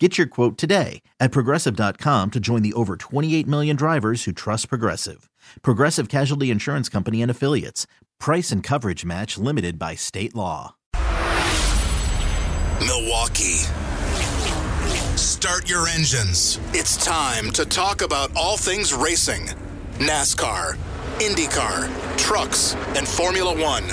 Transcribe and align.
Get 0.00 0.18
your 0.18 0.26
quote 0.26 0.58
today 0.58 1.02
at 1.20 1.30
progressive.com 1.30 2.32
to 2.32 2.40
join 2.40 2.62
the 2.62 2.72
over 2.72 2.96
28 2.96 3.46
million 3.46 3.76
drivers 3.76 4.24
who 4.24 4.32
trust 4.32 4.68
Progressive. 4.68 5.30
Progressive 5.62 6.08
Casualty 6.08 6.50
Insurance 6.50 6.88
Company 6.88 7.22
and 7.22 7.30
Affiliates. 7.30 7.86
Price 8.18 8.50
and 8.50 8.60
coverage 8.60 9.04
match 9.04 9.38
limited 9.38 9.78
by 9.78 9.94
state 9.94 10.34
law. 10.34 10.74
Milwaukee. 12.80 13.62
Start 15.14 15.70
your 15.70 15.86
engines. 15.86 16.58
It's 16.72 16.96
time 17.04 17.52
to 17.52 17.64
talk 17.64 18.02
about 18.02 18.32
all 18.34 18.56
things 18.56 18.92
racing 18.92 19.46
NASCAR, 19.98 20.76
IndyCar, 21.20 22.18
trucks, 22.18 22.74
and 22.96 23.06
Formula 23.06 23.54
One. 23.62 23.84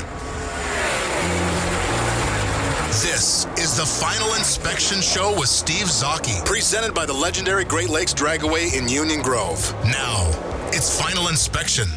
This 2.91 3.45
is 3.57 3.77
the 3.77 3.85
Final 3.85 4.33
Inspection 4.33 4.99
Show 4.99 5.33
with 5.39 5.47
Steve 5.47 5.85
Zocchi, 5.85 6.43
presented 6.43 6.93
by 6.93 7.05
the 7.05 7.13
legendary 7.13 7.63
Great 7.63 7.87
Lakes 7.87 8.13
Dragaway 8.13 8.77
in 8.77 8.89
Union 8.89 9.21
Grove. 9.21 9.73
Now, 9.85 10.29
it's 10.73 10.99
Final 10.99 11.29
Inspection 11.29 11.87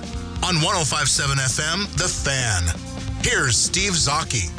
on 0.45 0.63
1057 0.63 1.37
FM, 1.37 1.93
The 1.97 2.07
Fan. 2.07 2.63
Here's 3.25 3.57
Steve 3.57 3.95
Zocchi. 3.95 4.53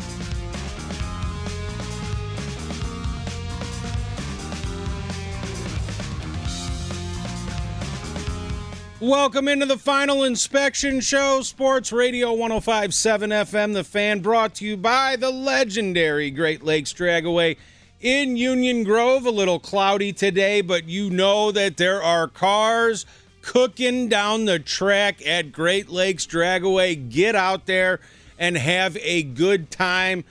Welcome 9.01 9.49
into 9.49 9.65
the 9.65 9.77
final 9.77 10.24
inspection 10.24 11.01
show, 11.01 11.41
Sports 11.41 11.91
Radio 11.91 12.32
1057 12.32 13.29
FM, 13.29 13.74
the 13.74 13.84
fan, 13.84 14.21
brought 14.21 14.55
to 14.55 14.65
you 14.65 14.77
by 14.77 15.18
the 15.18 15.32
legendary 15.32 16.32
Great 16.32 16.63
Lakes 16.63 16.93
Dragaway 16.93 17.57
in 17.99 18.37
Union 18.37 18.85
Grove. 18.85 19.26
A 19.26 19.32
little 19.32 19.60
cloudy 19.60 20.13
today, 20.13 20.62
but 20.62 20.87
you 20.87 21.10
know 21.10 21.52
that 21.52 21.76
there 21.76 22.02
are 22.02 22.29
cars 22.29 23.05
cooking 23.41 24.07
down 24.07 24.46
the 24.46 24.60
track 24.60 25.27
at 25.27 25.52
Great 25.52 25.90
Lakes 25.90 26.26
Dragaway. 26.26 27.09
Get 27.09 27.35
out 27.35 27.65
there 27.65 27.99
and 28.40 28.57
have 28.57 28.96
a 29.02 29.24
good 29.24 29.70
time. 29.70 30.24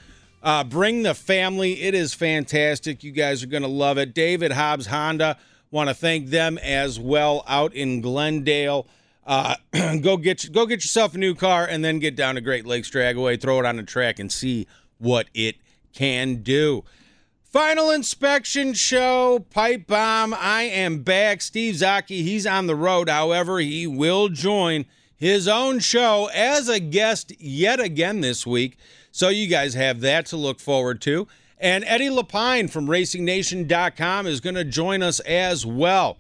Uh, 0.42 0.64
bring 0.64 1.02
the 1.02 1.14
family. 1.14 1.82
It 1.82 1.92
is 1.92 2.14
fantastic. 2.14 3.04
You 3.04 3.12
guys 3.12 3.42
are 3.42 3.46
going 3.46 3.62
to 3.62 3.68
love 3.68 3.98
it. 3.98 4.14
David 4.14 4.52
Hobbs 4.52 4.86
Honda 4.86 5.36
Want 5.70 5.88
to 5.88 5.94
thank 5.94 6.28
them 6.28 6.58
as 6.58 7.00
well 7.00 7.44
out 7.48 7.74
in 7.74 8.00
Glendale. 8.00 8.86
Uh, 9.26 9.56
go 10.00 10.16
get 10.16 10.52
go 10.52 10.66
get 10.66 10.84
yourself 10.84 11.14
a 11.14 11.18
new 11.18 11.34
car 11.34 11.66
and 11.66 11.84
then 11.84 11.98
get 11.98 12.14
down 12.14 12.34
to 12.36 12.40
Great 12.40 12.66
Lakes 12.66 12.90
Dragaway, 12.90 13.40
throw 13.40 13.58
it 13.58 13.66
on 13.66 13.76
the 13.76 13.82
track, 13.82 14.18
and 14.18 14.30
see 14.30 14.66
what 14.98 15.28
it 15.34 15.56
can 15.92 16.42
do. 16.42 16.84
Final 17.42 17.90
inspection 17.90 18.74
show, 18.74 19.46
pipe 19.50 19.86
bomb. 19.86 20.34
I 20.34 20.62
am 20.62 21.02
back. 21.02 21.40
Steve 21.40 21.76
Zocchi, 21.76 22.22
he's 22.22 22.46
on 22.48 22.66
the 22.66 22.74
road. 22.74 23.08
However, 23.08 23.60
he 23.60 23.86
will 23.86 24.28
join 24.28 24.86
his 25.16 25.46
own 25.46 25.78
show 25.78 26.28
as 26.34 26.68
a 26.68 26.80
guest 26.80 27.32
yet 27.40 27.78
again 27.78 28.20
this 28.20 28.44
week. 28.44 28.76
So 29.12 29.28
you 29.28 29.46
guys 29.46 29.74
have 29.74 30.00
that 30.00 30.26
to 30.26 30.36
look 30.36 30.58
forward 30.58 31.00
to. 31.02 31.28
And 31.58 31.84
Eddie 31.84 32.08
Lapine 32.08 32.69
from 32.69 32.86
RacingNation.com 32.86 34.27
is 34.27 34.41
going 34.41 34.56
to 34.56 34.64
join 34.64 35.02
us 35.02 35.20
as 35.20 35.64
well. 35.64 36.18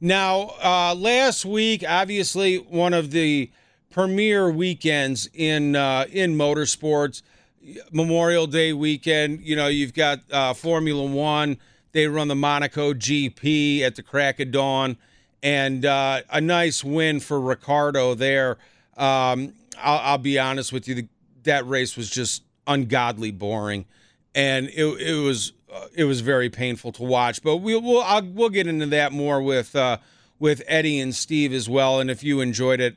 Now, 0.00 0.54
uh, 0.62 0.94
last 0.96 1.44
week, 1.44 1.84
obviously, 1.88 2.56
one 2.56 2.92
of 2.92 3.12
the 3.12 3.50
premier 3.90 4.50
weekends 4.50 5.28
in 5.32 5.76
uh, 5.76 6.06
in 6.10 6.36
motorsports, 6.36 7.22
Memorial 7.92 8.48
Day 8.48 8.72
weekend. 8.72 9.42
You 9.42 9.54
know, 9.54 9.68
you've 9.68 9.94
got 9.94 10.20
uh, 10.32 10.54
Formula 10.54 11.04
One. 11.04 11.58
They 11.92 12.08
run 12.08 12.26
the 12.26 12.34
Monaco 12.34 12.94
GP 12.94 13.82
at 13.82 13.94
the 13.94 14.02
crack 14.02 14.40
of 14.40 14.50
dawn, 14.50 14.96
and 15.42 15.84
uh, 15.84 16.22
a 16.30 16.40
nice 16.40 16.82
win 16.82 17.20
for 17.20 17.40
Ricciardo 17.40 18.14
there. 18.14 18.58
Um, 18.96 19.52
I'll, 19.78 19.98
I'll, 19.98 20.18
be 20.18 20.38
honest 20.38 20.72
with 20.72 20.88
you, 20.88 20.94
the, 20.94 21.08
that 21.44 21.66
race 21.66 21.96
was 21.96 22.10
just 22.10 22.42
ungodly 22.66 23.30
boring 23.30 23.84
and 24.34 24.68
it, 24.68 24.84
it 24.84 25.22
was 25.22 25.52
uh, 25.72 25.86
it 25.94 26.04
was 26.04 26.20
very 26.20 26.50
painful 26.50 26.92
to 26.92 27.02
watch. 27.02 27.42
But 27.42 27.56
we'll 27.58 27.80
we'll 27.80 28.02
I'll, 28.02 28.24
we'll 28.24 28.50
get 28.50 28.66
into 28.66 28.86
that 28.86 29.12
more 29.12 29.42
with 29.42 29.74
uh, 29.74 29.98
with 30.38 30.62
Eddie 30.66 31.00
and 31.00 31.14
Steve 31.14 31.52
as 31.52 31.68
well. 31.68 32.00
And 32.00 32.10
if 32.10 32.22
you 32.22 32.40
enjoyed 32.40 32.80
it, 32.80 32.96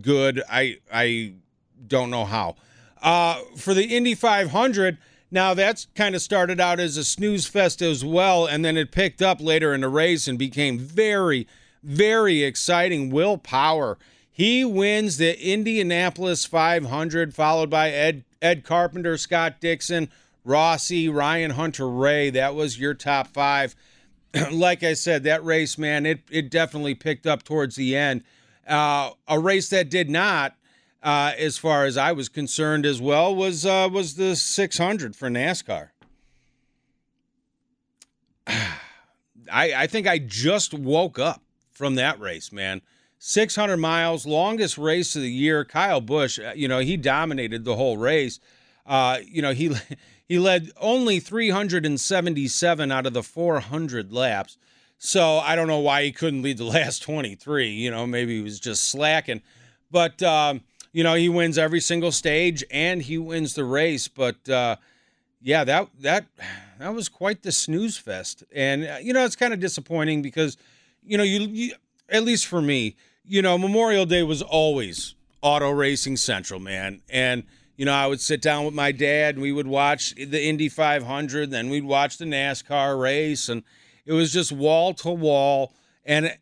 good. 0.00 0.42
I 0.50 0.78
I 0.92 1.34
don't 1.86 2.10
know 2.10 2.24
how. 2.24 2.56
Uh, 3.02 3.40
for 3.56 3.74
the 3.74 3.84
Indy 3.84 4.14
500, 4.14 4.96
now 5.32 5.54
that's 5.54 5.88
kind 5.96 6.14
of 6.14 6.22
started 6.22 6.60
out 6.60 6.78
as 6.78 6.96
a 6.96 7.02
snooze 7.02 7.46
fest 7.46 7.82
as 7.82 8.04
well, 8.04 8.46
and 8.46 8.64
then 8.64 8.76
it 8.76 8.92
picked 8.92 9.20
up 9.20 9.40
later 9.40 9.74
in 9.74 9.80
the 9.80 9.88
race 9.88 10.28
and 10.28 10.38
became 10.38 10.78
very 10.78 11.48
very 11.82 12.42
exciting. 12.42 13.10
Will 13.10 13.38
Power. 13.38 13.98
He 14.30 14.64
wins 14.64 15.18
the 15.18 15.38
Indianapolis 15.44 16.46
500, 16.46 17.34
followed 17.34 17.68
by 17.68 17.90
Ed 17.90 18.24
Ed 18.40 18.64
Carpenter, 18.64 19.16
Scott 19.16 19.60
Dixon, 19.60 20.10
Rossi, 20.44 21.08
Ryan 21.08 21.52
Hunter-Reay. 21.52 22.32
That 22.32 22.54
was 22.54 22.78
your 22.78 22.94
top 22.94 23.28
five. 23.28 23.76
like 24.52 24.82
I 24.82 24.94
said, 24.94 25.24
that 25.24 25.44
race, 25.44 25.76
man, 25.78 26.06
it 26.06 26.20
it 26.30 26.50
definitely 26.50 26.94
picked 26.94 27.26
up 27.26 27.42
towards 27.42 27.76
the 27.76 27.96
end. 27.96 28.24
Uh, 28.66 29.10
a 29.28 29.38
race 29.38 29.68
that 29.70 29.90
did 29.90 30.08
not, 30.08 30.54
uh, 31.02 31.32
as 31.36 31.58
far 31.58 31.84
as 31.84 31.96
I 31.96 32.12
was 32.12 32.28
concerned, 32.28 32.86
as 32.86 33.00
well 33.00 33.34
was 33.34 33.66
uh, 33.66 33.88
was 33.92 34.14
the 34.14 34.36
600 34.36 35.14
for 35.14 35.28
NASCAR. 35.28 35.90
I 38.46 38.72
I 39.52 39.86
think 39.86 40.06
I 40.06 40.18
just 40.18 40.72
woke 40.72 41.18
up 41.18 41.42
from 41.70 41.96
that 41.96 42.18
race, 42.20 42.52
man. 42.52 42.80
600 43.18 43.76
miles, 43.76 44.26
longest 44.26 44.76
race 44.76 45.14
of 45.14 45.22
the 45.22 45.30
year. 45.30 45.64
Kyle 45.64 46.00
Busch, 46.00 46.40
uh, 46.40 46.52
you 46.56 46.66
know, 46.66 46.80
he 46.80 46.96
dominated 46.96 47.64
the 47.64 47.76
whole 47.76 47.96
race. 47.96 48.40
Uh, 48.84 49.18
you 49.24 49.40
know, 49.40 49.52
he 49.52 49.76
he 50.32 50.38
led 50.38 50.70
only 50.80 51.20
377 51.20 52.90
out 52.90 53.04
of 53.04 53.12
the 53.12 53.22
400 53.22 54.14
laps. 54.14 54.56
So 54.96 55.36
I 55.40 55.54
don't 55.54 55.66
know 55.68 55.80
why 55.80 56.04
he 56.04 56.10
couldn't 56.10 56.40
lead 56.40 56.56
the 56.56 56.64
last 56.78 57.02
23. 57.02 57.68
You 57.68 57.90
know, 57.90 58.06
maybe 58.06 58.36
he 58.38 58.42
was 58.42 58.58
just 58.58 58.88
slacking. 58.88 59.42
But, 59.90 60.22
um, 60.22 60.62
you 60.90 61.04
know, 61.04 61.16
he 61.16 61.28
wins 61.28 61.58
every 61.58 61.80
single 61.80 62.12
stage 62.12 62.64
and 62.70 63.02
he 63.02 63.18
wins 63.18 63.52
the 63.52 63.64
race. 63.64 64.08
But, 64.08 64.48
uh, 64.48 64.76
yeah, 65.42 65.64
that 65.64 65.88
that 66.00 66.24
that 66.78 66.94
was 66.94 67.10
quite 67.10 67.42
the 67.42 67.52
snooze 67.52 67.98
fest, 67.98 68.44
and 68.54 68.84
uh, 68.84 68.96
you 69.02 69.12
know 69.12 69.24
it's 69.24 69.34
kind 69.34 69.52
of 69.52 69.58
disappointing 69.58 70.22
because 70.22 70.56
you 71.02 71.18
know 71.18 71.24
you, 71.24 71.40
you 71.40 71.74
at 72.08 72.22
least 72.22 72.46
for 72.46 72.62
me, 72.62 72.94
you 73.24 73.42
know 73.42 73.58
Memorial 73.58 74.06
Day 74.06 74.22
was 74.22 74.40
always 74.40 75.16
auto 75.42 75.70
racing 75.70 76.16
central, 76.16 76.60
man, 76.60 77.02
and 77.10 77.42
you 77.82 77.86
know, 77.86 77.94
I 77.94 78.06
would 78.06 78.20
sit 78.20 78.40
down 78.40 78.64
with 78.64 78.74
my 78.74 78.92
dad 78.92 79.34
and 79.34 79.42
we 79.42 79.50
would 79.50 79.66
watch 79.66 80.14
the 80.14 80.40
Indy 80.40 80.68
500, 80.68 81.50
then 81.50 81.68
we'd 81.68 81.82
watch 81.82 82.16
the 82.16 82.24
NASCAR 82.24 82.96
race, 82.96 83.48
and 83.48 83.64
it 84.06 84.12
was 84.12 84.32
just 84.32 84.52
wall 84.52 84.94
to 84.94 85.10
wall. 85.10 85.74
And 86.04 86.32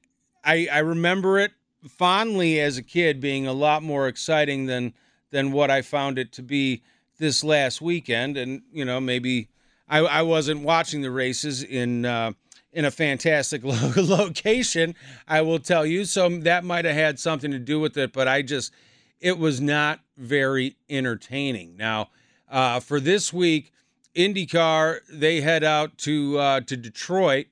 I, 0.45 0.69
I 0.71 0.81
remember 0.81 1.39
it 1.39 1.53
fondly 1.89 2.61
as 2.61 2.77
a 2.77 2.83
kid 2.83 3.23
being 3.23 3.47
a 3.47 3.55
lot 3.55 3.83
more 3.83 4.07
exciting 4.07 4.67
than 4.67 4.93
than 5.31 5.51
what 5.51 5.71
I 5.71 5.81
found 5.81 6.19
it 6.19 6.31
to 6.33 6.43
be 6.43 6.83
this 7.19 7.43
last 7.43 7.81
weekend. 7.81 8.37
And 8.37 8.61
you 8.71 8.85
know, 8.85 9.01
maybe 9.01 9.49
I, 9.89 10.01
I 10.01 10.21
wasn't 10.21 10.61
watching 10.61 11.01
the 11.01 11.11
races 11.11 11.63
in 11.63 12.05
uh, 12.05 12.33
in 12.71 12.85
a 12.85 12.91
fantastic 12.91 13.65
lo- 13.65 13.93
location. 13.97 14.95
I 15.27 15.41
will 15.41 15.59
tell 15.59 15.87
you, 15.87 16.05
so 16.05 16.29
that 16.29 16.65
might 16.65 16.85
have 16.85 16.97
had 16.97 17.19
something 17.19 17.51
to 17.51 17.59
do 17.59 17.81
with 17.81 17.97
it. 17.97 18.13
But 18.13 18.29
I 18.29 18.43
just 18.43 18.75
it 19.21 19.39
was 19.39 19.61
not 19.61 20.01
very 20.17 20.77
entertaining. 20.89 21.77
Now, 21.77 22.11
uh, 22.51 22.81
for 22.81 23.01
this 23.01 23.33
week, 23.33 23.73
IndyCar 24.15 25.01
they 25.13 25.41
head 25.41 25.63
out 25.63 25.99
to 25.99 26.39
uh, 26.39 26.61
to 26.63 26.77
Detroit, 26.77 27.47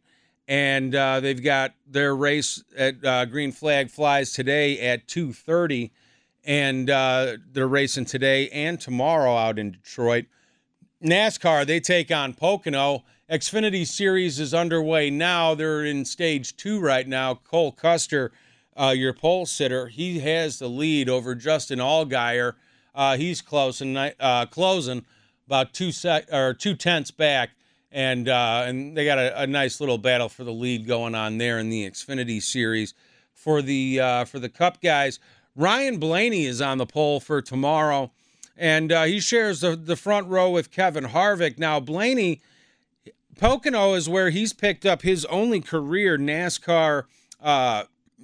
and 0.48 0.94
uh, 0.94 1.20
they've 1.20 1.42
got 1.42 1.74
their 1.86 2.16
race 2.16 2.64
at 2.76 3.04
uh, 3.04 3.24
Green 3.26 3.52
Flag 3.52 3.90
Flies 3.90 4.32
today 4.32 4.80
at 4.80 5.06
two 5.06 5.32
thirty, 5.32 5.92
and 6.44 6.90
uh, 6.90 7.36
they're 7.52 7.68
racing 7.68 8.06
today 8.06 8.48
and 8.50 8.80
tomorrow 8.80 9.36
out 9.36 9.58
in 9.58 9.72
Detroit. 9.72 10.26
NASCAR 11.02 11.64
they 11.64 11.80
take 11.80 12.10
on 12.10 12.34
Pocono. 12.34 13.04
Xfinity 13.30 13.86
Series 13.86 14.40
is 14.40 14.54
underway 14.54 15.10
now. 15.10 15.54
They're 15.54 15.84
in 15.84 16.06
stage 16.06 16.56
two 16.56 16.80
right 16.80 17.06
now. 17.06 17.34
Cole 17.34 17.72
Custer 17.72 18.32
uh, 18.78 18.90
your 18.90 19.12
pole 19.12 19.44
sitter, 19.44 19.88
he 19.88 20.20
has 20.20 20.58
the 20.58 20.68
lead 20.68 21.08
over 21.08 21.34
Justin 21.34 21.80
Allgaier. 21.80 22.54
Uh, 22.94 23.16
he's 23.16 23.40
close 23.40 23.80
and 23.80 23.96
uh, 24.20 24.46
closing 24.46 25.04
about 25.46 25.72
two 25.72 25.90
sec 25.90 26.32
or 26.32 26.54
two 26.54 26.74
tenths 26.74 27.10
back, 27.10 27.50
and 27.90 28.28
uh, 28.28 28.64
and 28.66 28.96
they 28.96 29.04
got 29.04 29.18
a, 29.18 29.42
a, 29.42 29.46
nice 29.46 29.80
little 29.80 29.98
battle 29.98 30.28
for 30.28 30.44
the 30.44 30.52
lead 30.52 30.86
going 30.86 31.14
on 31.14 31.38
there 31.38 31.58
in 31.58 31.70
the 31.70 31.88
Xfinity 31.88 32.42
Series 32.42 32.94
for 33.32 33.62
the 33.62 34.00
uh, 34.00 34.24
for 34.24 34.38
the 34.38 34.48
Cup 34.48 34.80
guys. 34.80 35.18
Ryan 35.56 35.98
Blaney 35.98 36.44
is 36.44 36.60
on 36.60 36.78
the 36.78 36.86
pole 36.86 37.18
for 37.18 37.42
tomorrow, 37.42 38.12
and 38.56 38.92
uh, 38.92 39.04
he 39.04 39.20
shares 39.20 39.60
the 39.60 39.74
the 39.74 39.96
front 39.96 40.28
row 40.28 40.50
with 40.50 40.70
Kevin 40.70 41.04
Harvick. 41.04 41.58
Now 41.58 41.80
Blaney. 41.80 42.40
Pocono 43.36 43.94
is 43.94 44.08
where 44.08 44.30
he's 44.30 44.52
picked 44.52 44.84
up 44.84 45.02
his 45.02 45.24
only 45.26 45.60
career 45.60 46.18
NASCAR, 46.18 47.04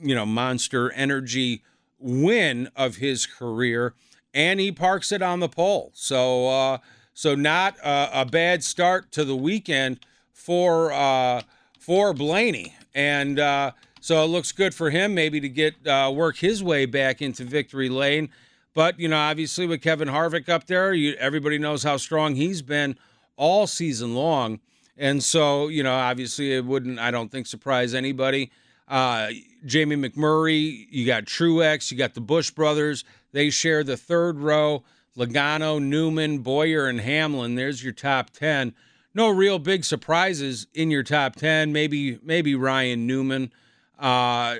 you 0.00 0.14
know, 0.14 0.26
monster 0.26 0.90
energy 0.92 1.62
win 1.98 2.68
of 2.76 2.96
his 2.96 3.26
career, 3.26 3.94
and 4.32 4.60
he 4.60 4.70
parks 4.70 5.12
it 5.12 5.22
on 5.22 5.40
the 5.40 5.48
pole. 5.48 5.90
So, 5.94 6.48
uh, 6.48 6.78
so 7.14 7.34
not 7.34 7.76
a, 7.78 8.22
a, 8.22 8.26
bad 8.26 8.64
start 8.64 9.12
to 9.12 9.24
the 9.24 9.36
weekend 9.36 10.00
for 10.32 10.92
uh, 10.92 11.42
for 11.78 12.12
Blaney, 12.12 12.74
and 12.94 13.38
uh, 13.38 13.72
so 14.00 14.22
it 14.22 14.26
looks 14.26 14.52
good 14.52 14.74
for 14.74 14.90
him 14.90 15.14
maybe 15.14 15.40
to 15.40 15.48
get 15.48 15.86
uh, 15.86 16.12
work 16.14 16.36
his 16.36 16.62
way 16.62 16.86
back 16.86 17.22
into 17.22 17.44
victory 17.44 17.88
lane. 17.88 18.28
But 18.74 18.98
you 18.98 19.08
know, 19.08 19.16
obviously 19.16 19.66
with 19.66 19.80
Kevin 19.80 20.08
Harvick 20.08 20.48
up 20.48 20.66
there, 20.66 20.92
you, 20.92 21.14
everybody 21.14 21.58
knows 21.58 21.84
how 21.84 21.96
strong 21.96 22.34
he's 22.34 22.60
been 22.60 22.98
all 23.36 23.66
season 23.66 24.14
long, 24.14 24.60
and 24.96 25.22
so 25.22 25.68
you 25.68 25.82
know, 25.82 25.94
obviously 25.94 26.52
it 26.52 26.64
wouldn't, 26.64 26.98
I 26.98 27.10
don't 27.10 27.30
think, 27.30 27.46
surprise 27.46 27.94
anybody. 27.94 28.50
Uh, 28.86 29.30
Jamie 29.64 29.96
McMurray, 29.96 30.86
you 30.90 31.06
got 31.06 31.24
Truex, 31.24 31.90
you 31.90 31.96
got 31.96 32.14
the 32.14 32.20
Busch 32.20 32.50
brothers. 32.50 33.04
They 33.32 33.50
share 33.50 33.82
the 33.82 33.96
third 33.96 34.38
row. 34.38 34.84
Logano, 35.16 35.80
Newman, 35.80 36.38
Bowyer, 36.38 36.86
and 36.86 37.00
Hamlin. 37.00 37.54
There's 37.54 37.82
your 37.84 37.92
top 37.92 38.30
ten. 38.30 38.74
No 39.14 39.28
real 39.28 39.60
big 39.60 39.84
surprises 39.84 40.66
in 40.74 40.90
your 40.90 41.04
top 41.04 41.36
ten. 41.36 41.72
Maybe 41.72 42.18
maybe 42.22 42.54
Ryan 42.54 43.06
Newman. 43.06 43.52
Uh, 43.98 44.56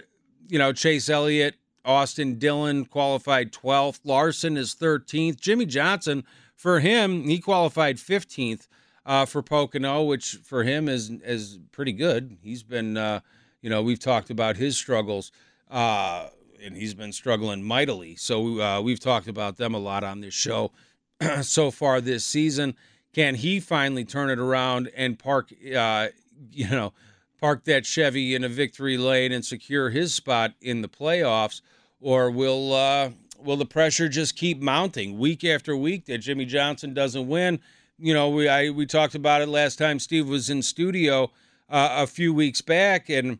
you 0.49 0.59
know 0.59 0.73
Chase 0.73 1.09
Elliott, 1.09 1.57
Austin 1.85 2.39
Dillon 2.39 2.85
qualified 2.85 3.53
12th. 3.53 4.01
Larson 4.05 4.57
is 4.57 4.75
13th. 4.75 5.41
Jimmie 5.41 5.67
Johnson 5.67 6.25
for 6.55 6.81
him 6.81 7.25
he 7.25 7.41
qualified 7.41 7.97
15th 7.97 8.69
uh, 9.07 9.27
for 9.27 9.43
Pocono, 9.43 10.03
which 10.05 10.39
for 10.45 10.63
him 10.63 10.89
is 10.89 11.11
is 11.11 11.59
pretty 11.73 11.93
good. 11.93 12.39
He's 12.43 12.63
been 12.63 12.97
uh, 12.97 13.21
you 13.65 13.71
know, 13.71 13.83
we've 13.83 13.99
talked 13.99 14.29
about 14.29 14.59
his 14.59 14.77
struggles, 14.77 15.33
uh, 15.71 16.29
and 16.63 16.77
he's 16.77 16.93
been 16.93 17.13
struggling 17.13 17.63
mightily. 17.63 18.15
So 18.15 18.61
uh, 18.61 18.83
we've 18.83 19.01
talked 19.01 19.27
about 19.27 19.57
them 19.57 19.73
a 19.73 19.79
lot 19.79 20.05
on 20.05 20.21
this 20.21 20.35
show 20.35 20.71
so 21.41 21.71
far 21.71 22.03
this 22.03 22.27
season. 22.27 22.77
Can 23.15 23.37
he 23.37 23.61
finally 23.61 24.05
turn 24.05 24.29
it 24.29 24.39
around 24.39 24.91
and 24.95 25.19
park, 25.19 25.51
uh, 25.75 26.09
you 26.53 26.69
know, 26.69 26.93
park 27.41 27.65
that 27.65 27.87
Chevy 27.87 28.35
in 28.35 28.45
a 28.45 28.51
victory 28.51 28.99
lane 28.99 29.33
and 29.33 29.43
secure 29.43 29.89
his 29.89 30.13
spot 30.13 30.53
in 30.61 30.83
the 30.83 30.89
playoffs, 30.89 31.63
or 32.03 32.31
will 32.31 32.75
uh, 32.75 33.13
will 33.43 33.57
the 33.57 33.65
pressure 33.65 34.11
just 34.11 34.37
keep 34.37 34.61
mounting 34.61 35.19
week 35.19 35.43
after 35.43 35.75
week 35.75 36.05
that 36.05 36.19
Jimmie 36.19 36.45
Johnson 36.45 36.93
doesn't 36.93 37.29
win? 37.29 37.61
You 37.99 38.13
know, 38.13 38.29
we 38.29 38.47
I, 38.47 38.69
we 38.69 38.85
talked 38.85 39.15
about 39.15 39.41
it 39.41 39.49
last 39.49 39.77
time 39.77 39.99
Steve 40.01 40.29
was 40.29 40.51
in 40.51 40.61
studio 40.61 41.31
uh, 41.71 42.03
a 42.03 42.07
few 42.07 42.35
weeks 42.35 42.61
back, 42.61 43.09
and 43.09 43.39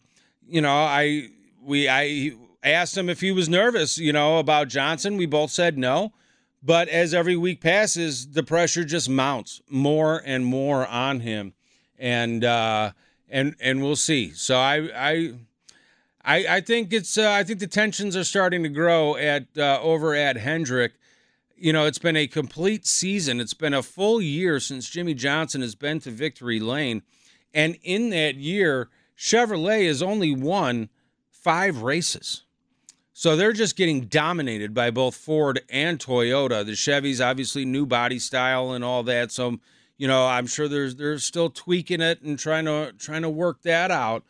you 0.49 0.61
know, 0.61 0.73
I 0.73 1.29
we 1.63 1.89
I 1.89 2.33
asked 2.63 2.97
him 2.97 3.09
if 3.09 3.21
he 3.21 3.33
was 3.33 3.49
nervous, 3.49 3.99
you 3.99 4.13
know, 4.13 4.39
about 4.39 4.69
Johnson. 4.69 5.17
We 5.17 5.27
both 5.27 5.51
said 5.51 5.79
no. 5.79 6.13
But 6.63 6.89
as 6.89 7.13
every 7.13 7.37
week 7.37 7.61
passes, 7.61 8.29
the 8.31 8.43
pressure 8.43 8.85
just 8.85 9.09
mounts 9.09 9.61
more 9.69 10.23
and 10.25 10.47
more 10.47 10.87
on 10.87 11.21
him, 11.21 11.53
and 11.99 12.43
uh, 12.43 12.93
and 13.29 13.55
and 13.61 13.83
we'll 13.83 13.97
see. 13.97 14.33
So 14.33 14.57
I 14.57 14.89
I 14.97 15.35
I, 16.25 16.57
I 16.57 16.61
think 16.63 16.93
it's 16.95 17.19
uh, 17.19 17.31
I 17.31 17.45
think 17.45 17.61
the 17.61 17.67
tensions 17.67 18.17
are 18.17 18.25
starting 18.25 18.63
to 18.63 18.71
grow 18.71 19.15
at 19.17 19.47
uh, 19.59 19.79
over 19.83 20.15
at 20.15 20.39
Hendrick. 20.39 20.95
You 21.55 21.73
know, 21.75 21.85
it's 21.85 21.99
been 21.99 22.17
a 22.17 22.27
complete 22.27 22.87
season. 22.87 23.41
It's 23.41 23.55
been 23.55 23.75
a 23.75 23.83
full 23.83 24.23
year 24.23 24.59
since 24.59 24.89
Jimmie 24.89 25.15
Johnson 25.15 25.61
has 25.61 25.75
been 25.75 26.01
to 26.01 26.11
victory 26.11 26.61
lane, 26.61 27.03
and 27.53 27.77
in 27.83 28.09
that 28.11 28.37
year 28.37 28.89
Chevrolet 29.17 29.87
has 29.87 30.03
only 30.03 30.35
won 30.35 30.89
five 31.31 31.83
races. 31.83 32.43
So 33.13 33.37
they're 33.37 33.53
just 33.53 33.77
getting 33.77 34.03
dominated 34.07 34.75
by 34.75 34.91
both 34.91 35.15
Ford 35.15 35.61
and 35.71 36.01
Toyota. 36.01 36.67
The 36.67 36.73
Chevys 36.73 37.25
obviously 37.25 37.65
new 37.65 37.87
body 37.87 38.19
style 38.19 38.73
and 38.73 38.83
all 38.83 39.05
that. 39.05 39.31
So, 39.31 39.59
you 39.97 40.09
know, 40.09 40.27
I'm 40.27 40.49
sure 40.49 40.67
there's 40.67 40.97
they're 40.97 41.19
still 41.19 41.49
tweaking 41.49 42.01
it 42.01 42.23
and 42.23 42.37
trying 42.37 42.65
to 42.65 42.93
trying 42.99 43.23
to 43.23 43.31
work 43.31 43.63
that 43.63 43.93
out. 43.93 44.25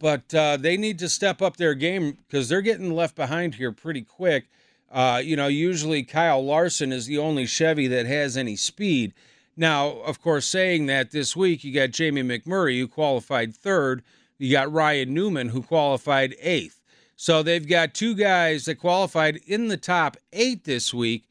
But 0.00 0.34
uh, 0.34 0.56
they 0.56 0.76
need 0.76 0.98
to 0.98 1.08
step 1.08 1.40
up 1.40 1.56
their 1.56 1.74
game 1.74 2.18
because 2.26 2.48
they're 2.48 2.60
getting 2.60 2.92
left 2.92 3.14
behind 3.14 3.54
here 3.54 3.70
pretty 3.70 4.02
quick. 4.02 4.46
Uh, 4.90 5.20
you 5.22 5.36
know, 5.36 5.46
usually 5.46 6.02
Kyle 6.02 6.44
Larson 6.44 6.92
is 6.92 7.06
the 7.06 7.18
only 7.18 7.46
Chevy 7.46 7.86
that 7.86 8.06
has 8.06 8.36
any 8.36 8.56
speed. 8.56 9.14
Now, 9.56 9.90
of 10.00 10.20
course, 10.20 10.46
saying 10.46 10.86
that 10.86 11.12
this 11.12 11.36
week 11.36 11.62
you 11.62 11.72
got 11.72 11.90
Jamie 11.90 12.22
McMurray 12.22 12.80
who 12.80 12.88
qualified 12.88 13.54
third 13.54 14.02
you 14.38 14.50
got 14.50 14.72
Ryan 14.72 15.14
Newman, 15.14 15.48
who 15.48 15.62
qualified 15.62 16.34
eighth. 16.40 16.80
So 17.16 17.42
they've 17.42 17.66
got 17.66 17.94
two 17.94 18.14
guys 18.14 18.64
that 18.64 18.76
qualified 18.76 19.36
in 19.46 19.68
the 19.68 19.76
top 19.76 20.16
eight 20.32 20.64
this 20.64 20.92
week. 20.92 21.28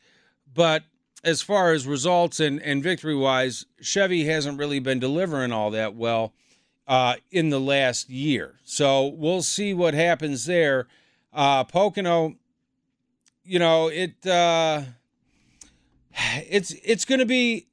But 0.54 0.84
as 1.24 1.42
far 1.42 1.74
as 1.74 1.88
results 1.88 2.40
and, 2.40 2.62
and 2.62 2.84
victory 2.84 3.16
wise, 3.16 3.66
Chevy 3.82 4.26
hasn't 4.26 4.60
really 4.60 4.80
been 4.80 5.00
delivering 5.00 5.52
all 5.52 5.72
that 5.72 5.96
well 5.96 6.34
uh, 6.88 7.16
in 7.32 7.50
the 7.50 7.60
last 7.60 8.10
year. 8.10 8.56
So 8.64 9.08
we'll 9.08 9.42
see 9.42 9.74
what 9.74 9.94
happens 9.94 10.46
there. 10.46 10.88
Uh, 11.32 11.64
Pocono, 11.64 12.36
you 13.44 13.60
know, 13.60 13.88
it 13.88 14.26
uh, 14.26 14.84
it's 16.50 16.72
it's 16.84 17.06
going 17.06 17.20
to 17.20 17.26
be 17.26 17.68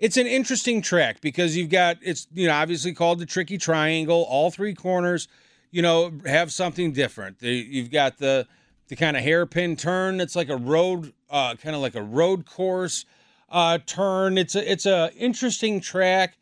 it's 0.00 0.16
an 0.16 0.26
interesting 0.26 0.80
track 0.80 1.20
because 1.20 1.56
you've 1.56 1.68
got 1.68 1.98
it's 2.00 2.26
you 2.32 2.48
know 2.48 2.54
obviously 2.54 2.92
called 2.92 3.18
the 3.18 3.26
tricky 3.26 3.58
triangle. 3.58 4.26
All 4.28 4.50
three 4.50 4.74
corners, 4.74 5.28
you 5.70 5.82
know, 5.82 6.10
have 6.26 6.52
something 6.52 6.92
different. 6.92 7.40
You've 7.42 7.90
got 7.90 8.16
the 8.18 8.48
the 8.88 8.96
kind 8.96 9.16
of 9.16 9.22
hairpin 9.22 9.76
turn. 9.76 10.20
It's 10.20 10.34
like 10.34 10.48
a 10.48 10.56
road, 10.56 11.12
uh, 11.28 11.54
kind 11.56 11.76
of 11.76 11.82
like 11.82 11.94
a 11.94 12.02
road 12.02 12.46
course 12.46 13.04
uh, 13.50 13.78
turn. 13.84 14.38
It's 14.38 14.54
a 14.54 14.72
it's 14.72 14.86
a 14.86 15.12
interesting 15.16 15.80
track. 15.80 16.38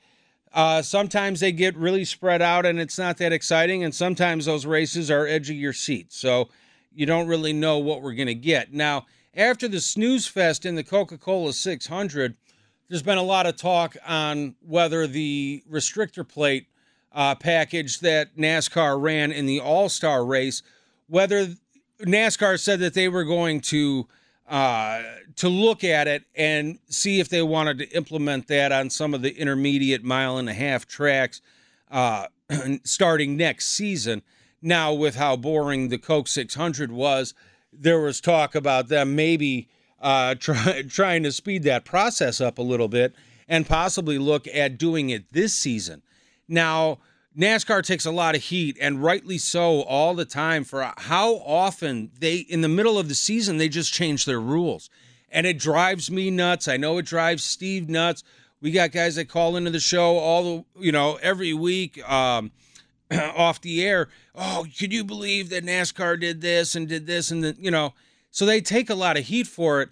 Uh, 0.54 0.80
sometimes 0.80 1.40
they 1.40 1.52
get 1.52 1.76
really 1.76 2.06
spread 2.06 2.40
out 2.40 2.64
and 2.64 2.80
it's 2.80 2.96
not 2.96 3.18
that 3.18 3.32
exciting, 3.32 3.82
and 3.82 3.94
sometimes 3.94 4.46
those 4.46 4.66
races 4.66 5.10
are 5.10 5.26
edge 5.26 5.50
of 5.50 5.56
your 5.56 5.72
seat. 5.72 6.12
So 6.12 6.48
you 6.94 7.06
don't 7.06 7.26
really 7.26 7.52
know 7.52 7.78
what 7.78 8.02
we're 8.02 8.14
going 8.14 8.28
to 8.28 8.34
get. 8.34 8.72
Now, 8.72 9.06
after 9.34 9.68
the 9.68 9.80
snooze 9.80 10.26
fest 10.26 10.64
in 10.64 10.74
the 10.74 10.84
Coca 10.84 11.18
Cola 11.18 11.52
600 11.52 12.36
there's 12.88 13.02
been 13.02 13.18
a 13.18 13.22
lot 13.22 13.46
of 13.46 13.56
talk 13.56 13.96
on 14.06 14.54
whether 14.66 15.06
the 15.06 15.62
restrictor 15.70 16.26
plate 16.26 16.66
uh, 17.12 17.34
package 17.34 18.00
that 18.00 18.36
NASCAR 18.36 19.00
ran 19.00 19.32
in 19.32 19.46
the 19.46 19.60
All 19.60 19.88
Star 19.88 20.24
race, 20.24 20.62
whether 21.06 21.48
NASCAR 22.00 22.58
said 22.58 22.80
that 22.80 22.94
they 22.94 23.08
were 23.08 23.24
going 23.24 23.60
to 23.62 24.06
uh, 24.48 25.02
to 25.36 25.48
look 25.48 25.84
at 25.84 26.08
it 26.08 26.24
and 26.34 26.78
see 26.88 27.20
if 27.20 27.28
they 27.28 27.42
wanted 27.42 27.78
to 27.78 27.88
implement 27.90 28.48
that 28.48 28.72
on 28.72 28.88
some 28.88 29.12
of 29.12 29.20
the 29.20 29.36
intermediate 29.38 30.02
mile 30.02 30.38
and 30.38 30.48
a 30.48 30.54
half 30.54 30.86
tracks 30.86 31.42
uh, 31.90 32.26
starting 32.84 33.36
next 33.36 33.68
season. 33.68 34.22
Now, 34.62 34.92
with 34.94 35.16
how 35.16 35.36
boring 35.36 35.88
the 35.88 35.98
Coke 35.98 36.28
600 36.28 36.90
was, 36.90 37.34
there 37.72 38.00
was 38.00 38.20
talk 38.20 38.54
about 38.54 38.88
them 38.88 39.14
maybe 39.14 39.68
uh, 40.00 40.34
try, 40.38 40.82
trying 40.88 41.22
to 41.22 41.32
speed 41.32 41.62
that 41.64 41.84
process 41.84 42.40
up 42.40 42.58
a 42.58 42.62
little 42.62 42.88
bit 42.88 43.14
and 43.48 43.66
possibly 43.66 44.18
look 44.18 44.46
at 44.48 44.78
doing 44.78 45.10
it 45.10 45.32
this 45.32 45.54
season. 45.54 46.02
Now, 46.46 46.98
NASCAR 47.38 47.84
takes 47.84 48.04
a 48.04 48.10
lot 48.10 48.34
of 48.34 48.42
heat, 48.42 48.76
and 48.80 49.02
rightly 49.02 49.38
so, 49.38 49.82
all 49.82 50.14
the 50.14 50.24
time 50.24 50.64
for 50.64 50.92
how 50.96 51.36
often 51.36 52.10
they, 52.18 52.38
in 52.38 52.62
the 52.62 52.68
middle 52.68 52.98
of 52.98 53.08
the 53.08 53.14
season, 53.14 53.58
they 53.58 53.68
just 53.68 53.92
change 53.92 54.24
their 54.24 54.40
rules. 54.40 54.90
And 55.30 55.46
it 55.46 55.58
drives 55.58 56.10
me 56.10 56.30
nuts. 56.30 56.68
I 56.68 56.78
know 56.78 56.98
it 56.98 57.06
drives 57.06 57.44
Steve 57.44 57.88
nuts. 57.88 58.24
We 58.60 58.72
got 58.72 58.92
guys 58.92 59.14
that 59.16 59.28
call 59.28 59.56
into 59.56 59.70
the 59.70 59.78
show 59.78 60.16
all 60.16 60.42
the, 60.42 60.64
you 60.80 60.90
know, 60.90 61.18
every 61.22 61.52
week 61.52 62.02
um, 62.10 62.50
off 63.12 63.60
the 63.60 63.84
air. 63.84 64.08
Oh, 64.34 64.66
can 64.76 64.90
you 64.90 65.04
believe 65.04 65.50
that 65.50 65.64
NASCAR 65.64 66.18
did 66.18 66.40
this 66.40 66.74
and 66.74 66.88
did 66.88 67.06
this? 67.06 67.30
And, 67.30 67.44
the, 67.44 67.56
you 67.58 67.70
know, 67.70 67.94
so 68.38 68.46
they 68.46 68.60
take 68.60 68.88
a 68.88 68.94
lot 68.94 69.16
of 69.16 69.24
heat 69.24 69.48
for 69.48 69.82
it. 69.82 69.88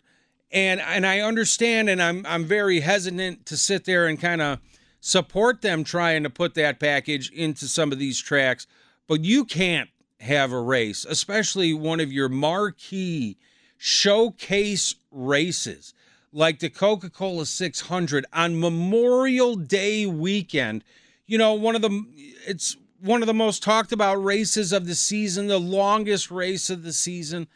And 0.53 0.81
and 0.81 1.05
I 1.05 1.19
understand 1.19 1.91
and 1.91 2.01
I'm 2.01 2.25
I'm 2.25 2.45
very 2.45 2.79
hesitant 2.79 3.45
to 3.47 3.57
sit 3.57 3.87
there 3.87 4.07
and 4.07 4.21
kind 4.21 4.41
of 4.41 4.61
support 5.01 5.63
them 5.63 5.83
trying 5.83 6.23
to 6.23 6.31
put 6.31 6.55
that 6.55 6.79
package 6.79 7.29
into 7.33 7.67
some 7.67 7.91
of 7.91 7.99
these 7.99 8.21
tracks, 8.21 8.69
but 9.09 9.25
you 9.25 9.45
can't 9.45 9.91
have 10.21 10.53
a 10.53 10.61
race, 10.61 11.05
especially 11.05 11.75
one 11.75 11.99
of 11.99 12.13
your 12.13 12.29
marquee 12.29 13.37
showcase 13.79 14.95
races 15.11 15.93
like 16.33 16.61
the 16.61 16.71
Coca 16.71 17.11
Cola 17.11 17.47
600 17.47 18.27
on 18.33 18.61
Memorial 18.61 19.57
Day 19.57 20.07
weekend. 20.07 20.85
You 21.27 21.39
know, 21.39 21.53
one 21.55 21.75
of 21.75 21.83
the, 21.83 22.05
it's 22.47 22.77
one 23.01 23.25
of 23.25 23.27
the 23.27 23.35
most 23.35 23.65
talked 23.65 23.91
about 23.91 24.23
races 24.23 24.73
of 24.73 24.87
the 24.87 24.95
season, 24.95 25.49
the 25.49 25.59
longest 25.59 26.31
race 26.31 26.71
of 26.71 26.85
the 26.85 26.93
season, 26.93 27.49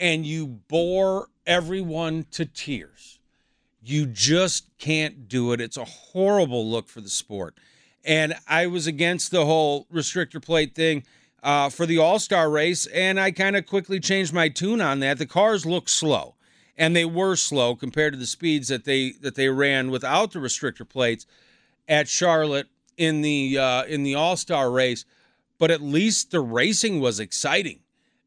and 0.00 0.26
you 0.26 0.46
bore 0.46 1.28
everyone 1.46 2.24
to 2.32 2.46
tears. 2.46 3.20
You 3.82 4.06
just 4.06 4.66
can't 4.78 5.28
do 5.28 5.52
it. 5.52 5.60
It's 5.60 5.76
a 5.76 5.84
horrible 5.84 6.68
look 6.68 6.88
for 6.88 7.00
the 7.00 7.10
sport. 7.10 7.58
And 8.04 8.34
I 8.48 8.66
was 8.66 8.86
against 8.86 9.30
the 9.30 9.44
whole 9.44 9.86
restrictor 9.92 10.42
plate 10.42 10.74
thing 10.74 11.04
uh, 11.42 11.68
for 11.68 11.86
the 11.86 11.98
All 11.98 12.18
Star 12.18 12.50
race, 12.50 12.86
and 12.86 13.20
I 13.20 13.30
kind 13.30 13.56
of 13.56 13.66
quickly 13.66 14.00
changed 14.00 14.32
my 14.32 14.48
tune 14.48 14.80
on 14.80 15.00
that. 15.00 15.18
The 15.18 15.26
cars 15.26 15.66
look 15.66 15.88
slow, 15.88 16.34
and 16.76 16.96
they 16.96 17.04
were 17.04 17.36
slow 17.36 17.74
compared 17.74 18.14
to 18.14 18.18
the 18.18 18.26
speeds 18.26 18.68
that 18.68 18.84
they 18.84 19.12
that 19.20 19.34
they 19.34 19.48
ran 19.48 19.90
without 19.90 20.32
the 20.32 20.38
restrictor 20.38 20.88
plates 20.88 21.26
at 21.88 22.08
Charlotte 22.08 22.68
in 22.96 23.22
the 23.22 23.58
uh, 23.58 23.84
in 23.84 24.02
the 24.02 24.14
All 24.14 24.36
Star 24.36 24.70
race. 24.70 25.04
But 25.58 25.70
at 25.70 25.82
least 25.82 26.30
the 26.30 26.40
racing 26.40 27.00
was 27.00 27.20
exciting, 27.20 27.80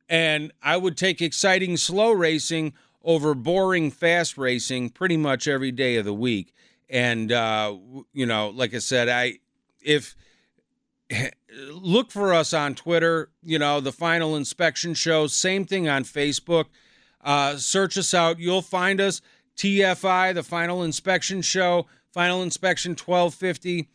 and 0.10 0.52
I 0.62 0.78
would 0.78 0.98
take 0.98 1.22
exciting 1.22 1.78
slow 1.78 2.12
racing 2.12 2.74
over 3.04 3.34
boring 3.34 3.92
fast 3.92 4.38
racing 4.38 4.90
pretty 4.90 5.18
much 5.18 5.48
every 5.48 5.72
day 5.72 5.98
of 5.98 6.06
the 6.06 6.14
week. 6.14 6.54
And 6.90 7.32
uh, 7.32 7.76
you 8.14 8.26
know, 8.26 8.50
like 8.50 8.74
I 8.74 8.80
said, 8.80 9.10
I 9.10 9.40
if 9.82 10.16
look 11.72 12.12
for 12.12 12.34
us 12.34 12.54
on 12.54 12.76
Twitter, 12.76 13.30
you 13.44 13.60
know, 13.60 13.80
the 13.80 13.92
final 13.92 14.36
inspection 14.36 14.94
show, 14.94 15.28
same 15.28 15.66
thing 15.66 15.88
on 15.88 16.04
Facebook. 16.04 16.66
Uh, 17.24 17.56
search 17.58 17.98
us 17.98 18.14
out. 18.14 18.40
You'll 18.40 18.62
find 18.62 19.00
us. 19.00 19.22
TFI, 19.56 20.34
the 20.34 20.44
final 20.44 20.84
inspection 20.84 21.42
show, 21.42 21.86
final 22.12 22.42
inspection 22.42 22.92
1250. 22.92 23.88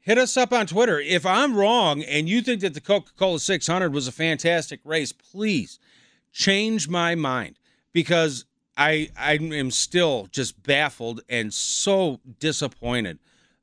Hit 0.00 0.18
us 0.18 0.36
up 0.36 0.52
on 0.52 0.66
Twitter. 0.66 0.98
If 1.00 1.26
I'm 1.26 1.54
wrong 1.54 2.02
and 2.02 2.28
you 2.28 2.40
think 2.40 2.60
that 2.62 2.74
the 2.74 2.80
Coca 2.80 3.12
Cola 3.16 3.40
600 3.40 3.92
was 3.92 4.08
a 4.08 4.12
fantastic 4.12 4.80
race, 4.84 5.12
please 5.12 5.78
change 6.32 6.88
my 6.88 7.14
mind 7.14 7.58
because 7.92 8.44
I, 8.76 9.10
I 9.18 9.34
am 9.34 9.70
still 9.70 10.28
just 10.30 10.62
baffled 10.62 11.20
and 11.28 11.52
so 11.52 12.20
disappointed 12.38 13.18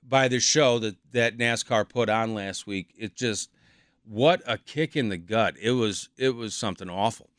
by 0.07 0.27
the 0.27 0.39
show 0.39 0.77
that 0.79 0.97
that 1.13 1.37
NASCAR 1.37 1.87
put 1.87 2.09
on 2.09 2.33
last 2.33 2.67
week. 2.67 2.93
It 2.97 3.15
just 3.15 3.49
what 4.03 4.41
a 4.45 4.57
kick 4.57 4.95
in 4.95 5.09
the 5.09 5.17
gut. 5.17 5.55
It 5.59 5.71
was 5.71 6.09
it 6.17 6.35
was 6.35 6.53
something 6.53 6.89
awful. 6.89 7.29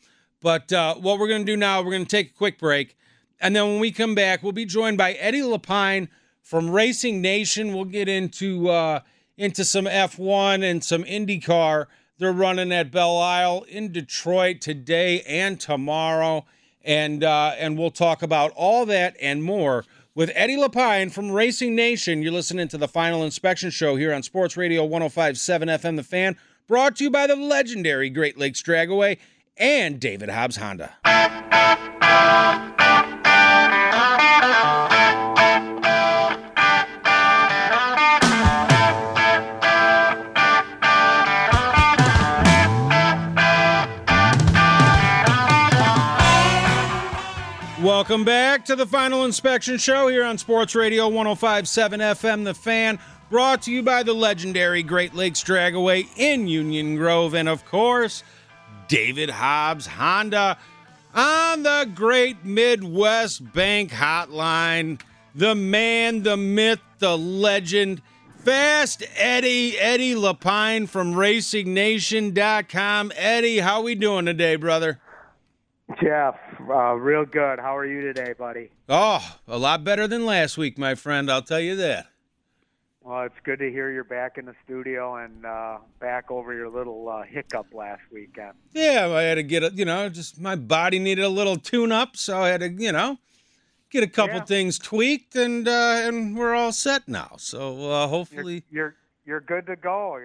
But 0.40 0.72
uh, 0.72 0.94
what 0.96 1.18
we're 1.18 1.28
going 1.28 1.46
to 1.46 1.52
do 1.52 1.56
now, 1.56 1.82
we're 1.82 1.92
going 1.92 2.04
to 2.04 2.10
take 2.10 2.30
a 2.30 2.34
quick 2.34 2.58
break, 2.58 2.96
and 3.40 3.54
then 3.54 3.66
when 3.66 3.80
we 3.80 3.90
come 3.90 4.14
back, 4.14 4.42
we'll 4.42 4.52
be 4.52 4.64
joined 4.64 4.98
by 4.98 5.12
Eddie 5.12 5.40
Lapine 5.40 6.08
from 6.46 6.70
Racing 6.70 7.20
Nation. 7.20 7.74
We'll 7.74 7.84
get 7.84 8.08
into 8.08 8.68
uh, 8.70 9.00
into 9.36 9.64
some 9.64 9.86
F1 9.86 10.62
and 10.62 10.82
some 10.82 11.02
IndyCar. 11.02 11.86
They're 12.18 12.32
running 12.32 12.72
at 12.72 12.92
Belle 12.92 13.18
Isle 13.18 13.66
in 13.68 13.90
Detroit 13.92 14.60
today 14.60 15.22
and 15.22 15.60
tomorrow, 15.60 16.46
and 16.84 17.24
uh, 17.24 17.54
and 17.58 17.76
we'll 17.76 17.90
talk 17.90 18.22
about 18.22 18.52
all 18.54 18.86
that 18.86 19.16
and 19.20 19.42
more 19.42 19.84
with 20.14 20.30
Eddie 20.34 20.56
Lapine 20.56 21.12
from 21.12 21.32
Racing 21.32 21.74
Nation. 21.74 22.22
You're 22.22 22.32
listening 22.32 22.68
to 22.68 22.78
the 22.78 22.88
Final 22.88 23.24
Inspection 23.24 23.70
Show 23.70 23.96
here 23.96 24.14
on 24.14 24.22
Sports 24.22 24.56
Radio 24.56 24.84
1057 24.84 25.68
FM 25.68 25.96
The 25.96 26.04
Fan, 26.04 26.36
brought 26.68 26.96
to 26.96 27.04
you 27.04 27.10
by 27.10 27.26
the 27.26 27.36
legendary 27.36 28.08
Great 28.08 28.38
Lakes 28.38 28.62
Dragaway 28.62 29.18
and 29.56 29.98
David 29.98 30.28
Hobbs 30.28 30.56
Honda. 30.56 30.94
Welcome 48.08 48.24
back 48.24 48.64
to 48.66 48.76
the 48.76 48.86
Final 48.86 49.24
Inspection 49.24 49.78
Show 49.78 50.06
here 50.06 50.22
on 50.22 50.38
Sports 50.38 50.76
Radio 50.76 51.08
1057 51.08 51.98
FM 51.98 52.44
The 52.44 52.54
Fan, 52.54 53.00
brought 53.30 53.62
to 53.62 53.72
you 53.72 53.82
by 53.82 54.04
the 54.04 54.12
legendary 54.12 54.84
Great 54.84 55.12
Lakes 55.12 55.42
Dragaway 55.42 56.06
in 56.16 56.46
Union 56.46 56.94
Grove, 56.94 57.34
and 57.34 57.48
of 57.48 57.64
course, 57.64 58.22
David 58.86 59.28
Hobbs 59.28 59.88
Honda 59.88 60.56
on 61.16 61.64
the 61.64 61.90
Great 61.96 62.44
Midwest 62.44 63.52
Bank 63.52 63.90
Hotline. 63.90 65.00
The 65.34 65.56
man, 65.56 66.22
the 66.22 66.36
myth, 66.36 66.78
the 67.00 67.18
legend, 67.18 68.02
Fast 68.38 69.02
Eddie, 69.16 69.76
Eddie 69.80 70.14
Lapine 70.14 70.88
from 70.88 71.12
RacingNation.com. 71.14 73.12
Eddie, 73.16 73.58
how 73.58 73.82
we 73.82 73.96
doing 73.96 74.26
today, 74.26 74.54
brother? 74.54 75.00
Jeff, 76.00 76.36
uh, 76.68 76.94
real 76.94 77.24
good. 77.24 77.58
How 77.58 77.76
are 77.76 77.86
you 77.86 78.00
today, 78.00 78.34
buddy? 78.38 78.70
Oh, 78.88 79.36
a 79.46 79.58
lot 79.58 79.84
better 79.84 80.06
than 80.06 80.24
last 80.26 80.56
week, 80.58 80.78
my 80.78 80.94
friend. 80.94 81.30
I'll 81.30 81.42
tell 81.42 81.60
you 81.60 81.76
that. 81.76 82.06
Well, 83.02 83.22
it's 83.22 83.36
good 83.44 83.60
to 83.60 83.70
hear 83.70 83.92
you're 83.92 84.02
back 84.02 84.36
in 84.36 84.46
the 84.46 84.54
studio 84.64 85.14
and 85.16 85.46
uh, 85.46 85.78
back 86.00 86.30
over 86.30 86.52
your 86.52 86.68
little 86.68 87.08
uh, 87.08 87.22
hiccup 87.22 87.66
last 87.72 88.02
weekend. 88.12 88.54
Yeah, 88.72 89.08
I 89.08 89.22
had 89.22 89.36
to 89.36 89.44
get 89.44 89.62
a, 89.62 89.70
you 89.72 89.84
know, 89.84 90.08
just 90.08 90.40
my 90.40 90.56
body 90.56 90.98
needed 90.98 91.24
a 91.24 91.28
little 91.28 91.56
tune 91.56 91.92
up, 91.92 92.16
so 92.16 92.40
I 92.40 92.48
had 92.48 92.60
to, 92.62 92.68
you 92.68 92.90
know, 92.90 93.18
get 93.90 94.02
a 94.02 94.08
couple 94.08 94.38
Yeah. 94.38 94.44
things 94.44 94.78
tweaked, 94.80 95.36
and 95.36 95.68
uh, 95.68 96.00
and 96.02 96.36
we're 96.36 96.54
all 96.54 96.72
set 96.72 97.06
now. 97.06 97.36
So 97.38 97.74
uh, 97.74 98.00
You're, 98.00 98.08
hopefully, 98.08 98.64
you're 98.70 98.96
you're 99.24 99.40
good 99.40 99.66
to 99.66 99.76
go 99.76 100.18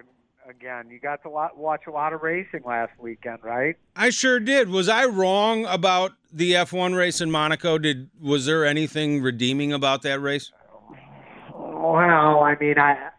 again. 0.50 0.89
You 0.89 1.00
got 1.00 1.21
to 1.24 1.29
lot, 1.29 1.57
watch 1.57 1.83
a 1.88 1.91
lot 1.91 2.13
of 2.13 2.21
racing 2.21 2.62
last 2.65 2.91
weekend, 3.00 3.39
right? 3.43 3.75
I 3.95 4.10
sure 4.10 4.39
did. 4.39 4.69
Was 4.69 4.89
I 4.89 5.05
wrong 5.05 5.65
about 5.65 6.13
the 6.31 6.53
F1 6.53 6.95
race 6.95 7.21
in 7.21 7.31
Monaco? 7.31 7.77
Did 7.77 8.10
was 8.21 8.45
there 8.45 8.65
anything 8.65 9.21
redeeming 9.21 9.74
about 9.74 10.01
that 10.03 10.21
race? 10.21 10.51
Well, 11.53 12.43
I 12.43 12.55
mean, 12.60 12.77
I, 12.77 13.10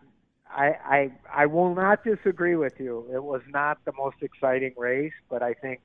I, 0.51 0.67
I, 0.85 1.13
I 1.35 1.47
will 1.47 1.75
not 1.75 2.05
disagree 2.05 2.57
with 2.57 2.75
you. 2.79 3.07
It 3.13 3.23
was 3.23 3.43
not 3.49 3.79
the 3.85 3.93
most 3.97 4.17
exciting 4.23 4.75
race, 4.77 5.13
but 5.29 5.43
I 5.43 5.55
think, 5.55 5.81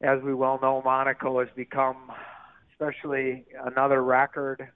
as 0.00 0.22
we 0.22 0.32
well 0.32 0.58
know, 0.62 0.80
Monaco 0.84 1.40
has 1.40 1.48
become, 1.54 2.10
especially 2.72 3.44
another 3.64 4.02
record 4.02 4.68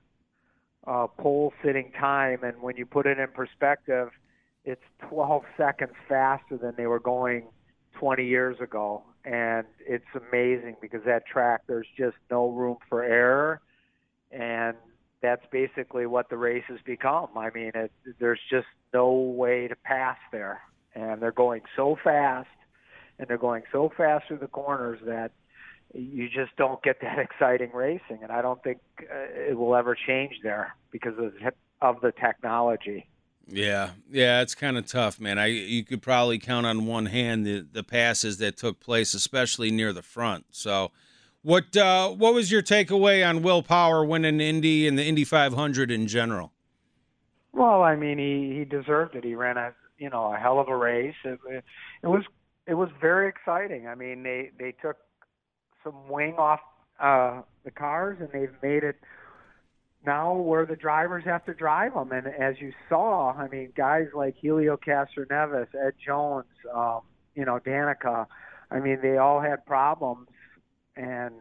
uh, 0.86 1.06
pole 1.06 1.52
sitting 1.64 1.92
time, 1.92 2.42
and 2.42 2.60
when 2.60 2.76
you 2.76 2.84
put 2.84 3.06
it 3.06 3.18
in 3.18 3.28
perspective, 3.28 4.10
it's 4.64 4.82
12 5.08 5.42
seconds 5.56 5.92
faster 6.08 6.56
than 6.56 6.74
they 6.76 6.86
were 6.86 7.00
going 7.00 7.44
20 7.98 8.26
years 8.26 8.56
ago, 8.60 9.02
and 9.24 9.66
it's 9.80 10.04
amazing 10.30 10.76
because 10.80 11.02
that 11.04 11.26
track 11.26 11.62
there's 11.66 11.86
just 11.96 12.16
no 12.30 12.48
room 12.48 12.76
for 12.88 13.02
error, 13.02 13.60
and 14.30 14.76
that's 15.20 15.44
basically 15.50 16.06
what 16.06 16.28
the 16.30 16.36
race 16.36 16.64
has 16.68 16.80
become. 16.84 17.28
I 17.36 17.50
mean, 17.54 17.72
it, 17.74 17.92
there's 18.18 18.40
just 18.50 18.66
no 18.92 19.12
way 19.12 19.68
to 19.68 19.76
pass 19.76 20.16
there, 20.32 20.60
and 20.94 21.20
they're 21.20 21.32
going 21.32 21.62
so 21.76 21.96
fast, 22.02 22.48
and 23.18 23.28
they're 23.28 23.38
going 23.38 23.62
so 23.72 23.90
fast 23.96 24.26
through 24.28 24.38
the 24.38 24.48
corners 24.48 25.00
that 25.06 25.32
you 25.94 26.28
just 26.28 26.56
don't 26.56 26.82
get 26.82 27.00
that 27.02 27.18
exciting 27.18 27.70
racing. 27.72 28.20
And 28.22 28.32
I 28.32 28.42
don't 28.42 28.62
think 28.62 28.78
uh, 29.00 29.50
it 29.50 29.56
will 29.56 29.74
ever 29.74 29.96
change 30.06 30.34
there 30.42 30.74
because 30.90 31.14
of, 31.18 31.32
of 31.80 32.00
the 32.00 32.12
technology. 32.12 33.08
Yeah, 33.48 33.90
yeah, 34.10 34.40
it's 34.40 34.54
kind 34.54 34.78
of 34.78 34.86
tough, 34.86 35.20
man. 35.20 35.38
I 35.38 35.46
you 35.46 35.84
could 35.84 36.00
probably 36.00 36.38
count 36.38 36.66
on 36.66 36.86
one 36.86 37.06
hand 37.06 37.46
the 37.46 37.66
the 37.70 37.82
passes 37.82 38.38
that 38.38 38.56
took 38.56 38.80
place, 38.80 39.14
especially 39.14 39.70
near 39.70 39.92
the 39.92 40.02
front. 40.02 40.46
So, 40.50 40.90
what 41.42 41.76
uh, 41.76 42.10
what 42.10 42.34
was 42.34 42.50
your 42.50 42.62
takeaway 42.62 43.28
on 43.28 43.42
Will 43.42 43.62
Power 43.62 44.04
winning 44.04 44.40
Indy 44.40 44.86
and 44.86 44.98
the 44.98 45.04
Indy 45.04 45.24
500 45.24 45.90
in 45.90 46.06
general? 46.06 46.52
Well, 47.52 47.82
I 47.82 47.96
mean, 47.96 48.18
he 48.18 48.58
he 48.58 48.64
deserved 48.64 49.16
it. 49.16 49.24
He 49.24 49.34
ran 49.34 49.56
a 49.56 49.74
you 49.98 50.08
know 50.08 50.32
a 50.32 50.36
hell 50.36 50.58
of 50.58 50.68
a 50.68 50.76
race. 50.76 51.14
It, 51.24 51.38
it, 51.48 51.64
it 52.02 52.06
was 52.06 52.22
it 52.66 52.74
was 52.74 52.88
very 53.00 53.28
exciting. 53.28 53.86
I 53.88 53.94
mean, 53.94 54.22
they 54.22 54.50
they 54.58 54.72
took 54.72 54.96
some 55.84 56.08
wing 56.08 56.36
off 56.38 56.60
uh, 57.00 57.42
the 57.64 57.70
cars 57.70 58.18
and 58.20 58.30
they've 58.32 58.54
made 58.62 58.84
it 58.84 58.96
now 60.04 60.34
where 60.34 60.66
the 60.66 60.76
drivers 60.76 61.24
have 61.24 61.44
to 61.46 61.54
drive 61.54 61.94
them. 61.94 62.12
And 62.12 62.26
as 62.26 62.56
you 62.60 62.72
saw, 62.88 63.32
I 63.32 63.48
mean, 63.48 63.72
guys 63.76 64.06
like 64.14 64.34
Helio 64.40 64.76
Castroneves, 64.76 65.68
Ed 65.74 65.94
Jones, 66.04 66.46
um, 66.74 67.00
you 67.34 67.44
know, 67.44 67.58
Danica, 67.64 68.26
I 68.70 68.80
mean, 68.80 68.98
they 69.02 69.16
all 69.16 69.40
had 69.40 69.64
problems, 69.66 70.28
and 70.96 71.34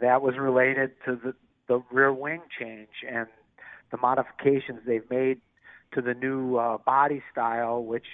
that 0.00 0.22
was 0.22 0.36
related 0.38 0.92
to 1.06 1.16
the 1.16 1.34
the 1.68 1.82
rear 1.92 2.12
wing 2.12 2.42
change 2.58 2.88
and 3.08 3.28
the 3.92 3.96
modifications 3.96 4.80
they've 4.84 5.08
made 5.08 5.40
to 5.94 6.02
the 6.02 6.14
new 6.14 6.56
uh, 6.56 6.78
body 6.78 7.22
style, 7.30 7.84
which 7.84 8.06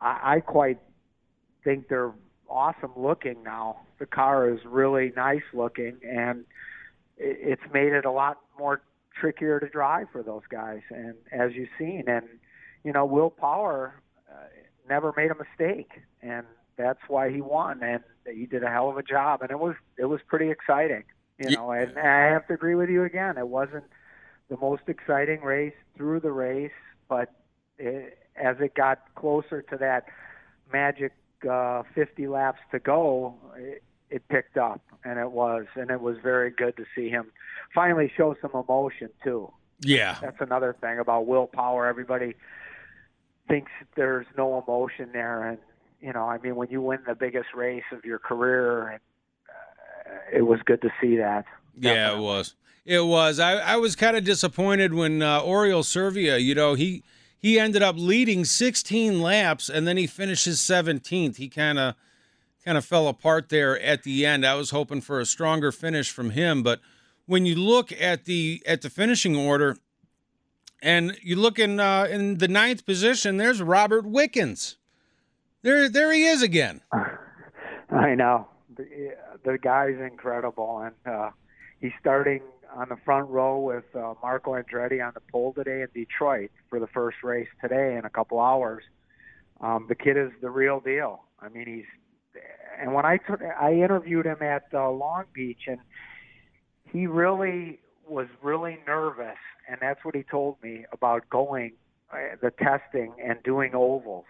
I, 0.00 0.36
I 0.36 0.40
quite 0.40 0.78
think 1.64 1.88
they're 1.88 2.12
awesome 2.48 2.92
looking 2.96 3.42
now. 3.42 3.80
The 3.98 4.06
car 4.06 4.48
is 4.48 4.60
really 4.64 5.12
nice 5.16 5.42
looking, 5.52 5.98
and 6.08 6.44
it, 7.16 7.58
it's 7.58 7.72
made 7.72 7.92
it 7.92 8.04
a 8.04 8.12
lot 8.12 8.38
more 8.58 8.80
trickier 9.18 9.60
to 9.60 9.68
drive 9.68 10.06
for 10.12 10.22
those 10.22 10.42
guys. 10.50 10.80
And 10.90 11.14
as 11.32 11.52
you've 11.54 11.68
seen, 11.78 12.04
and 12.06 12.26
you 12.82 12.92
know, 12.92 13.04
Will 13.04 13.30
Power 13.30 13.94
uh, 14.30 14.44
never 14.88 15.12
made 15.16 15.30
a 15.30 15.34
mistake, 15.34 15.90
and 16.22 16.46
that's 16.76 17.00
why 17.08 17.30
he 17.30 17.40
won. 17.40 17.82
And 17.82 18.02
he 18.32 18.46
did 18.46 18.62
a 18.62 18.68
hell 18.68 18.90
of 18.90 18.96
a 18.96 19.02
job, 19.02 19.42
and 19.42 19.50
it 19.50 19.58
was 19.58 19.76
it 19.96 20.06
was 20.06 20.20
pretty 20.26 20.50
exciting. 20.50 21.04
You 21.38 21.50
know, 21.50 21.72
and 21.72 21.98
I 21.98 22.26
have 22.32 22.46
to 22.46 22.54
agree 22.54 22.76
with 22.76 22.88
you 22.88 23.02
again. 23.02 23.38
It 23.38 23.48
wasn't 23.48 23.84
the 24.48 24.56
most 24.56 24.82
exciting 24.86 25.40
race 25.40 25.74
through 25.96 26.20
the 26.20 26.30
race, 26.30 26.70
but 27.08 27.32
it, 27.76 28.18
as 28.36 28.56
it 28.60 28.74
got 28.74 29.02
closer 29.16 29.62
to 29.62 29.76
that 29.78 30.06
magic 30.72 31.12
uh, 31.50 31.82
50 31.94 32.28
laps 32.28 32.60
to 32.70 32.78
go, 32.78 33.34
it, 33.56 33.82
it 34.10 34.26
picked 34.28 34.56
up, 34.56 34.80
and 35.04 35.18
it 35.18 35.30
was, 35.30 35.66
and 35.74 35.90
it 35.90 36.00
was 36.00 36.16
very 36.22 36.50
good 36.50 36.76
to 36.76 36.84
see 36.94 37.08
him 37.08 37.32
finally 37.74 38.12
show 38.16 38.36
some 38.40 38.52
emotion 38.52 39.10
too. 39.22 39.52
Yeah, 39.80 40.16
that's 40.20 40.40
another 40.40 40.76
thing 40.80 40.98
about 40.98 41.26
Will 41.26 41.46
Power. 41.46 41.86
Everybody 41.86 42.34
thinks 43.48 43.70
there's 43.96 44.26
no 44.36 44.62
emotion 44.66 45.10
there, 45.12 45.48
and 45.48 45.58
you 46.00 46.12
know, 46.12 46.24
I 46.24 46.38
mean, 46.38 46.56
when 46.56 46.70
you 46.70 46.80
win 46.80 47.00
the 47.06 47.14
biggest 47.14 47.48
race 47.54 47.84
of 47.92 48.04
your 48.04 48.18
career, 48.18 48.94
uh, 48.94 48.98
it 50.32 50.42
was 50.42 50.60
good 50.64 50.82
to 50.82 50.90
see 51.00 51.16
that. 51.16 51.44
Definitely. 51.78 51.90
Yeah, 51.90 52.18
it 52.18 52.22
was. 52.22 52.54
It 52.84 53.04
was. 53.06 53.40
I, 53.40 53.54
I 53.54 53.76
was 53.76 53.96
kind 53.96 54.16
of 54.16 54.24
disappointed 54.24 54.92
when 54.92 55.22
uh, 55.22 55.40
Oriol 55.40 55.84
Servia, 55.84 56.36
you 56.38 56.54
know, 56.54 56.74
he 56.74 57.02
he 57.44 57.58
ended 57.58 57.82
up 57.82 57.96
leading 57.98 58.44
16 58.44 59.20
laps 59.20 59.68
and 59.68 59.86
then 59.86 59.98
he 59.98 60.06
finishes 60.06 60.60
17th. 60.60 61.36
He 61.36 61.48
kind 61.48 61.78
of 61.78 61.94
kind 62.64 62.78
of 62.78 62.84
fell 62.84 63.08
apart 63.08 63.48
there 63.48 63.80
at 63.80 64.02
the 64.02 64.24
end. 64.24 64.46
I 64.46 64.54
was 64.54 64.70
hoping 64.70 65.00
for 65.00 65.20
a 65.20 65.26
stronger 65.26 65.70
finish 65.70 66.10
from 66.10 66.30
him, 66.30 66.62
but 66.62 66.80
when 67.26 67.46
you 67.46 67.54
look 67.54 67.92
at 67.92 68.24
the 68.24 68.62
at 68.66 68.82
the 68.82 68.90
finishing 68.90 69.36
order 69.36 69.76
and 70.82 71.16
you 71.22 71.36
look 71.36 71.58
in 71.58 71.80
uh, 71.80 72.06
in 72.10 72.38
the 72.38 72.48
ninth 72.48 72.86
position, 72.86 73.36
there's 73.36 73.62
Robert 73.62 74.06
Wickens. 74.06 74.76
There 75.62 75.88
there 75.88 76.12
he 76.12 76.24
is 76.26 76.42
again. 76.42 76.80
I 77.90 78.14
know 78.14 78.48
the, 78.76 79.14
the 79.44 79.58
guy's 79.58 79.98
incredible, 80.00 80.80
and 80.80 81.14
uh, 81.14 81.30
he's 81.80 81.92
starting 82.00 82.40
on 82.74 82.88
the 82.88 82.96
front 83.04 83.28
row 83.28 83.60
with 83.60 83.84
uh, 83.94 84.14
Marco 84.22 84.54
Andretti 84.54 85.06
on 85.06 85.12
the 85.14 85.20
pole 85.30 85.52
today 85.52 85.82
in 85.82 85.88
Detroit 85.94 86.50
for 86.70 86.80
the 86.80 86.88
first 86.88 87.18
race 87.22 87.48
today 87.60 87.96
in 87.96 88.04
a 88.04 88.10
couple 88.10 88.40
hours. 88.40 88.82
Um, 89.60 89.86
the 89.88 89.94
kid 89.94 90.16
is 90.16 90.30
the 90.40 90.50
real 90.50 90.80
deal. 90.80 91.22
I 91.40 91.48
mean, 91.48 91.66
he's 91.66 91.84
and 92.80 92.94
when 92.94 93.04
I 93.04 93.18
took, 93.18 93.40
I 93.42 93.72
interviewed 93.72 94.26
him 94.26 94.42
at 94.42 94.64
uh, 94.72 94.90
Long 94.90 95.24
Beach, 95.34 95.62
and 95.66 95.78
he 96.90 97.06
really 97.06 97.80
was 98.08 98.26
really 98.42 98.78
nervous, 98.86 99.38
and 99.68 99.78
that's 99.80 100.04
what 100.04 100.14
he 100.14 100.22
told 100.22 100.56
me 100.62 100.84
about 100.92 101.28
going 101.30 101.72
uh, 102.12 102.36
the 102.40 102.50
testing 102.50 103.14
and 103.22 103.42
doing 103.42 103.74
ovals. 103.74 104.26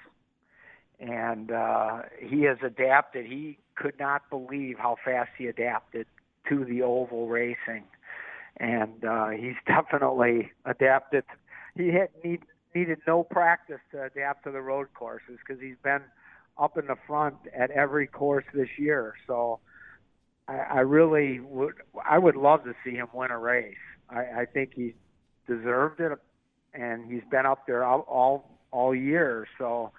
And 1.01 1.51
uh, 1.51 2.03
he 2.21 2.43
has 2.43 2.59
adapted. 2.65 3.27
He 3.27 3.59
could 3.77 3.99
not 3.99 4.31
believe 4.31 4.77
how 4.79 4.97
fast 5.05 5.31
he 5.37 5.47
adapted 5.47 6.07
to 6.49 6.65
the 6.65 6.83
oval 6.83 7.29
racing, 7.29 7.85
and 8.59 9.05
uh, 9.05 9.31
he's 9.31 9.57
definitely 9.67 10.53
adapted. 10.65 11.25
He 11.77 11.89
had 11.89 12.09
need, 12.23 12.41
needed 12.75 12.99
no 13.07 13.25
practice 13.25 13.81
to 13.91 14.05
adapt 14.05 14.45
to 14.45 14.53
the 14.53 14.61
road 14.61 14.89
courses 14.95 15.39
because 15.47 15.61
he's 15.61 15.77
been 15.83 16.03
up 16.57 16.79
in 16.79 16.87
the 16.87 16.97
front 17.07 17.37
at 17.57 17.71
every 17.71 18.07
course 18.07 18.45
this 18.55 18.69
year. 18.79 19.15
So 19.27 19.61
I, 20.49 20.55
I 20.55 20.81
really 20.81 21.41
would 21.41 21.75
I 22.05 22.19
would 22.19 22.37
love 22.37 22.65
to 22.65 22.75
see 22.85 22.93
him 22.93 23.09
win 23.13 23.31
a 23.31 23.39
race. 23.39 23.77
I, 24.11 24.21
I 24.41 24.45
think 24.53 24.73
he 24.75 24.95
deserved 25.47 26.01
it, 26.01 26.13
and 26.73 27.11
he's 27.11 27.23
been 27.31 27.47
up 27.47 27.67
there 27.67 27.85
all 27.85 28.01
all, 28.01 28.59
all 28.71 28.95
year. 28.95 29.47
So 29.59 29.93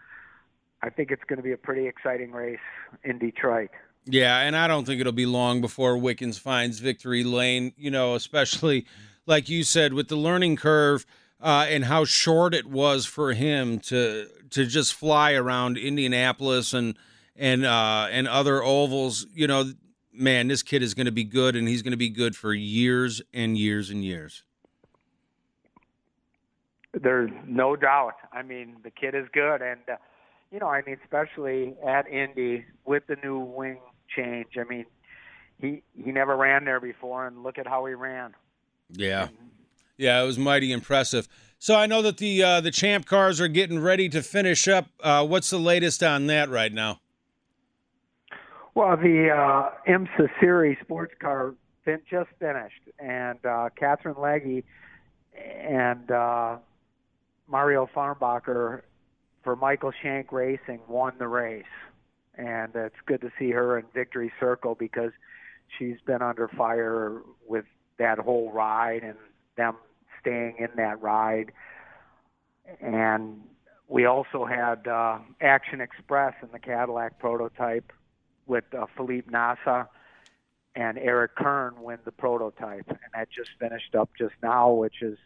I 0.82 0.90
think 0.90 1.12
it's 1.12 1.24
going 1.24 1.38
to 1.38 1.44
be 1.44 1.52
a 1.52 1.58
pretty 1.58 1.88
exciting 1.88 2.32
race 2.32 2.60
in 3.04 3.20
Detroit. 3.20 3.72
Yeah, 4.06 4.40
and 4.42 4.56
I 4.56 4.68
don't 4.68 4.86
think 4.86 5.02
it'll 5.02 5.14
be 5.14 5.26
long 5.26 5.62
before 5.62 5.98
Wickens 5.98 6.38
finds 6.38 6.80
victory 6.80 7.24
lane. 7.24 7.74
You 7.78 7.92
know, 7.92 8.16
especially 8.16 8.86
like 9.26 9.50
you 9.50 9.64
said 9.64 9.94
with 9.94 10.08
the 10.08 10.16
learning 10.16 10.58
curve 10.58 11.06
uh, 11.46 11.68
and 11.70 11.86
how 11.86 12.04
short 12.04 12.56
it 12.56 12.66
was 12.66 13.06
for 13.06 13.34
him 13.34 13.78
to 13.78 14.28
to 14.50 14.66
just 14.66 14.96
fly 14.96 15.34
around 15.34 15.78
Indianapolis 15.78 16.74
and 16.74 16.98
and 17.36 17.64
uh, 17.64 18.08
and 18.10 18.28
other 18.28 18.64
ovals. 18.64 19.28
You 19.32 19.46
know, 19.46 19.72
man, 20.12 20.48
this 20.48 20.64
kid 20.64 20.82
is 20.82 20.96
going 20.96 21.06
to 21.06 21.12
be 21.12 21.24
good, 21.24 21.56
and 21.56 21.68
he's 21.68 21.84
going 21.84 21.92
to 21.92 21.98
be 21.98 22.10
good 22.10 22.36
for 22.36 22.52
years 22.52 23.22
and 23.32 23.56
years 23.56 23.92
and 23.92 24.04
years. 24.04 24.42
There's 26.94 27.30
no 27.46 27.76
doubt. 27.76 28.16
I 28.34 28.42
mean, 28.42 28.78
the 28.84 28.90
kid 28.90 29.14
is 29.14 29.28
good, 29.32 29.62
and 29.62 29.82
uh, 29.88 29.98
you 30.52 30.58
know, 30.58 30.68
I 30.68 30.82
mean, 30.82 30.98
especially 31.04 31.76
at 31.88 32.08
Indy 32.08 32.66
with 32.86 33.06
the 33.06 33.18
new 33.24 33.38
wing 33.38 33.78
change. 34.16 34.58
I 34.60 34.64
mean, 34.64 34.86
he 35.62 35.84
he 35.94 36.12
never 36.12 36.36
ran 36.36 36.66
there 36.66 36.80
before, 36.80 37.28
and 37.28 37.44
look 37.44 37.60
at 37.60 37.68
how 37.68 37.86
he 37.86 37.94
ran. 37.94 38.34
Yeah. 38.90 39.28
And, 39.28 39.38
yeah, 39.98 40.22
it 40.22 40.26
was 40.26 40.38
mighty 40.38 40.72
impressive. 40.72 41.28
So 41.60 41.76
I 41.76 41.86
know 41.86 42.02
that 42.02 42.18
the 42.18 42.44
uh, 42.44 42.62
the 42.62 42.72
champ 42.72 43.06
cars 43.06 43.40
are 43.40 43.48
getting 43.48 43.80
ready 43.80 44.10
to 44.10 44.22
finish 44.22 44.68
up. 44.68 44.88
Uh, 45.00 45.26
what's 45.26 45.50
the 45.50 45.58
latest 45.58 46.04
on 46.04 46.28
that 46.28 46.50
right 46.50 46.72
now? 46.72 47.00
Well, 48.76 48.98
the 48.98 49.30
uh, 49.30 49.72
IMSA 49.90 50.30
Series 50.40 50.78
sports 50.82 51.14
car 51.20 51.56
fin- 51.86 52.02
just 52.10 52.30
finished, 52.40 52.82
and 53.00 53.44
uh, 53.46 53.70
Katherine 53.76 54.16
Legge 54.20 54.64
and 55.34 56.12
uh, 56.12 56.58
Mario 57.48 57.90
Farnbacher 57.96 58.82
for 59.44 59.56
Michael 59.56 59.94
Shank 60.04 60.32
Racing 60.32 60.82
won 60.90 61.14
the 61.18 61.28
race, 61.28 61.64
and 62.38 62.76
it's 62.76 62.96
good 63.06 63.22
to 63.22 63.32
see 63.40 63.52
her 63.52 63.80
in 63.80 63.86
victory 63.94 64.32
circle 64.40 64.76
because 64.76 65.12
she's 65.78 65.98
been 66.06 66.22
under 66.22 66.50
fire 66.50 67.22
with 67.48 67.66
that 67.98 68.20
whole 68.20 68.52
ride 68.52 69.04
and 69.04 69.16
them 69.56 69.76
staying 70.26 70.56
in 70.60 70.70
that 70.78 71.02
ride. 71.02 71.52
And 72.82 73.42
we 73.88 74.06
also 74.06 74.46
had 74.46 74.88
uh, 74.88 75.20
Action 75.42 75.82
Express 75.82 76.34
in 76.42 76.50
the 76.52 76.60
Cadillac 76.60 77.20
prototype 77.20 77.92
with 78.48 78.64
uh, 78.74 78.86
Felipe 78.96 79.30
Nasr 79.30 79.88
and 80.76 80.98
Eric 80.98 81.36
Curran 81.36 81.82
win 81.82 82.00
the 82.04 82.12
prototype, 82.12 82.88
and 82.90 83.00
that 83.14 83.30
just 83.30 83.52
finished 83.60 83.96
up 83.96 84.10
just 84.18 84.34
now, 84.44 84.72
which 84.72 85.02
is, 85.02 85.18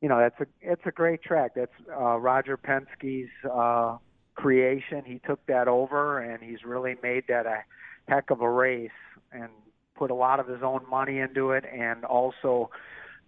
you 0.00 0.08
know, 0.08 0.18
that's 0.18 0.40
a 0.40 0.46
it's 0.62 0.86
a 0.86 0.90
great 0.90 1.22
track. 1.22 1.52
That's 1.54 1.72
uh, 1.90 2.16
Roger 2.18 2.56
Penske's 2.56 3.28
uh, 3.52 3.98
creation. 4.34 5.02
He 5.04 5.20
took 5.26 5.44
that 5.46 5.68
over, 5.68 6.20
and 6.20 6.42
he's 6.42 6.64
really 6.64 6.96
made 7.02 7.24
that 7.28 7.46
a 7.46 7.64
heck 8.08 8.30
of 8.30 8.40
a 8.40 8.50
race, 8.50 8.90
and 9.30 9.50
put 9.94 10.10
a 10.10 10.14
lot 10.14 10.40
of 10.40 10.48
his 10.48 10.62
own 10.62 10.88
money 10.88 11.18
into 11.18 11.50
it, 11.50 11.64
and 11.70 12.04
also 12.04 12.70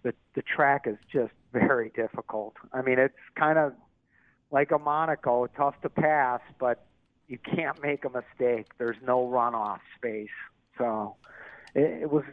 the 0.03 0.13
the 0.35 0.41
track 0.41 0.85
is 0.87 0.97
just 1.11 1.33
very 1.53 1.91
difficult. 1.95 2.55
I 2.73 2.81
mean, 2.81 2.99
it's 2.99 3.15
kind 3.35 3.57
of 3.57 3.73
like 4.51 4.71
a 4.71 4.79
Monaco, 4.79 5.47
tough 5.47 5.79
to 5.81 5.89
pass, 5.89 6.41
but 6.59 6.85
you 7.27 7.37
can't 7.37 7.81
make 7.81 8.03
a 8.03 8.09
mistake. 8.09 8.67
There's 8.77 8.97
no 9.05 9.25
runoff 9.27 9.79
space, 9.97 10.29
so 10.77 11.15
it, 11.73 12.03
it 12.03 12.11
was 12.11 12.25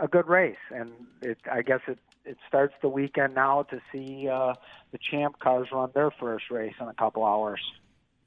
a 0.00 0.06
good 0.06 0.28
race, 0.28 0.56
and 0.70 0.92
it, 1.22 1.38
I 1.50 1.62
guess 1.62 1.80
it 1.88 1.98
it 2.24 2.36
starts 2.46 2.74
the 2.82 2.88
weekend 2.88 3.34
now 3.34 3.62
to 3.64 3.80
see 3.90 4.28
uh, 4.28 4.52
the 4.92 4.98
champ 4.98 5.38
cars 5.38 5.68
run 5.72 5.90
their 5.94 6.10
first 6.10 6.50
race 6.50 6.74
in 6.78 6.86
a 6.86 6.94
couple 6.94 7.24
hours. 7.24 7.60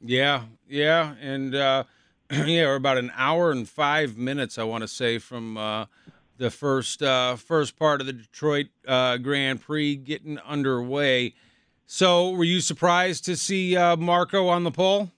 Yeah, 0.03 0.45
yeah, 0.67 1.13
and 1.21 1.53
uh, 1.53 1.83
yeah, 2.31 2.65
we're 2.65 2.75
about 2.75 2.97
an 2.97 3.11
hour 3.15 3.51
and 3.51 3.69
five 3.69 4.17
minutes, 4.17 4.57
I 4.57 4.63
want 4.63 4.81
to 4.83 4.87
say, 4.87 5.19
from 5.19 5.57
uh, 5.57 5.85
the 6.37 6.49
first 6.49 7.01
uh, 7.03 7.35
first 7.35 7.77
part 7.77 8.01
of 8.01 8.07
the 8.07 8.13
Detroit 8.13 8.67
uh, 8.87 9.17
Grand 9.17 9.61
Prix 9.61 9.95
getting 9.95 10.39
underway. 10.39 11.33
So, 11.85 12.31
were 12.31 12.43
you 12.43 12.61
surprised 12.61 13.25
to 13.25 13.35
see 13.35 13.75
uh, 13.75 13.97
Marco 13.97 14.47
on 14.47 14.63
the 14.63 14.71
pole? 14.71 15.11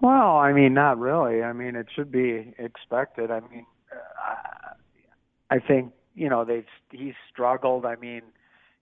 Well, 0.00 0.36
I 0.36 0.52
mean, 0.52 0.74
not 0.74 0.98
really. 0.98 1.42
I 1.42 1.52
mean, 1.52 1.74
it 1.74 1.86
should 1.94 2.12
be 2.12 2.54
expected. 2.58 3.30
I 3.30 3.40
mean, 3.40 3.66
uh, 3.90 4.74
I 5.50 5.58
think 5.58 5.92
you 6.14 6.28
know 6.28 6.44
they've 6.44 6.66
he's 6.90 7.14
struggled. 7.32 7.86
I 7.86 7.96
mean, 7.96 8.22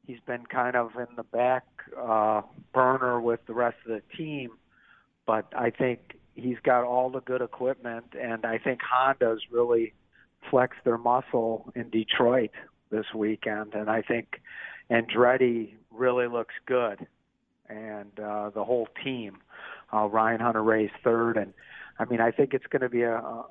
he's 0.07 0.21
been 0.27 0.47
kind 0.47 0.77
of 0.77 0.91
in 0.97 1.15
the 1.17 1.23
back 1.23 1.65
uh, 1.99 2.43
burner 2.73 3.21
with 3.21 3.41
the 3.47 3.55
rest 3.55 3.77
of 3.87 3.93
the 3.93 4.17
team, 4.17 4.51
but 5.27 5.47
I 5.57 5.71
think 5.71 6.19
he's 6.35 6.59
got 6.63 6.85
all 6.85 7.11
the 7.11 7.21
good 7.21 7.43
equipment, 7.43 8.15
and 8.21 8.45
I 8.45 8.59
think 8.59 8.81
Honda's 8.83 9.43
really 9.51 9.95
flex 10.51 10.77
their 10.85 10.99
muscle 10.99 11.73
in 11.75 11.91
Detroit 11.91 12.51
this 12.91 13.07
weekend, 13.15 13.75
and 13.75 13.91
I 13.91 14.03
think 14.03 14.41
Andretti 14.91 15.75
really 15.91 16.27
looks 16.27 16.55
good, 16.67 17.07
and 17.69 18.19
uh, 18.21 18.51
the 18.51 18.65
whole 18.65 18.89
team. 19.03 19.39
Uh, 19.93 20.07
Ryan 20.07 20.41
Hunter-Reay's 20.41 20.91
third, 21.05 21.37
and 21.37 21.53
I 21.99 22.05
mean 22.07 22.21
I 22.21 22.31
think 22.31 22.53
it's 22.53 22.67
going 22.67 22.83
to 22.83 22.89
be 22.89 23.03
a, 23.03 23.17
a 23.19 23.47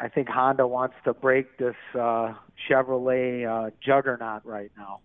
I 0.00 0.08
think 0.08 0.28
Honda 0.28 0.66
wants 0.66 0.94
to 1.04 1.12
break 1.12 1.58
this 1.58 1.74
uh, 1.94 2.34
Chevrolet 2.68 3.46
uh, 3.46 3.70
juggernaut 3.84 4.44
right 4.44 4.70
now. 4.76 5.00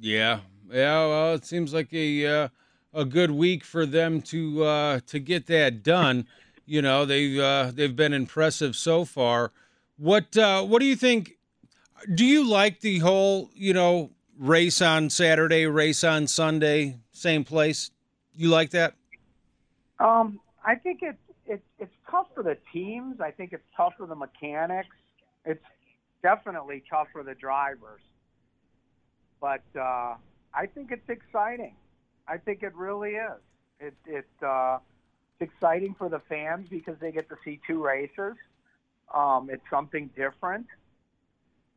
Yeah, 0.00 0.40
yeah. 0.70 1.06
Well, 1.06 1.34
it 1.34 1.44
seems 1.44 1.72
like 1.72 1.92
a 1.92 2.26
uh, 2.26 2.48
a 2.92 3.04
good 3.04 3.30
week 3.30 3.64
for 3.64 3.86
them 3.86 4.20
to 4.22 4.64
uh, 4.64 5.00
to 5.06 5.18
get 5.18 5.46
that 5.46 5.82
done. 5.82 6.26
You 6.66 6.82
know, 6.82 7.04
they've 7.04 7.38
uh, 7.38 7.70
they've 7.72 7.94
been 7.94 8.12
impressive 8.12 8.76
so 8.76 9.04
far. 9.04 9.52
What 9.98 10.36
uh, 10.36 10.62
what 10.62 10.78
do 10.78 10.86
you 10.86 10.94
think? 10.94 11.36
Do 12.14 12.24
you 12.24 12.48
like 12.48 12.80
the 12.80 13.00
whole 13.00 13.50
you 13.52 13.74
know 13.74 14.10
race 14.38 14.80
on 14.80 15.10
Saturday, 15.10 15.66
race 15.66 16.04
on 16.04 16.28
Sunday, 16.28 16.98
same 17.12 17.42
place? 17.44 17.90
You 18.36 18.48
like 18.48 18.70
that? 18.70 18.94
Um, 19.98 20.38
I 20.64 20.76
think 20.76 21.00
it's 21.02 21.18
it's 21.46 21.64
it's 21.80 21.94
tough 22.08 22.28
for 22.32 22.44
the 22.44 22.56
teams. 22.72 23.20
I 23.20 23.32
think 23.32 23.52
it's 23.52 23.66
tough 23.76 23.94
for 23.98 24.06
the 24.06 24.14
mechanics. 24.14 24.94
It's 25.44 25.64
definitely 26.22 26.84
tough 26.88 27.08
for 27.12 27.24
the 27.24 27.34
drivers. 27.34 28.00
But 29.40 29.62
uh, 29.76 30.14
I 30.54 30.66
think 30.72 30.92
it's 30.92 31.08
exciting. 31.08 31.74
I 32.28 32.36
think 32.36 32.62
it 32.62 32.74
really 32.76 33.14
is. 33.14 33.40
It 33.80 33.94
it 34.06 34.28
uh, 34.46 34.78
it's 35.40 35.50
exciting 35.50 35.96
for 35.98 36.08
the 36.08 36.20
fans 36.28 36.68
because 36.70 36.94
they 37.00 37.10
get 37.10 37.28
to 37.30 37.36
see 37.44 37.60
two 37.66 37.82
races. 37.82 38.34
Um, 39.14 39.48
it's 39.50 39.62
something 39.70 40.10
different, 40.16 40.66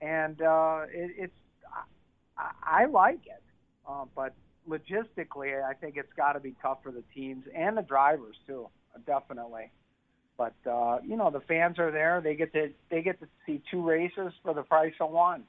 and 0.02 0.42
uh, 0.42 0.82
it, 0.92 1.12
it's 1.18 1.34
I, 2.38 2.84
I 2.84 2.86
like 2.86 3.26
it. 3.26 3.44
Uh, 3.88 4.06
but 4.16 4.34
logistically, 4.70 5.64
I 5.64 5.74
think 5.74 5.98
it's 5.98 6.14
got 6.14 6.34
to 6.34 6.40
be 6.40 6.56
tough 6.62 6.80
for 6.84 6.92
the 6.92 7.04
teams 7.14 7.46
and 7.56 7.78
the 7.78 7.82
drivers 7.82 8.36
too. 8.46 8.68
Definitely. 9.06 9.72
But 10.38 10.56
uh, 10.70 11.00
you 11.06 11.18
know, 11.18 11.30
the 11.30 11.42
fans 11.42 11.80
are 11.80 11.92
there. 11.92 12.22
They 12.22 12.36
get 12.36 12.52
to 12.54 12.72
they 12.90 13.02
get 13.02 13.20
to 13.20 13.28
see 13.46 13.62
two 13.70 13.82
races 13.82 14.34
for 14.44 14.54
the 14.54 14.64
price 14.64 14.94
of 15.00 15.12
one. 15.12 15.44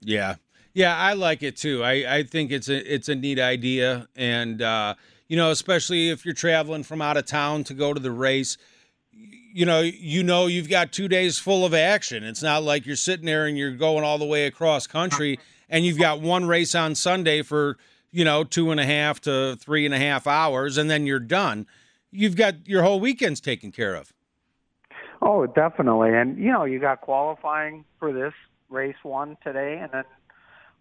Yeah, 0.00 0.36
yeah, 0.72 0.96
I 0.96 1.14
like 1.14 1.42
it 1.42 1.56
too. 1.56 1.82
I, 1.82 2.16
I 2.18 2.22
think 2.22 2.50
it's 2.50 2.68
a 2.68 2.94
it's 2.94 3.08
a 3.08 3.14
neat 3.14 3.38
idea, 3.38 4.08
and 4.16 4.60
uh, 4.60 4.94
you 5.28 5.36
know, 5.36 5.50
especially 5.50 6.10
if 6.10 6.24
you're 6.24 6.34
traveling 6.34 6.82
from 6.82 7.00
out 7.00 7.16
of 7.16 7.26
town 7.26 7.64
to 7.64 7.74
go 7.74 7.94
to 7.94 8.00
the 8.00 8.10
race, 8.10 8.58
you 9.56 9.64
know, 9.64 9.80
you 9.80 10.22
know 10.22 10.46
you've 10.46 10.68
got 10.68 10.92
two 10.92 11.08
days 11.08 11.38
full 11.38 11.64
of 11.64 11.72
action. 11.72 12.24
It's 12.24 12.42
not 12.42 12.62
like 12.62 12.84
you're 12.84 12.94
sitting 12.94 13.24
there 13.24 13.46
and 13.46 13.56
you're 13.56 13.72
going 13.72 14.04
all 14.04 14.18
the 14.18 14.26
way 14.26 14.46
across 14.46 14.86
country, 14.86 15.38
uh-huh. 15.38 15.66
and 15.70 15.86
you've 15.86 15.98
got 15.98 16.20
one 16.20 16.46
race 16.46 16.74
on 16.74 16.94
Sunday 16.94 17.40
for 17.42 17.78
you 18.10 18.24
know 18.24 18.44
two 18.44 18.70
and 18.70 18.78
a 18.78 18.84
half 18.84 19.20
to 19.22 19.56
three 19.56 19.86
and 19.86 19.94
a 19.94 19.98
half 19.98 20.26
hours, 20.26 20.76
and 20.76 20.90
then 20.90 21.06
you're 21.06 21.18
done. 21.18 21.66
You've 22.10 22.36
got 22.36 22.68
your 22.68 22.82
whole 22.82 23.00
weekends 23.00 23.40
taken 23.40 23.72
care 23.72 23.94
of. 23.94 24.12
Oh, 25.22 25.46
definitely, 25.46 26.14
and 26.14 26.38
you 26.38 26.52
know, 26.52 26.64
you 26.64 26.78
got 26.78 27.00
qualifying 27.00 27.84
for 27.98 28.12
this 28.12 28.34
race 28.68 28.96
one 29.02 29.38
today, 29.42 29.78
and 29.80 29.90
then 29.90 30.04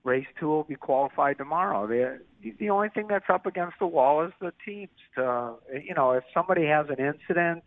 race 0.04 0.28
two 0.38 0.48
will 0.48 0.64
be 0.64 0.76
qualified 0.76 1.38
tomorrow. 1.38 1.88
The 1.88 2.20
the 2.60 2.70
only 2.70 2.90
thing 2.90 3.08
that's 3.08 3.30
up 3.30 3.46
against 3.46 3.80
the 3.80 3.88
wall 3.88 4.22
is 4.26 4.34
the 4.42 4.52
teams. 4.66 4.90
To 5.16 5.56
you 5.82 5.94
know, 5.96 6.12
if 6.12 6.26
somebody 6.34 6.66
has 6.66 6.88
an 6.90 7.00
incident 7.00 7.64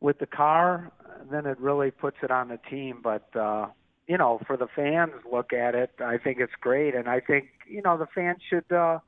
with 0.00 0.18
the 0.18 0.26
car, 0.26 0.90
then 1.30 1.46
it 1.46 1.58
really 1.60 1.90
puts 1.90 2.16
it 2.22 2.30
on 2.30 2.48
the 2.48 2.58
team. 2.70 3.00
But 3.02 3.34
uh, 3.36 3.66
you 4.06 4.18
know, 4.18 4.40
for 4.46 4.56
the 4.56 4.68
fans, 4.74 5.12
look 5.30 5.52
at 5.52 5.74
it. 5.74 5.90
I 6.00 6.18
think 6.18 6.38
it's 6.40 6.52
great, 6.60 6.94
and 6.94 7.08
I 7.08 7.20
think 7.20 7.46
you 7.68 7.82
know 7.82 7.96
the 7.96 8.08
fans 8.14 8.38
should. 8.48 8.70
Uh, 8.72 9.00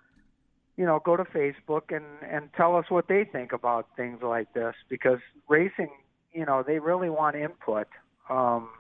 you 0.77 0.87
know, 0.87 1.01
go 1.05 1.17
to 1.17 1.25
Facebook 1.25 1.95
and 1.95 2.05
and 2.29 2.49
tell 2.57 2.77
us 2.77 2.87
what 2.89 3.09
they 3.09 3.25
think 3.25 3.53
about 3.53 3.89
things 3.97 4.21
like 4.23 4.53
this 4.55 4.75
because 4.89 5.19
racing, 5.49 5.91
you 6.33 6.47
know, 6.47 6.65
they 6.67 6.79
really 6.79 7.11
want 7.11 7.37
input 7.37 7.89
um, 8.31 8.71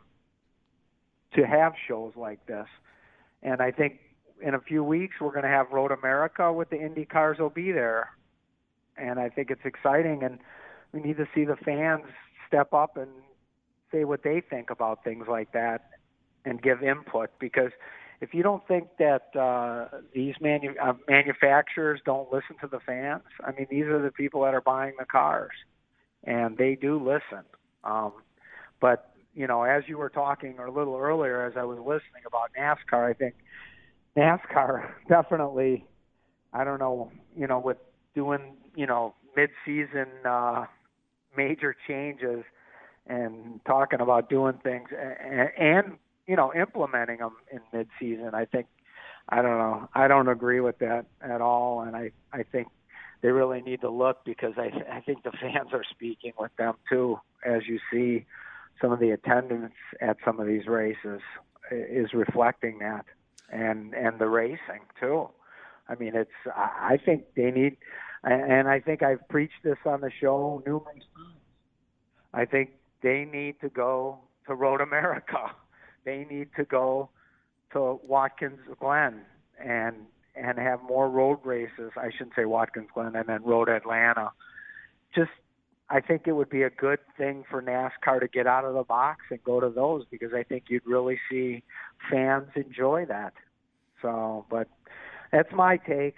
to 1.34 1.46
have 1.46 1.74
shows 1.86 2.12
like 2.16 2.44
this. 2.46 2.66
And 3.42 3.60
I 3.60 3.70
think 3.70 3.98
in 4.42 4.54
a 4.54 4.60
few 4.60 4.82
weeks 4.82 5.16
we're 5.20 5.32
going 5.32 5.42
to 5.42 5.48
have 5.48 5.70
Road 5.70 5.92
America 5.92 6.52
with 6.52 6.70
the 6.70 6.80
Indy 6.80 7.04
cars 7.04 7.38
will 7.38 7.50
be 7.50 7.72
there, 7.72 8.10
and 8.96 9.20
I 9.20 9.28
think 9.28 9.50
it's 9.50 9.64
exciting. 9.64 10.22
And 10.22 10.38
we 10.92 11.00
need 11.00 11.16
to 11.16 11.26
see 11.34 11.44
the 11.44 11.56
fans 11.56 12.04
step 12.46 12.72
up 12.72 12.96
and 12.96 13.08
say 13.90 14.04
what 14.04 14.22
they 14.22 14.40
think 14.40 14.70
about 14.70 15.04
things 15.04 15.26
like 15.28 15.52
that 15.52 15.90
and 16.44 16.60
give 16.62 16.82
input 16.82 17.30
because 17.38 17.70
if 18.22 18.32
you 18.32 18.42
don't 18.44 18.66
think 18.68 18.86
that 19.00 19.34
uh, 19.36 19.98
these 20.14 20.34
manu- 20.40 20.76
uh, 20.80 20.92
manufacturers 21.08 22.00
don't 22.06 22.32
listen 22.32 22.56
to 22.60 22.68
the 22.68 22.78
fans, 22.78 23.22
I 23.44 23.50
mean, 23.50 23.66
these 23.68 23.86
are 23.86 24.00
the 24.00 24.12
people 24.12 24.42
that 24.42 24.54
are 24.54 24.60
buying 24.60 24.92
the 24.96 25.04
cars, 25.04 25.50
and 26.22 26.56
they 26.56 26.76
do 26.80 26.98
listen. 26.98 27.44
Um, 27.82 28.12
but 28.80 29.12
you 29.34 29.48
know, 29.48 29.64
as 29.64 29.82
you 29.88 29.98
were 29.98 30.08
talking 30.08 30.54
or 30.58 30.66
a 30.66 30.72
little 30.72 30.96
earlier, 30.96 31.44
as 31.44 31.54
I 31.56 31.64
was 31.64 31.78
listening 31.78 32.22
about 32.24 32.50
NASCAR, 32.56 33.10
I 33.10 33.12
think 33.12 33.34
NASCAR 34.16 34.88
definitely, 35.08 35.84
I 36.52 36.62
don't 36.62 36.78
know, 36.78 37.10
you 37.36 37.48
know, 37.48 37.58
with 37.58 37.78
doing, 38.14 38.56
you 38.76 38.86
know, 38.86 39.14
mid-season 39.36 40.06
uh, 40.24 40.66
major 41.36 41.74
changes 41.86 42.44
and 43.06 43.60
talking 43.66 44.00
about 44.00 44.28
doing 44.30 44.58
things 44.62 44.88
and, 44.90 45.50
and 45.58 45.96
you 46.26 46.36
know 46.36 46.52
implementing 46.54 47.18
them 47.18 47.36
in 47.50 47.60
mid-season. 47.72 48.30
I 48.34 48.44
think 48.44 48.66
I 49.28 49.36
don't 49.42 49.58
know. 49.58 49.88
I 49.94 50.08
don't 50.08 50.28
agree 50.28 50.60
with 50.60 50.78
that 50.78 51.06
at 51.20 51.40
all, 51.40 51.82
and 51.82 51.96
I 51.96 52.12
I 52.32 52.42
think 52.42 52.68
they 53.22 53.28
really 53.28 53.62
need 53.62 53.80
to 53.82 53.90
look 53.90 54.24
because 54.24 54.54
I 54.56 54.70
I 54.90 55.00
think 55.00 55.22
the 55.22 55.32
fans 55.40 55.70
are 55.72 55.84
speaking 55.90 56.32
with 56.38 56.54
them 56.56 56.74
too, 56.88 57.18
as 57.44 57.62
you 57.66 57.78
see 57.92 58.26
some 58.80 58.92
of 58.92 59.00
the 59.00 59.10
attendance 59.10 59.74
at 60.00 60.16
some 60.24 60.40
of 60.40 60.46
these 60.46 60.66
races 60.66 61.20
is 61.70 62.12
reflecting 62.12 62.78
that, 62.80 63.06
and 63.50 63.94
and 63.94 64.18
the 64.18 64.28
racing 64.28 64.82
too. 65.00 65.28
I 65.88 65.94
mean, 65.94 66.14
it's 66.14 66.30
I 66.54 66.98
think 67.04 67.24
they 67.36 67.50
need, 67.50 67.76
and 68.24 68.68
I 68.68 68.80
think 68.80 69.02
I've 69.02 69.26
preached 69.28 69.62
this 69.64 69.78
on 69.84 70.00
the 70.00 70.10
show 70.20 70.62
numerous 70.66 71.04
times. 71.16 71.34
I 72.32 72.44
think 72.44 72.70
they 73.02 73.26
need 73.30 73.60
to 73.60 73.68
go 73.68 74.20
to 74.46 74.54
Road 74.54 74.80
America. 74.80 75.38
They 76.04 76.26
need 76.28 76.48
to 76.56 76.64
go 76.64 77.10
to 77.72 78.00
Watkins 78.02 78.58
Glen 78.80 79.20
and 79.64 79.94
and 80.34 80.58
have 80.58 80.82
more 80.82 81.08
road 81.08 81.38
races. 81.44 81.92
I 81.96 82.10
shouldn't 82.10 82.34
say 82.34 82.44
Watkins 82.44 82.88
Glen 82.92 83.14
and 83.14 83.28
then 83.28 83.44
Road 83.44 83.68
Atlanta. 83.68 84.32
Just 85.14 85.30
I 85.90 86.00
think 86.00 86.22
it 86.26 86.32
would 86.32 86.48
be 86.48 86.62
a 86.62 86.70
good 86.70 86.98
thing 87.16 87.44
for 87.48 87.62
NASCAR 87.62 88.18
to 88.18 88.26
get 88.26 88.46
out 88.46 88.64
of 88.64 88.74
the 88.74 88.82
box 88.82 89.26
and 89.30 89.42
go 89.44 89.60
to 89.60 89.68
those 89.68 90.04
because 90.10 90.32
I 90.34 90.42
think 90.42 90.64
you'd 90.68 90.86
really 90.86 91.20
see 91.30 91.62
fans 92.10 92.48
enjoy 92.56 93.04
that. 93.06 93.34
So, 94.00 94.46
but 94.50 94.68
that's 95.30 95.52
my 95.52 95.76
take. 95.76 96.16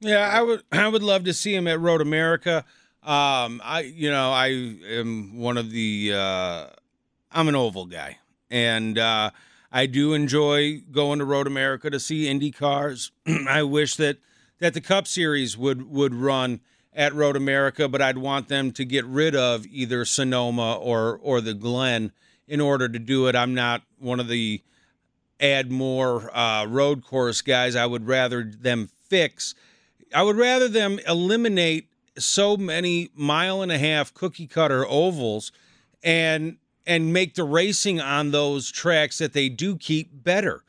Yeah, 0.00 0.28
I 0.32 0.42
would 0.42 0.62
I 0.72 0.88
would 0.88 1.02
love 1.02 1.24
to 1.24 1.32
see 1.32 1.54
him 1.54 1.66
at 1.66 1.80
Road 1.80 2.00
America. 2.00 2.64
Um, 3.02 3.60
I 3.64 3.92
you 3.94 4.10
know 4.10 4.32
I 4.32 4.48
am 4.88 5.38
one 5.38 5.56
of 5.56 5.70
the 5.70 6.12
uh, 6.14 6.66
I'm 7.30 7.48
an 7.48 7.54
oval 7.54 7.86
guy, 7.86 8.18
and 8.50 8.98
uh, 8.98 9.30
I 9.72 9.86
do 9.86 10.14
enjoy 10.14 10.80
going 10.90 11.18
to 11.18 11.24
Road 11.24 11.46
America 11.46 11.90
to 11.90 12.00
see 12.00 12.28
Indy 12.28 12.50
cars. 12.50 13.12
I 13.48 13.62
wish 13.62 13.96
that 13.96 14.18
that 14.58 14.74
the 14.74 14.80
Cup 14.80 15.06
Series 15.06 15.56
would 15.56 15.90
would 15.90 16.14
run 16.14 16.60
at 16.92 17.14
Road 17.14 17.36
America, 17.36 17.88
but 17.88 18.00
I'd 18.00 18.18
want 18.18 18.48
them 18.48 18.72
to 18.72 18.84
get 18.84 19.04
rid 19.04 19.36
of 19.36 19.66
either 19.66 20.04
Sonoma 20.04 20.74
or 20.74 21.18
or 21.22 21.40
the 21.40 21.54
Glen 21.54 22.12
in 22.48 22.60
order 22.60 22.88
to 22.88 22.98
do 22.98 23.26
it. 23.28 23.36
I'm 23.36 23.54
not 23.54 23.82
one 23.98 24.20
of 24.20 24.28
the 24.28 24.62
add 25.38 25.70
more 25.70 26.34
uh, 26.36 26.64
road 26.66 27.04
course 27.04 27.42
guys. 27.42 27.76
I 27.76 27.86
would 27.86 28.06
rather 28.06 28.44
them 28.44 28.88
fix. 29.08 29.54
I 30.14 30.22
would 30.22 30.36
rather 30.36 30.68
them 30.68 30.98
eliminate 31.06 31.88
so 32.18 32.56
many 32.56 33.10
mile 33.14 33.62
and 33.62 33.70
a 33.70 33.78
half 33.78 34.14
cookie 34.14 34.46
cutter 34.46 34.86
ovals 34.86 35.52
and 36.02 36.56
and 36.86 37.12
make 37.12 37.34
the 37.34 37.44
racing 37.44 38.00
on 38.00 38.30
those 38.30 38.70
tracks 38.70 39.18
that 39.18 39.32
they 39.32 39.48
do 39.48 39.76
keep 39.76 40.08
better. 40.12 40.62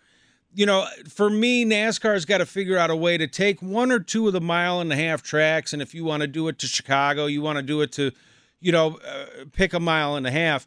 You 0.53 0.65
know, 0.65 0.87
for 1.07 1.29
me, 1.29 1.63
NASCAR's 1.63 2.25
got 2.25 2.39
to 2.39 2.45
figure 2.45 2.77
out 2.77 2.89
a 2.89 2.95
way 2.95 3.17
to 3.17 3.27
take 3.27 3.61
one 3.61 3.91
or 3.91 3.99
two 3.99 4.25
of 4.25 4.33
the 4.33 4.41
mile 4.41 4.79
and 4.79 4.91
a 4.91 4.95
half 4.95 5.21
tracks, 5.21 5.73
and 5.73 5.81
if 5.81 5.93
you 5.93 6.03
want 6.03 6.21
to 6.21 6.27
do 6.27 6.47
it 6.47 6.57
to 6.59 6.67
Chicago, 6.67 7.27
you 7.27 7.43
want 7.43 7.57
to 7.57 7.61
do 7.61 7.81
it 7.81 7.91
to, 7.91 8.11
you 8.59 8.71
know, 8.71 8.97
uh, 9.07 9.45
pick 9.53 9.73
a 9.73 9.79
mile 9.79 10.15
and 10.15 10.25
a 10.25 10.31
half, 10.31 10.65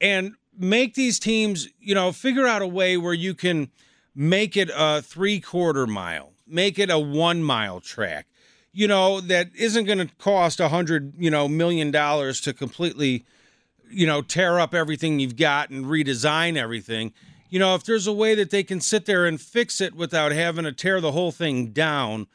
and 0.00 0.34
make 0.58 0.94
these 0.94 1.18
teams, 1.18 1.68
you 1.78 1.94
know, 1.94 2.12
figure 2.12 2.46
out 2.46 2.62
a 2.62 2.66
way 2.66 2.96
where 2.96 3.12
you 3.12 3.34
can 3.34 3.70
make 4.14 4.56
it 4.56 4.70
a 4.74 5.02
three 5.02 5.40
quarter 5.40 5.86
mile, 5.86 6.32
make 6.46 6.78
it 6.78 6.90
a 6.90 6.98
one 6.98 7.42
mile 7.42 7.80
track, 7.80 8.26
you 8.72 8.88
know, 8.88 9.20
that 9.20 9.48
isn't 9.54 9.84
going 9.84 9.98
to 9.98 10.08
cost 10.18 10.60
a 10.60 10.68
hundred, 10.68 11.14
you 11.18 11.30
know, 11.30 11.48
million 11.48 11.90
dollars 11.90 12.40
to 12.42 12.52
completely, 12.52 13.24
you 13.90 14.06
know, 14.06 14.22
tear 14.22 14.60
up 14.60 14.74
everything 14.74 15.18
you've 15.18 15.36
got 15.36 15.70
and 15.70 15.86
redesign 15.86 16.56
everything 16.56 17.12
you 17.48 17.58
know, 17.58 17.74
if 17.74 17.84
there's 17.84 18.06
a 18.06 18.12
way 18.12 18.34
that 18.34 18.50
they 18.50 18.62
can 18.62 18.80
sit 18.80 19.06
there 19.06 19.26
and 19.26 19.40
fix 19.40 19.80
it 19.80 19.94
without 19.94 20.32
having 20.32 20.64
to 20.64 20.72
tear 20.72 21.00
the 21.00 21.12
whole 21.12 21.32
thing 21.32 21.68
down 21.68 22.26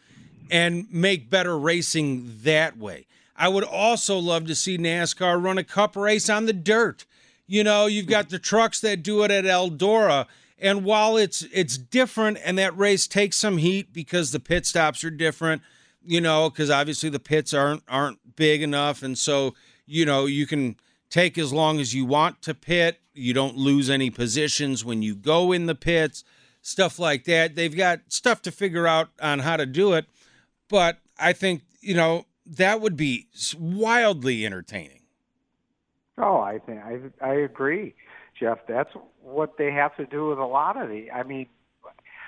and 0.50 0.88
make 0.92 1.30
better 1.30 1.58
racing 1.58 2.40
that 2.44 2.78
way. 2.78 3.06
I 3.36 3.48
would 3.48 3.64
also 3.64 4.18
love 4.18 4.46
to 4.48 4.56
see 4.56 4.78
NASCAR 4.78 5.44
run 5.44 5.58
a 5.58 5.64
cup 5.64 5.96
race 5.96 6.30
on 6.30 6.46
the 6.46 6.54
dirt. 6.54 7.06
You 7.48 7.64
know, 7.64 7.88
you've 7.88 8.08
got 8.08 8.30
the 8.30 8.40
trucks 8.40 8.80
that 8.82 9.04
do 9.04 9.24
it 9.24 9.32
at 9.32 9.46
Eldora. 9.46 10.28
And 10.62 10.86
while 10.86 11.18
it's 11.18 11.42
it's 11.52 11.78
different 11.78 12.38
and 12.46 12.58
that 12.60 12.78
race 12.78 13.08
takes 13.08 13.36
some 13.36 13.58
heat 13.58 13.92
because 13.92 14.32
the 14.32 14.40
pit 14.40 14.66
stops 14.66 15.04
are 15.04 15.10
different, 15.10 15.64
you 16.06 16.22
know, 16.22 16.50
because 16.50 16.70
obviously 16.70 17.10
the 17.10 17.20
pits 17.20 17.54
aren't 17.54 17.84
aren't 17.90 18.20
big 18.36 18.62
enough. 18.62 19.02
And 19.02 19.18
so, 19.18 19.56
you 19.88 20.06
know, 20.06 20.28
you 20.28 20.46
can 20.46 20.76
take 21.10 21.38
as 21.38 21.52
long 21.52 21.80
as 21.80 21.96
you 21.96 22.06
want 22.06 22.42
to 22.44 22.54
pit. 22.54 23.00
You 23.14 23.34
don't 23.34 23.58
lose 23.58 23.90
any 23.90 24.10
positions 24.12 24.86
when 24.86 25.02
you 25.02 25.16
go 25.16 25.52
in 25.52 25.66
the 25.66 25.76
pits, 25.76 26.24
stuff 26.62 27.00
like 27.00 27.26
that. 27.26 27.56
They've 27.56 27.76
got 27.76 28.02
stuff 28.08 28.42
to 28.44 28.52
figure 28.52 28.86
out 28.86 29.10
on 29.20 29.40
how 29.40 29.58
to 29.58 29.66
do 29.66 29.94
it. 29.94 30.06
But 30.70 31.00
I 31.20 31.34
think, 31.34 31.64
you 31.82 31.96
know, 31.96 32.26
that 32.46 32.82
would 32.82 32.96
be 32.96 33.28
wildly 33.58 34.46
entertaining. 34.46 35.02
Oh, 36.18 36.40
I 36.40 36.60
think 36.60 36.80
I 36.84 37.00
I 37.26 37.34
agree, 37.34 37.96
Jeff. 38.42 38.58
That's 38.68 38.90
what 39.22 39.58
they 39.58 39.72
have 39.72 39.96
to 39.98 40.06
do 40.06 40.30
with 40.30 40.40
a 40.40 40.46
lot 40.46 40.82
of 40.82 40.90
the. 40.90 41.12
I 41.12 41.24
mean, 41.24 41.46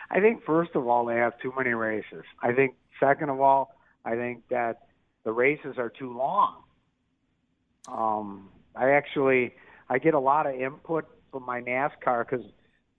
I 0.10 0.20
think 0.20 0.46
first 0.46 0.72
of 0.76 0.88
all 0.88 1.06
they 1.06 1.16
have 1.16 1.34
too 1.40 1.52
many 1.58 1.72
races. 1.72 2.24
I 2.42 2.54
think 2.54 2.76
second 3.00 3.30
of 3.30 3.42
all, 3.42 3.76
I 4.06 4.16
think 4.16 4.44
that 4.50 4.88
the 5.26 5.32
races 5.32 5.76
are 5.78 5.90
too 5.90 6.16
long. 6.16 6.64
Um, 7.88 8.50
I 8.76 8.92
actually 8.92 9.54
I 9.90 9.98
get 9.98 10.14
a 10.14 10.20
lot 10.20 10.46
of 10.46 10.54
input 10.54 11.06
from 11.32 11.46
my 11.46 11.62
NASCAR 11.62 12.30
because 12.30 12.46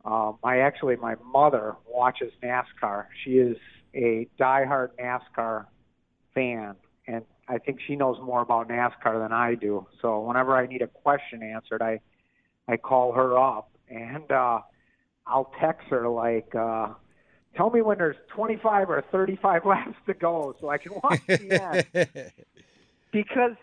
um, 0.05 0.39
I 0.43 0.59
actually 0.59 0.97
my 0.97 1.15
mother 1.25 1.77
watches 1.89 2.33
NASCAR. 2.43 3.07
She 3.25 3.39
is 3.39 3.57
a 3.95 4.27
diehard 4.39 4.89
NASCAR 5.01 5.67
fan, 6.35 6.75
and 7.07 7.25
I 7.47 7.59
think 7.59 7.79
she 7.87 7.95
knows 7.95 8.19
more 8.21 8.43
about 8.43 8.69
NASCAR 8.69 9.23
than 9.23 9.33
I 9.33 9.55
do. 9.55 9.87
So 10.03 10.21
whenever 10.21 10.57
I 10.57 10.67
need 10.67 10.83
a 10.83 10.89
question 10.89 11.45
answered, 11.45 11.81
I 11.81 12.01
I 12.69 12.77
call 12.77 13.13
her 13.13 13.39
up 13.39 13.71
and 13.89 14.31
uh, 14.31 14.61
I'll 15.27 15.53
text 15.61 15.89
her 15.89 16.09
like, 16.09 16.55
uh, 16.55 16.89
"Tell 17.57 17.71
me 17.71 17.83
when 17.83 17.99
there's 17.99 18.17
25 18.35 18.91
or 18.91 19.05
35 19.13 19.65
laps 19.67 19.97
to 20.07 20.15
go, 20.15 20.55
so 20.61 20.69
I 20.69 20.79
can 20.79 20.93
watch 21.03 21.21
the 21.27 21.87
end." 21.95 22.33
because 23.13 23.57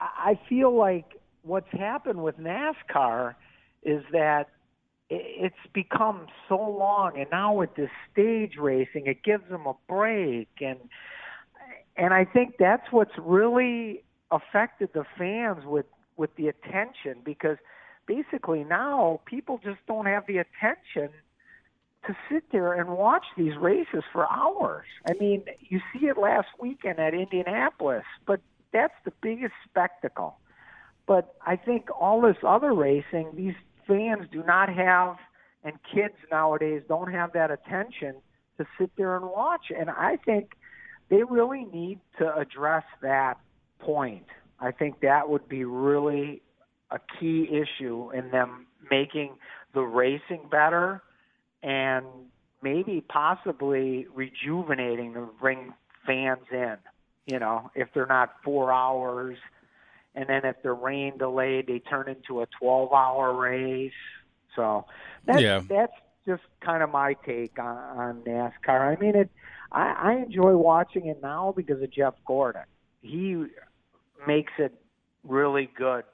I 0.00 0.38
feel 0.48 0.76
like 0.76 1.06
what's 1.42 1.70
happened 1.72 2.22
with 2.22 2.38
NASCAR 2.38 3.34
is 3.82 4.02
that 4.12 4.50
it's 5.10 5.56
become 5.72 6.26
so 6.48 6.58
long, 6.58 7.12
and 7.16 7.26
now 7.30 7.54
with 7.54 7.74
this 7.74 7.90
stage 8.12 8.56
racing, 8.58 9.06
it 9.06 9.22
gives 9.22 9.48
them 9.48 9.66
a 9.66 9.74
break 9.88 10.48
and 10.60 10.78
and 11.98 12.14
I 12.14 12.24
think 12.24 12.54
that's 12.58 12.92
what's 12.92 13.18
really 13.18 14.04
affected 14.30 14.90
the 14.94 15.04
fans 15.18 15.64
with 15.66 15.86
with 16.16 16.34
the 16.36 16.48
attention 16.48 17.16
because 17.24 17.58
basically 18.08 18.64
now 18.64 19.20
people 19.26 19.60
just 19.62 19.78
don't 19.86 20.06
have 20.06 20.26
the 20.26 20.38
attention 20.38 21.10
to 22.06 22.16
sit 22.30 22.44
there 22.50 22.72
and 22.72 22.88
watch 22.90 23.26
these 23.36 23.56
races 23.56 24.02
for 24.12 24.26
hours. 24.30 24.86
I 25.08 25.12
mean, 25.20 25.44
you 25.60 25.80
see 25.92 26.06
it 26.06 26.16
last 26.16 26.48
weekend 26.58 26.98
at 26.98 27.12
Indianapolis, 27.12 28.04
but 28.26 28.40
that's 28.72 28.94
the 29.04 29.12
biggest 29.20 29.52
spectacle. 29.68 30.38
But 31.06 31.34
I 31.46 31.56
think 31.56 31.88
all 32.00 32.20
this 32.22 32.36
other 32.46 32.72
racing, 32.72 33.32
these 33.34 33.54
fans 33.86 34.26
do 34.32 34.42
not 34.42 34.68
have, 34.72 35.16
and 35.64 35.74
kids 35.92 36.14
nowadays 36.30 36.82
don't 36.88 37.12
have 37.12 37.32
that 37.34 37.50
attention 37.50 38.14
to 38.58 38.66
sit 38.78 38.90
there 38.96 39.16
and 39.16 39.26
watch. 39.26 39.70
And 39.76 39.90
I 39.90 40.16
think 40.16 40.52
they 41.10 41.22
really 41.24 41.64
need 41.64 42.00
to 42.18 42.34
address 42.34 42.84
that 43.02 43.38
point. 43.80 44.26
I 44.60 44.70
think 44.70 45.00
that 45.00 45.28
would 45.28 45.48
be 45.48 45.64
really 45.64 46.42
a 46.90 46.98
key 47.18 47.48
issue 47.50 48.10
in 48.12 48.30
them 48.30 48.66
making 48.90 49.36
the 49.74 49.82
racing 49.82 50.48
better 50.50 51.02
and 51.62 52.06
maybe 52.62 53.04
possibly 53.08 54.06
rejuvenating 54.14 55.14
to 55.14 55.28
bring 55.40 55.74
fans 56.06 56.46
in. 56.50 56.76
You 57.26 57.38
know, 57.38 57.70
if 57.74 57.88
they're 57.92 58.06
not 58.06 58.36
four 58.42 58.72
hours, 58.72 59.36
and 60.14 60.28
then 60.28 60.44
if 60.44 60.56
they're 60.62 60.74
rain 60.74 61.18
delayed, 61.18 61.66
they 61.66 61.78
turn 61.78 62.08
into 62.08 62.40
a 62.40 62.46
12 62.58 62.92
hour 62.92 63.34
race. 63.34 63.92
So 64.56 64.86
that's, 65.26 65.42
yeah. 65.42 65.62
that's 65.68 65.92
just 66.26 66.42
kind 66.60 66.82
of 66.82 66.90
my 66.90 67.14
take 67.26 67.58
on, 67.58 67.76
on 67.76 68.22
NASCAR. 68.22 68.96
I 68.96 68.98
mean, 68.98 69.14
it 69.14 69.30
I, 69.70 69.94
I 70.02 70.12
enjoy 70.24 70.56
watching 70.56 71.06
it 71.06 71.20
now 71.22 71.52
because 71.54 71.82
of 71.82 71.90
Jeff 71.90 72.14
Gordon. 72.26 72.62
He 73.02 73.44
makes 74.26 74.52
it 74.58 74.74
really 75.24 75.70
good, 75.76 76.04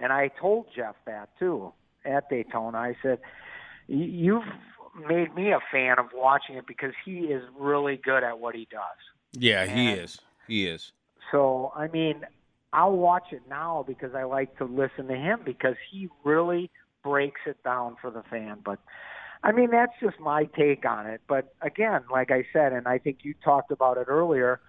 and 0.00 0.12
I 0.12 0.28
told 0.28 0.66
Jeff 0.74 0.96
that 1.06 1.30
too 1.38 1.72
at 2.04 2.28
Daytona. 2.28 2.78
I 2.78 2.96
said, 3.02 3.18
"You've 3.86 4.44
made 5.08 5.34
me 5.34 5.52
a 5.52 5.60
fan 5.70 5.98
of 5.98 6.06
watching 6.14 6.56
it 6.56 6.66
because 6.66 6.92
he 7.04 7.26
is 7.26 7.42
really 7.58 7.96
good 7.96 8.24
at 8.24 8.38
what 8.38 8.54
he 8.54 8.66
does." 8.70 8.80
Yeah, 9.32 9.62
and 9.62 9.70
he 9.70 9.90
is. 9.90 10.20
He 10.46 10.66
is. 10.66 10.92
So, 11.30 11.72
I 11.76 11.86
mean, 11.88 12.26
I'll 12.72 12.96
watch 12.96 13.32
it 13.32 13.42
now 13.48 13.84
because 13.86 14.14
I 14.14 14.24
like 14.24 14.56
to 14.58 14.64
listen 14.64 15.08
to 15.08 15.16
him 15.16 15.40
because 15.44 15.76
he 15.90 16.08
really 16.24 16.70
breaks 17.02 17.40
it 17.46 17.62
down 17.62 17.96
for 18.00 18.10
the 18.10 18.22
fan. 18.24 18.58
But 18.64 18.78
I 19.42 19.52
mean, 19.52 19.70
that's 19.70 19.92
just 20.00 20.20
my 20.20 20.44
take 20.44 20.84
on 20.84 21.06
it. 21.06 21.20
But 21.26 21.54
again, 21.62 22.02
like 22.10 22.30
I 22.30 22.44
said, 22.52 22.72
and 22.72 22.86
I 22.86 22.98
think 22.98 23.18
you 23.22 23.34
talked 23.42 23.70
about 23.70 23.96
it 23.96 24.06
earlier, 24.08 24.60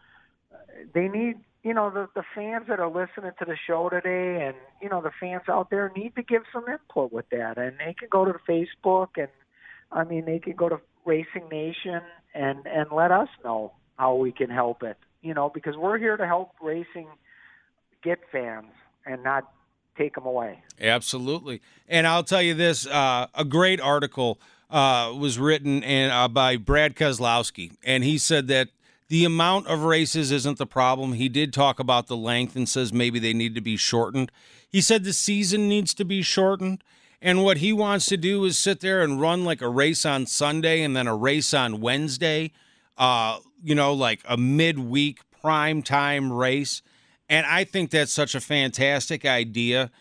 they 0.93 1.07
need, 1.07 1.37
you 1.63 1.74
know, 1.74 1.89
the, 1.91 2.10
the 2.15 2.24
fans 2.34 2.65
that 2.67 2.80
are 2.80 2.88
listening 2.89 3.32
to 3.39 3.45
the 3.45 3.56
show 3.67 3.89
today 3.89 4.45
and, 4.45 4.56
you 4.82 4.89
know, 4.89 5.02
the 5.02 5.12
fans 5.19 5.43
out 5.47 5.69
there 5.69 5.91
need 5.95 6.15
to 6.15 6.24
give 6.24 6.41
some 6.52 6.65
input 6.67 7.12
with 7.12 7.30
that. 7.30 7.58
And 7.58 7.78
they 7.78 7.93
can 7.93 8.08
go 8.10 8.26
to 8.26 8.34
Facebook 8.50 9.10
and, 9.15 9.28
I 9.91 10.04
mean, 10.04 10.26
they 10.26 10.39
can 10.39 10.56
go 10.56 10.69
to 10.69 10.80
Racing 11.06 11.50
Nation 11.52 12.02
and, 12.34 12.65
and 12.65 12.91
let 12.91 13.12
us 13.12 13.30
know 13.43 13.74
how 13.97 14.15
we 14.15 14.32
can 14.32 14.50
help 14.50 14.82
it, 14.82 14.97
you 15.21 15.34
know, 15.34 15.52
because 15.54 15.78
we're 15.78 16.00
here 16.00 16.17
to 16.17 16.26
help 16.26 16.52
racing 16.62 17.08
get 18.04 18.19
fans 18.32 18.65
and 19.06 19.24
not 19.24 19.52
take 19.97 20.15
them 20.15 20.26
away. 20.26 20.63
Absolutely. 20.80 21.62
And 21.88 22.08
I'll 22.08 22.24
tell 22.24 22.41
you 22.41 22.56
this 22.56 22.88
uh, 22.88 23.28
a 23.36 23.45
great 23.45 23.80
article 23.80 24.39
uh, 24.71 25.13
was 25.15 25.38
written 25.38 25.84
and, 25.84 26.12
uh, 26.12 26.28
by 26.28 26.58
Brad 26.58 26.95
Keselowski, 26.95 27.74
and 27.84 28.04
he 28.04 28.17
said 28.17 28.47
that 28.47 28.69
the 29.12 29.26
amount 29.26 29.67
of 29.67 29.84
races 29.84 30.32
isn't 30.32 30.58
the 30.58 30.65
problem. 30.65 31.12
He 31.12 31.28
did 31.28 31.52
talk 31.52 31.82
about 31.82 32.08
the 32.08 32.15
length 32.15 32.56
and 32.56 32.67
says 32.67 32.93
maybe 32.93 33.19
they 33.19 33.34
need 33.34 33.56
to 33.56 33.62
be 33.62 33.76
shortened. 33.76 34.32
He 34.69 34.80
said 34.80 35.04
the 35.04 35.12
season 35.12 35.67
needs 35.67 35.93
to 35.95 36.06
be 36.06 36.21
shortened. 36.21 36.82
And 37.21 37.43
what 37.43 37.58
he 37.58 37.74
wants 37.74 38.06
to 38.06 38.15
do 38.15 38.45
is 38.45 38.58
sit 38.58 38.80
there 38.80 39.02
and 39.02 39.19
run 39.19 39.43
like 39.43 39.62
a 39.62 39.67
race 39.67 40.06
on 40.06 40.28
Sunday 40.28 40.82
and 40.82 40.95
then 40.95 41.08
a 41.08 41.15
race 41.15 41.54
on 41.54 41.82
Wednesday, 41.82 42.54
uh, 42.97 43.39
you 43.62 43.76
know, 43.76 43.91
like 43.91 44.21
a 44.30 44.38
midweek 44.38 45.19
prime 45.41 45.84
time 45.84 46.32
race. 46.32 46.82
And 47.28 47.45
I 47.45 47.65
think 47.65 47.91
that's 47.91 48.13
such 48.13 48.34
a 48.34 48.39
fantastic 48.39 49.26
idea 49.26 49.91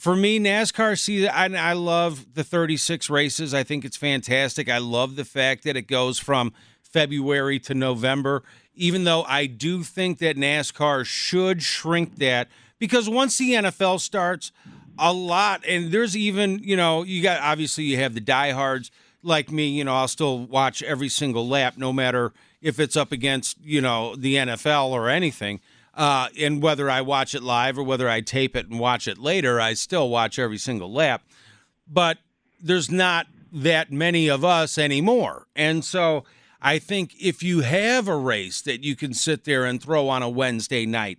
for 0.00 0.16
me, 0.16 0.40
NASCAR 0.40 0.98
season, 0.98 1.28
I, 1.28 1.70
I 1.70 1.72
love 1.74 2.32
the 2.32 2.42
36 2.42 3.10
races. 3.10 3.52
I 3.52 3.64
think 3.64 3.84
it's 3.84 3.98
fantastic. 3.98 4.66
I 4.70 4.78
love 4.78 5.14
the 5.14 5.26
fact 5.26 5.62
that 5.64 5.76
it 5.76 5.88
goes 5.88 6.18
from 6.18 6.54
February 6.92 7.58
to 7.60 7.74
November, 7.74 8.42
even 8.74 9.04
though 9.04 9.22
I 9.24 9.46
do 9.46 9.82
think 9.82 10.18
that 10.18 10.36
NASCAR 10.36 11.04
should 11.04 11.62
shrink 11.62 12.16
that 12.16 12.48
because 12.78 13.08
once 13.08 13.38
the 13.38 13.52
NFL 13.52 14.00
starts, 14.00 14.52
a 14.98 15.12
lot, 15.12 15.64
and 15.66 15.90
there's 15.90 16.16
even, 16.16 16.58
you 16.62 16.76
know, 16.76 17.02
you 17.02 17.22
got 17.22 17.40
obviously 17.40 17.84
you 17.84 17.96
have 17.96 18.14
the 18.14 18.20
diehards 18.20 18.90
like 19.22 19.50
me, 19.50 19.68
you 19.68 19.82
know, 19.82 19.94
I'll 19.94 20.08
still 20.08 20.40
watch 20.46 20.82
every 20.82 21.08
single 21.08 21.48
lap, 21.48 21.74
no 21.76 21.92
matter 21.92 22.32
if 22.60 22.78
it's 22.78 22.96
up 22.96 23.10
against, 23.10 23.56
you 23.62 23.80
know, 23.80 24.14
the 24.14 24.36
NFL 24.36 24.90
or 24.90 25.08
anything. 25.08 25.60
Uh, 25.94 26.28
and 26.38 26.62
whether 26.62 26.88
I 26.90 27.00
watch 27.00 27.34
it 27.34 27.42
live 27.42 27.78
or 27.78 27.82
whether 27.82 28.08
I 28.08 28.20
tape 28.20 28.54
it 28.54 28.68
and 28.68 28.78
watch 28.78 29.08
it 29.08 29.18
later, 29.18 29.60
I 29.60 29.74
still 29.74 30.08
watch 30.08 30.38
every 30.38 30.58
single 30.58 30.92
lap. 30.92 31.22
But 31.88 32.18
there's 32.62 32.90
not 32.90 33.26
that 33.52 33.90
many 33.90 34.28
of 34.28 34.44
us 34.44 34.78
anymore. 34.78 35.46
And 35.56 35.84
so 35.84 36.24
I 36.62 36.78
think 36.78 37.14
if 37.20 37.42
you 37.42 37.60
have 37.60 38.08
a 38.08 38.16
race 38.16 38.60
that 38.62 38.84
you 38.84 38.94
can 38.96 39.14
sit 39.14 39.44
there 39.44 39.64
and 39.64 39.82
throw 39.82 40.08
on 40.08 40.22
a 40.22 40.28
Wednesday 40.28 40.86
night, 40.86 41.18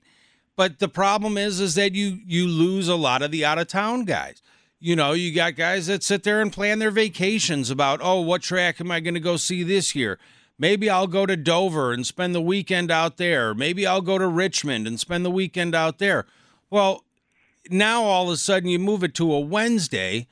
but 0.56 0.80
the 0.80 0.88
problem 0.88 1.38
is 1.38 1.60
is 1.60 1.76
that 1.76 1.94
you 1.94 2.20
you 2.26 2.48
lose 2.48 2.88
a 2.88 2.96
lot 2.96 3.22
of 3.22 3.32
the 3.32 3.44
out 3.44 3.58
of 3.58 3.68
town 3.68 4.06
guys. 4.06 4.42
You 4.80 4.96
know, 4.96 5.14
you 5.14 5.34
got 5.34 5.56
guys 5.56 5.88
that 5.88 6.04
sit 6.04 6.24
there 6.24 6.42
and 6.42 6.52
plan 6.52 6.80
their 6.80 6.92
vacations 6.92 7.70
about, 7.70 8.00
oh, 8.02 8.22
what 8.22 8.42
track 8.42 8.82
am 8.82 8.90
I 8.90 9.00
going 9.00 9.14
to 9.14 9.20
go 9.20 9.38
see 9.38 9.62
this 9.62 9.94
year? 9.96 10.18
Maybe 10.58 10.90
I'll 10.90 11.08
go 11.08 11.26
to 11.28 11.38
Dover 11.38 11.92
and 11.92 12.06
spend 12.06 12.34
the 12.34 12.42
weekend 12.42 12.90
out 12.90 13.18
there. 13.18 13.54
Maybe 13.54 13.86
I'll 13.86 14.02
go 14.02 14.18
to 14.18 14.28
Richmond 14.28 14.88
and 14.88 15.00
spend 15.00 15.24
the 15.24 15.32
weekend 15.32 15.76
out 15.76 16.00
there. 16.00 16.26
Well, 16.72 17.04
now 17.70 18.04
all 18.04 18.28
of 18.28 18.34
a 18.34 18.38
sudden 18.38 18.70
you 18.70 18.80
move 18.80 19.04
it 19.04 19.14
to 19.16 19.32
a 19.34 19.40
Wednesday, 19.40 20.28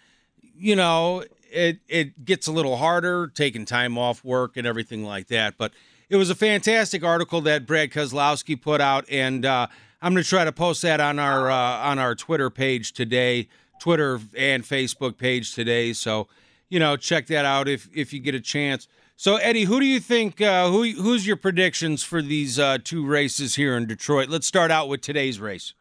you 0.56 0.76
know, 0.76 1.24
it 1.51 1.79
it 1.88 2.25
gets 2.25 2.47
a 2.47 2.51
little 2.51 2.77
harder 2.77 3.27
taking 3.27 3.65
time 3.65 3.97
off 3.97 4.23
work 4.23 4.57
and 4.57 4.65
everything 4.65 5.03
like 5.03 5.27
that. 5.27 5.55
But 5.57 5.73
it 6.09 6.15
was 6.15 6.29
a 6.29 6.35
fantastic 6.35 7.03
article 7.03 7.41
that 7.41 7.65
Brad 7.65 7.91
Keselowski 7.91 8.59
put 8.59 8.81
out, 8.81 9.05
and 9.09 9.45
uh, 9.45 9.67
I'm 10.01 10.13
going 10.13 10.23
to 10.23 10.29
try 10.29 10.45
to 10.45 10.51
post 10.51 10.81
that 10.81 10.99
on 10.99 11.19
our 11.19 11.49
uh, 11.49 11.55
on 11.55 11.99
our 11.99 12.15
Twitter 12.15 12.49
page 12.49 12.93
today 12.93 13.47
Twitter 13.79 14.19
and 14.38 14.63
Facebook 14.63 15.17
page 15.17 15.53
today. 15.53 15.93
So, 15.93 16.27
you 16.69 16.79
know, 16.79 16.97
check 16.97 17.27
that 17.27 17.45
out 17.45 17.67
if 17.67 17.89
if 17.95 18.13
you 18.13 18.19
get 18.19 18.35
a 18.35 18.41
chance. 18.41 18.88
So, 19.15 19.38
Eddie, 19.38 19.63
who 19.63 19.79
do 19.79 19.85
you 19.85 19.99
think? 19.99 20.39
Uh, 20.39 20.69
who 20.69 20.83
who's 20.91 21.25
your 21.25 21.35
predictions 21.35 22.03
for 22.03 22.21
these 22.21 22.59
uh, 22.59 22.77
two 22.83 23.05
races 23.05 23.55
here 23.55 23.75
in 23.75 23.88
Detroit? 23.88 24.29
Let's 24.29 24.47
start 24.47 24.71
out 24.71 24.88
with 24.88 25.01
today's 25.01 25.39
race. 25.39 25.73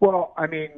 Well, 0.00 0.34
I 0.36 0.46
mean, 0.46 0.70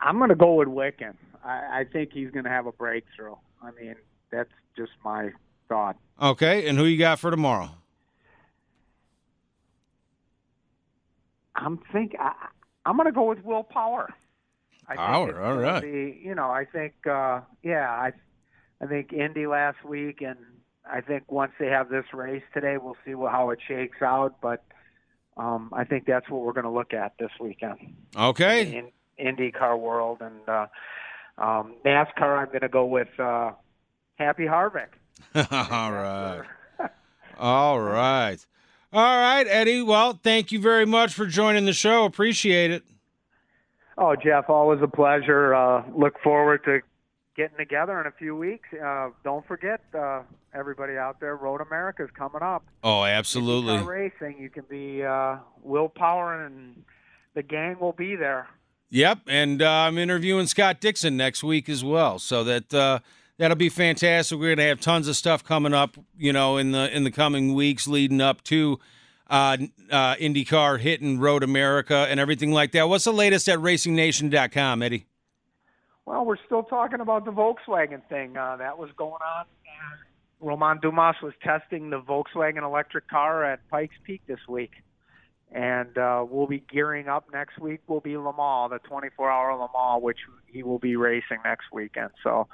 I'm 0.00 0.18
going 0.18 0.30
to 0.30 0.36
go 0.36 0.54
with 0.54 0.68
Wicken. 0.68 1.14
I, 1.46 1.80
I 1.80 1.84
think 1.84 2.10
he's 2.12 2.30
going 2.30 2.44
to 2.44 2.50
have 2.50 2.66
a 2.66 2.72
breakthrough. 2.72 3.36
I 3.62 3.70
mean, 3.80 3.94
that's 4.30 4.50
just 4.76 4.92
my 5.04 5.30
thought. 5.68 5.96
Okay, 6.20 6.68
and 6.68 6.76
who 6.76 6.84
you 6.84 6.98
got 6.98 7.18
for 7.18 7.30
tomorrow? 7.30 7.70
I'm 11.54 11.78
think 11.92 12.14
I, 12.18 12.32
I'm 12.84 12.96
going 12.96 13.06
to 13.06 13.12
go 13.12 13.24
with 13.24 13.44
Will 13.44 13.62
Power. 13.62 14.12
I 14.88 14.96
Power, 14.96 15.42
all 15.42 15.56
right. 15.56 15.82
Be, 15.82 16.20
you 16.22 16.34
know, 16.34 16.50
I 16.50 16.64
think, 16.64 16.94
uh, 17.06 17.40
yeah, 17.62 17.90
I, 17.90 18.12
I 18.80 18.86
think 18.86 19.12
Indy 19.12 19.46
last 19.46 19.84
week, 19.84 20.20
and 20.20 20.38
I 20.88 21.00
think 21.00 21.30
once 21.30 21.52
they 21.58 21.66
have 21.66 21.88
this 21.88 22.04
race 22.12 22.44
today, 22.54 22.76
we'll 22.76 22.96
see 23.04 23.12
how 23.12 23.50
it 23.50 23.58
shakes 23.66 24.02
out. 24.02 24.36
But 24.40 24.64
um, 25.36 25.70
I 25.72 25.84
think 25.84 26.06
that's 26.06 26.28
what 26.28 26.42
we're 26.42 26.52
going 26.52 26.64
to 26.64 26.70
look 26.70 26.92
at 26.92 27.14
this 27.18 27.32
weekend. 27.40 27.94
Okay. 28.16 28.76
In 28.76 28.92
IndyCar 29.18 29.78
world 29.78 30.18
and 30.20 30.48
uh, 30.48 30.66
um, 31.38 31.74
NASCAR, 31.84 32.38
I'm 32.38 32.46
going 32.46 32.60
to 32.60 32.68
go 32.68 32.86
with 32.86 33.08
uh, 33.18 33.52
Happy 34.16 34.44
Harvick. 34.44 34.88
all 35.34 35.92
right. 35.92 36.42
all 37.38 37.80
right. 37.80 38.38
All 38.92 39.18
right, 39.18 39.46
Eddie. 39.48 39.82
Well, 39.82 40.18
thank 40.22 40.52
you 40.52 40.60
very 40.60 40.86
much 40.86 41.12
for 41.12 41.26
joining 41.26 41.66
the 41.66 41.72
show. 41.72 42.04
Appreciate 42.04 42.70
it. 42.70 42.82
Oh, 43.98 44.14
Jeff, 44.14 44.48
always 44.48 44.80
a 44.82 44.88
pleasure. 44.88 45.54
Uh, 45.54 45.82
look 45.94 46.20
forward 46.22 46.64
to 46.64 46.80
getting 47.36 47.56
together 47.56 48.00
in 48.00 48.06
a 48.06 48.10
few 48.10 48.36
weeks. 48.36 48.68
Uh, 48.72 49.10
don't 49.24 49.46
forget, 49.46 49.80
uh, 49.98 50.22
everybody 50.54 50.96
out 50.96 51.20
there, 51.20 51.36
Road 51.36 51.60
America 51.60 52.04
is 52.04 52.10
coming 52.16 52.42
up. 52.42 52.64
Oh, 52.82 53.04
absolutely. 53.04 53.78
Racing, 53.78 54.36
you 54.38 54.50
can 54.50 54.64
be 54.68 55.02
uh, 55.04 55.36
Will 55.62 55.88
Power, 55.88 56.44
and 56.44 56.82
the 57.34 57.42
gang 57.42 57.76
will 57.80 57.92
be 57.92 58.16
there. 58.16 58.48
Yep, 58.90 59.20
and 59.26 59.62
uh, 59.62 59.70
I'm 59.70 59.98
interviewing 59.98 60.46
Scott 60.46 60.80
Dixon 60.80 61.16
next 61.16 61.42
week 61.42 61.68
as 61.68 61.82
well, 61.82 62.18
so 62.18 62.44
that 62.44 62.72
uh, 62.72 63.00
that'll 63.36 63.56
be 63.56 63.68
fantastic. 63.68 64.38
We're 64.38 64.54
going 64.54 64.58
to 64.58 64.64
have 64.64 64.80
tons 64.80 65.08
of 65.08 65.16
stuff 65.16 65.42
coming 65.42 65.74
up, 65.74 65.96
you 66.16 66.32
know, 66.32 66.56
in 66.56 66.72
the 66.72 66.94
in 66.94 67.04
the 67.04 67.10
coming 67.10 67.54
weeks 67.54 67.88
leading 67.88 68.20
up 68.20 68.42
to 68.44 68.78
uh, 69.28 69.56
uh, 69.90 70.14
IndyCar 70.16 70.78
hitting 70.78 71.18
Road 71.18 71.42
America 71.42 72.06
and 72.08 72.20
everything 72.20 72.52
like 72.52 72.72
that. 72.72 72.88
What's 72.88 73.04
the 73.04 73.12
latest 73.12 73.48
at 73.48 73.58
RacingNation.com, 73.58 74.82
Eddie? 74.82 75.06
Well, 76.04 76.24
we're 76.24 76.36
still 76.46 76.62
talking 76.62 77.00
about 77.00 77.24
the 77.24 77.32
Volkswagen 77.32 78.02
thing. 78.08 78.36
Uh, 78.36 78.56
that 78.56 78.78
was 78.78 78.90
going 78.96 79.12
on. 79.14 79.46
Romain 80.40 80.78
Dumas 80.80 81.16
was 81.22 81.32
testing 81.42 81.90
the 81.90 82.00
Volkswagen 82.00 82.62
electric 82.62 83.08
car 83.08 83.44
at 83.44 83.66
Pikes 83.68 83.96
Peak 84.04 84.20
this 84.26 84.38
week. 84.48 84.70
And 85.52 85.96
uh, 85.96 86.24
we'll 86.28 86.48
be 86.48 86.62
gearing 86.70 87.08
up 87.08 87.28
next 87.32 87.58
week. 87.58 87.80
Will 87.86 88.00
be 88.00 88.16
Le 88.16 88.32
Mans, 88.36 88.70
the 88.70 88.80
24-hour 88.88 89.54
Le 89.54 89.68
Mans, 89.72 90.02
which 90.02 90.18
he 90.46 90.62
will 90.62 90.78
be 90.78 90.96
racing 90.96 91.38
next 91.44 91.66
weekend. 91.72 92.10
So 92.22 92.48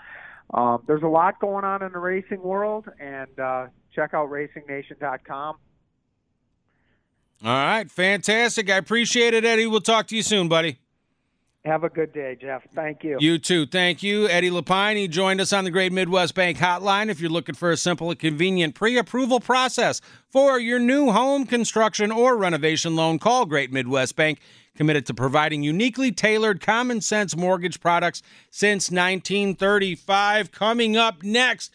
um, 0.53 0.83
there's 0.87 1.03
a 1.03 1.09
lot 1.09 1.41
going 1.41 1.65
on 1.65 1.83
in 1.83 1.93
the 1.93 1.99
racing 1.99 2.43
world, 2.43 2.87
and 3.01 3.39
uh, 3.39 3.67
check 3.95 4.13
out 4.15 4.29
RacingNation.com. 4.29 5.57
All 7.45 7.51
right, 7.51 7.91
fantastic. 7.91 8.71
I 8.71 8.77
appreciate 8.77 9.35
it, 9.35 9.45
Eddie. 9.45 9.67
We'll 9.67 9.81
talk 9.81 10.07
to 10.09 10.17
you 10.17 10.23
soon, 10.23 10.49
buddy. 10.49 10.79
Have 11.65 11.85
a 11.85 11.89
good 11.89 12.13
day, 12.13 12.37
Jeff. 12.41 12.65
Thank 12.75 13.05
you. 13.05 13.19
You 13.21 13.39
too. 13.39 13.67
Thank 13.67 14.03
you. 14.03 14.29
Eddie 14.29 14.51
LePine. 14.51 14.97
He 14.97 15.07
joined 15.07 15.41
us 15.41 15.53
on 15.53 15.63
the 15.63 15.71
Great 15.71 15.93
Midwest 15.93 16.35
Bank 16.35 16.59
Hotline. 16.59 17.09
If 17.09 17.21
you're 17.21 17.31
looking 17.31 17.55
for 17.55 17.71
a 17.71 17.77
simple 17.77 18.11
and 18.11 18.19
convenient 18.19 18.75
pre 18.75 18.99
approval 18.99 19.39
process 19.39 20.01
for 20.29 20.59
your 20.59 20.81
new 20.81 21.13
home 21.13 21.47
construction 21.47 22.11
or 22.11 22.37
renovation 22.37 22.97
loan, 22.97 23.21
call 23.21 23.47
Great 23.47 23.73
Midwest 23.73 24.17
Bank. 24.17 24.41
Committed 24.75 25.07
to 25.07 25.15
providing 25.15 25.63
uniquely 25.63 26.11
tailored, 26.11 26.61
common 26.61 27.01
sense 27.01 27.37
mortgage 27.37 27.79
products 27.79 28.23
since 28.51 28.91
1935. 28.91 30.51
Coming 30.51 30.97
up 30.97 31.23
next 31.23 31.71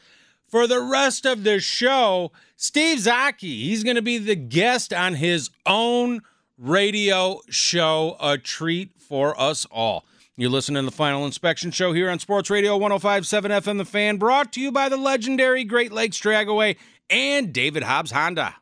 for 0.47 0.67
the 0.67 0.81
rest 0.81 1.25
of 1.25 1.45
the 1.45 1.61
show, 1.61 2.33
Steve 2.57 2.97
Zocchi. 2.97 3.63
He's 3.63 3.85
going 3.85 3.95
to 3.95 4.01
be 4.01 4.17
the 4.17 4.35
guest 4.35 4.91
on 4.91 5.13
his 5.13 5.49
own 5.65 6.21
radio 6.57 7.41
show, 7.49 8.17
a 8.19 8.37
treat 8.37 8.91
for 8.99 9.39
us 9.39 9.65
all. 9.71 10.03
You're 10.35 10.49
listening 10.49 10.83
to 10.83 10.89
the 10.89 10.95
Final 10.95 11.25
Inspection 11.25 11.71
Show 11.71 11.93
here 11.93 12.09
on 12.09 12.19
Sports 12.19 12.49
Radio 12.49 12.77
1057 12.77 13.51
FM 13.51 13.77
The 13.77 13.85
Fan, 13.85 14.17
brought 14.17 14.53
to 14.53 14.61
you 14.61 14.71
by 14.71 14.89
the 14.89 14.97
legendary 14.97 15.63
Great 15.63 15.91
Lakes 15.91 16.19
Dragaway 16.19 16.77
and 17.09 17.53
David 17.53 17.83
Hobbs 17.83 18.11
Honda. 18.11 18.55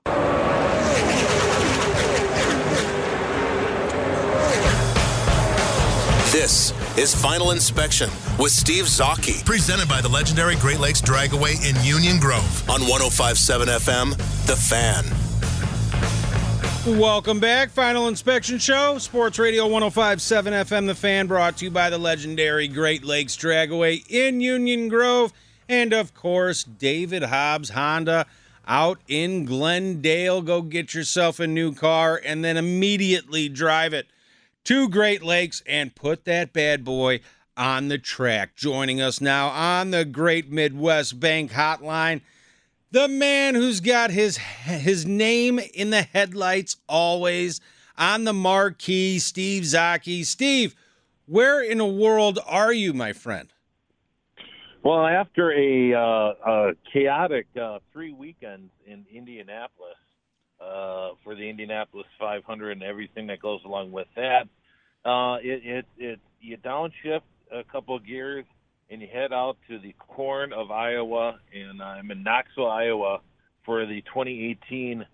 This 6.31 6.73
is 6.97 7.15
Final 7.15 7.51
Inspection 7.51 8.09
with 8.37 8.51
Steve 8.51 8.85
Zocchi, 8.85 9.45
presented 9.45 9.87
by 9.87 10.01
the 10.01 10.09
legendary 10.09 10.55
Great 10.57 10.79
Lakes 10.79 11.01
Dragaway 11.01 11.55
in 11.67 11.81
Union 11.85 12.19
Grove 12.19 12.69
on 12.69 12.81
1057 12.81 13.67
FM 13.69 14.11
The 14.45 14.55
Fan. 14.55 15.24
Welcome 16.85 17.39
back. 17.39 17.71
Final 17.71 18.07
Inspection 18.07 18.59
Show, 18.59 18.99
Sports 18.99 19.39
Radio 19.39 19.63
1057 19.65 20.53
FM 20.53 20.85
The 20.85 20.93
Fan, 20.93 21.25
brought 21.25 21.57
to 21.57 21.65
you 21.65 21.71
by 21.71 21.89
the 21.89 21.97
legendary 21.97 22.67
Great 22.67 23.03
Lakes 23.03 23.35
Dragaway 23.35 24.05
in 24.07 24.39
Union 24.39 24.87
Grove. 24.87 25.33
And 25.67 25.93
of 25.93 26.13
course, 26.13 26.63
David 26.63 27.23
Hobbs 27.23 27.71
Honda 27.71 28.27
out 28.67 28.99
in 29.07 29.45
Glendale. 29.45 30.43
Go 30.43 30.61
get 30.61 30.93
yourself 30.93 31.39
a 31.39 31.47
new 31.47 31.73
car 31.73 32.21
and 32.23 32.45
then 32.45 32.55
immediately 32.55 33.49
drive 33.49 33.95
it 33.95 34.05
to 34.65 34.87
Great 34.87 35.23
Lakes 35.23 35.63
and 35.65 35.95
put 35.95 36.25
that 36.25 36.53
bad 36.53 36.85
boy 36.85 37.19
on 37.57 37.87
the 37.87 37.97
track. 37.97 38.55
Joining 38.55 39.01
us 39.01 39.19
now 39.19 39.47
on 39.47 39.89
the 39.89 40.05
Great 40.05 40.51
Midwest 40.51 41.19
Bank 41.19 41.53
Hotline 41.53 42.21
the 42.95 43.07
man 43.09 43.55
who's 43.55 43.81
got 43.81 44.09
his 44.09 44.37
his 44.37 45.05
name 45.05 45.59
in 45.59 45.89
the 45.89 46.01
headlights 46.01 46.77
always 46.87 47.59
on 47.97 48.23
the 48.23 48.31
marquee, 48.31 49.19
Steve 49.19 49.63
Zocchi. 49.63 50.25
Steve, 50.25 50.75
where 51.25 51.61
in 51.61 51.79
the 51.79 51.85
world 51.85 52.39
are 52.47 52.71
you, 52.71 52.93
my 52.93 53.11
friend? 53.11 53.51
Well, 54.81 55.05
after 55.05 55.51
a, 55.51 55.93
uh, 55.93 56.49
a 56.49 56.71
chaotic 56.93 57.47
uh, 57.61 57.79
three 57.91 58.13
weekends 58.13 58.71
in 58.87 59.05
Indianapolis 59.13 59.97
uh, 60.61 61.15
for 61.21 61.35
the 61.35 61.49
Indianapolis 61.49 62.07
500 62.17 62.71
and 62.71 62.83
everything 62.83 63.27
that 63.27 63.41
goes 63.41 63.59
along 63.65 63.91
with 63.91 64.07
that, 64.15 64.47
uh, 65.03 65.35
it, 65.43 65.61
it, 65.65 65.85
it 65.97 66.19
you 66.39 66.55
downshift 66.57 67.23
a 67.51 67.63
couple 67.69 67.97
of 67.97 68.05
gears 68.05 68.45
and 68.89 69.01
you 69.01 69.07
head 69.11 69.33
out 69.33 69.57
to 69.69 69.79
the 69.79 69.93
corn 69.97 70.53
of 70.53 70.71
Iowa, 70.71 71.39
and 71.53 71.81
I'm 71.81 72.11
in 72.11 72.23
Knoxville, 72.23 72.69
Iowa, 72.69 73.19
for 73.65 73.85
the 73.85 74.01
2018 74.01 75.05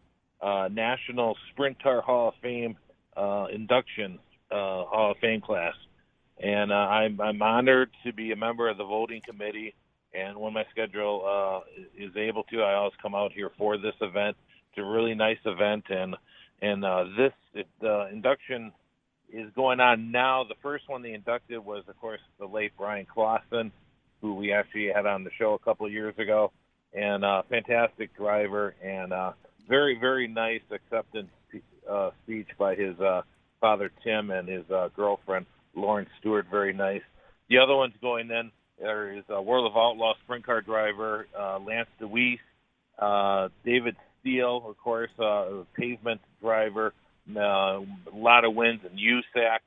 uh, 0.41 0.69
National 0.71 1.37
Sprint 1.51 1.81
Car 1.81 2.01
Hall 2.01 2.29
of 2.29 2.33
Fame 2.41 2.75
uh, 3.15 3.45
induction 3.53 4.19
uh, 4.51 4.55
Hall 4.85 5.11
of 5.11 5.17
Fame 5.17 5.41
class. 5.41 5.73
And 6.43 6.71
uh, 6.71 6.75
I'm, 6.75 7.21
I'm 7.21 7.41
honored 7.41 7.91
to 8.05 8.13
be 8.13 8.31
a 8.31 8.35
member 8.35 8.67
of 8.67 8.77
the 8.77 8.83
voting 8.83 9.21
committee. 9.25 9.75
And 10.13 10.37
when 10.37 10.53
my 10.53 10.65
schedule 10.71 11.23
uh, 11.25 11.81
is 11.97 12.11
able 12.17 12.43
to, 12.43 12.61
I 12.61 12.73
always 12.73 12.93
come 13.01 13.15
out 13.15 13.31
here 13.31 13.51
for 13.57 13.77
this 13.77 13.93
event. 14.01 14.35
It's 14.71 14.79
a 14.79 14.83
really 14.83 15.13
nice 15.13 15.37
event, 15.45 15.85
and 15.89 16.15
and 16.61 16.85
uh, 16.85 17.05
this 17.17 17.33
it, 17.53 17.67
uh, 17.83 18.07
induction 18.07 18.71
is 19.31 19.51
going 19.55 19.79
on 19.79 20.11
now. 20.11 20.43
The 20.43 20.55
first 20.61 20.87
one 20.87 21.01
they 21.01 21.13
inducted 21.13 21.63
was, 21.63 21.83
of 21.87 21.99
course, 21.99 22.19
the 22.39 22.45
late 22.45 22.71
Bryan 22.77 23.05
Clauson, 23.05 23.71
who 24.21 24.35
we 24.35 24.53
actually 24.53 24.89
had 24.93 25.05
on 25.05 25.23
the 25.23 25.31
show 25.37 25.53
a 25.53 25.59
couple 25.59 25.85
of 25.85 25.91
years 25.91 26.13
ago, 26.17 26.51
and 26.93 27.23
uh, 27.23 27.41
fantastic 27.49 28.15
driver 28.15 28.75
and 28.83 29.13
uh, 29.13 29.31
very, 29.67 29.97
very 29.99 30.27
nice 30.27 30.61
acceptance 30.71 31.29
uh, 31.89 32.11
speech 32.23 32.47
by 32.57 32.75
his 32.75 32.99
uh, 32.99 33.21
father 33.59 33.91
Tim 34.03 34.31
and 34.31 34.47
his 34.47 34.69
uh, 34.69 34.89
girlfriend 34.95 35.45
Lauren 35.75 36.07
Stewart. 36.19 36.45
Very 36.51 36.73
nice. 36.73 37.01
The 37.49 37.57
other 37.57 37.75
one's 37.75 37.93
going 38.01 38.29
in. 38.29 38.51
There 38.79 39.17
is 39.17 39.23
a 39.29 39.41
World 39.41 39.69
of 39.69 39.77
Outlaw 39.77 40.13
sprint 40.23 40.45
car 40.45 40.61
driver 40.61 41.27
uh, 41.37 41.59
Lance 41.59 41.89
Dewease, 42.01 42.39
uh, 42.99 43.49
David 43.63 43.95
Steele, 44.19 44.63
of 44.67 44.77
course, 44.77 45.09
uh, 45.19 45.63
pavement 45.75 46.21
driver 46.41 46.93
uh, 47.37 47.79
a 48.11 48.15
lot 48.15 48.45
of 48.45 48.55
wins 48.55 48.81
in 48.89 48.97
USAC, 48.97 49.59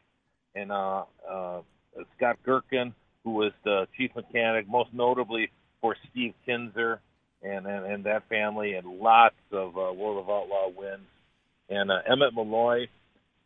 and 0.54 0.70
uh, 0.72 1.04
uh, 1.28 1.60
Scott 2.16 2.38
Gerkin, 2.46 2.92
who 3.24 3.32
was 3.32 3.52
the 3.64 3.86
chief 3.96 4.10
mechanic, 4.14 4.68
most 4.68 4.90
notably 4.92 5.50
for 5.80 5.96
Steve 6.10 6.34
Kinser 6.46 6.98
and, 7.42 7.66
and, 7.66 7.86
and 7.86 8.04
that 8.04 8.28
family, 8.28 8.74
and 8.74 8.86
lots 8.86 9.34
of 9.52 9.76
uh, 9.76 9.92
World 9.92 10.18
of 10.24 10.30
Outlaw 10.30 10.68
wins. 10.76 11.06
And 11.68 11.90
uh, 11.90 11.98
Emmett 12.10 12.34
Malloy, 12.34 12.88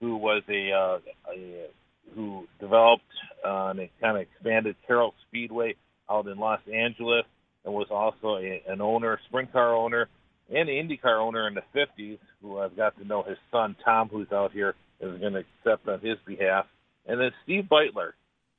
who 0.00 0.16
was 0.16 0.42
a, 0.48 0.72
uh, 0.72 1.32
a 1.32 1.66
who 2.14 2.46
developed 2.60 3.02
uh, 3.44 3.68
and 3.68 3.88
kind 4.00 4.16
of 4.16 4.22
expanded 4.22 4.76
Carrell 4.88 5.12
Speedway 5.28 5.74
out 6.10 6.26
in 6.26 6.38
Los 6.38 6.60
Angeles, 6.72 7.24
and 7.64 7.74
was 7.74 7.88
also 7.90 8.36
a, 8.36 8.62
an 8.68 8.80
owner, 8.80 9.18
sprint 9.28 9.52
car 9.52 9.74
owner, 9.74 10.08
and 10.48 10.68
an 10.68 10.88
IndyCar 10.88 11.20
owner 11.20 11.46
in 11.48 11.54
the 11.54 11.62
50s. 11.74 12.18
Who 12.42 12.58
I've 12.58 12.76
got 12.76 12.96
to 12.98 13.04
know 13.06 13.22
his 13.22 13.38
son 13.50 13.76
Tom, 13.84 14.08
who's 14.08 14.30
out 14.32 14.52
here, 14.52 14.74
is 15.00 15.18
going 15.20 15.34
to 15.34 15.40
accept 15.40 15.88
on 15.88 16.00
his 16.00 16.18
behalf, 16.26 16.66
and 17.06 17.20
then 17.20 17.30
Steve 17.44 17.64
Beitler. 17.70 18.12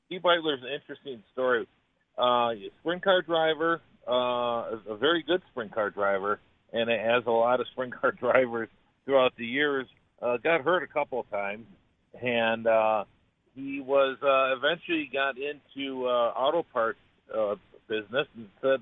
Steve 0.08 0.22
Beitler 0.22 0.58
is 0.58 0.64
an 0.64 0.74
interesting 0.74 1.24
story. 1.34 1.68
Uh, 2.18 2.52
sprint 2.82 3.04
car 3.04 3.22
driver, 3.22 3.82
uh, 4.08 4.78
a 4.92 4.98
very 5.00 5.24
good 5.24 5.42
sprint 5.52 5.74
car 5.74 5.90
driver, 5.90 6.40
and 6.74 6.90
as 6.90 7.24
a 7.28 7.32
lot 7.32 7.60
of 7.60 7.68
sprint 7.72 7.94
car 8.00 8.12
drivers 8.12 8.70
throughout 9.06 9.34
the 9.38 9.46
years, 9.46 9.88
uh, 10.22 10.38
got 10.38 10.62
hurt 10.62 10.84
a 10.84 10.88
couple 10.88 11.20
of 11.20 11.30
times, 11.30 11.66
and 12.22 12.68
uh, 12.68 13.04
he 13.56 13.82
was 13.82 14.18
uh, 14.24 14.56
eventually 14.58 15.10
got 15.12 15.36
into 15.38 16.06
uh, 16.06 16.32
auto 16.36 16.64
parts 16.74 17.00
uh, 17.36 17.56
business 17.88 18.28
and 18.36 18.48
said, 18.62 18.80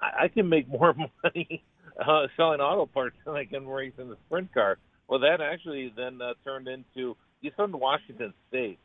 I, 0.00 0.24
I 0.24 0.28
can 0.28 0.48
make 0.48 0.68
more 0.68 0.94
money 1.24 1.62
uh, 1.98 2.26
selling 2.36 2.60
auto 2.60 2.86
parts 2.86 3.16
than 3.24 3.34
I 3.34 3.44
can 3.44 3.66
racing 3.66 4.08
the 4.08 4.16
sprint 4.26 4.52
car. 4.52 4.78
Well, 5.08 5.20
that 5.20 5.40
actually 5.40 5.92
then 5.96 6.20
uh, 6.22 6.34
turned 6.44 6.68
into 6.68 7.16
he's 7.40 7.52
from 7.56 7.72
Washington 7.72 8.32
State, 8.48 8.78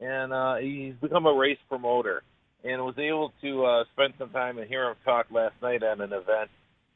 and 0.00 0.32
uh, 0.32 0.56
he's 0.56 0.94
become 1.00 1.26
a 1.26 1.32
race 1.32 1.58
promoter, 1.68 2.22
and 2.64 2.82
was 2.82 2.98
able 2.98 3.32
to 3.42 3.64
uh, 3.64 3.84
spend 3.92 4.14
some 4.18 4.30
time 4.30 4.58
and 4.58 4.68
hear 4.68 4.88
him 4.88 4.96
talk 5.04 5.26
last 5.30 5.54
night 5.62 5.82
at 5.82 6.00
an 6.00 6.12
event, 6.12 6.50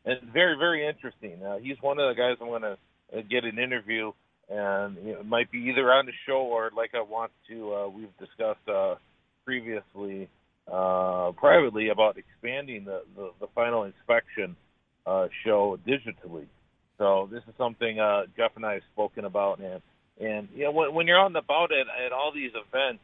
and 0.04 0.32
very 0.32 0.56
very 0.58 0.86
interesting. 0.86 1.42
Uh, 1.42 1.58
he's 1.58 1.76
one 1.80 1.98
of 1.98 2.14
the 2.14 2.20
guys 2.20 2.36
I'm 2.40 2.48
going 2.48 2.62
to 2.62 2.76
uh, 3.16 3.22
get 3.30 3.44
an 3.44 3.58
interview, 3.58 4.12
and 4.50 4.96
you 5.04 5.12
know, 5.12 5.20
it 5.20 5.26
might 5.26 5.50
be 5.50 5.58
either 5.70 5.90
on 5.92 6.06
the 6.06 6.12
show 6.26 6.42
or 6.42 6.70
like 6.76 6.90
I 6.94 7.02
want 7.02 7.32
to. 7.48 7.74
Uh, 7.74 7.88
we've 7.88 8.16
discussed 8.18 8.68
uh, 8.68 8.96
previously 9.44 10.28
uh, 10.70 11.32
privately 11.36 11.88
about 11.90 12.16
expanding 12.16 12.84
the, 12.84 13.02
the, 13.16 13.30
the 13.40 13.46
final 13.54 13.84
inspection 13.84 14.56
uh, 15.06 15.28
show 15.44 15.78
digitally. 15.86 16.46
So 16.98 17.28
this 17.30 17.42
is 17.48 17.54
something 17.58 17.98
uh, 17.98 18.22
Jeff 18.36 18.52
and 18.56 18.64
I 18.64 18.74
have 18.74 18.82
spoken 18.92 19.24
about, 19.24 19.58
and 19.58 19.82
and 20.20 20.48
you 20.54 20.64
know 20.64 20.70
when, 20.70 20.94
when 20.94 21.06
you're 21.06 21.18
out 21.18 21.26
and 21.26 21.36
about 21.36 21.70
at, 21.72 21.86
at 22.04 22.12
all 22.12 22.32
these 22.32 22.52
events, 22.52 23.02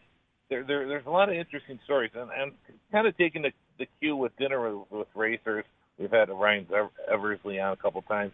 there, 0.49 0.65
there 0.65 0.87
there's 0.87 1.07
a 1.07 1.11
lot 1.11 1.29
of 1.29 1.35
interesting 1.35 1.79
stories, 1.85 2.11
and, 2.15 2.31
and 2.31 2.53
kind 2.93 3.07
of 3.07 3.17
taking 3.17 3.43
the, 3.43 3.51
the 3.79 3.87
cue 4.01 4.17
with 4.17 4.37
dinner 4.39 4.77
with, 4.79 4.91
with 4.91 5.09
racers. 5.15 5.65
We've 5.99 6.11
had 6.11 6.31
Ryan 6.31 6.67
Eversley 7.13 7.59
on 7.61 7.73
a 7.73 7.77
couple 7.77 8.01
times, 8.03 8.33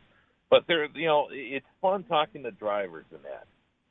but 0.51 0.65
there 0.69 0.87
you 0.95 1.07
know 1.07 1.29
it's 1.31 1.67
fun 1.81 2.05
talking 2.05 2.43
to 2.43 2.51
drivers 2.51 3.07
and 3.11 3.21
that. 3.25 3.47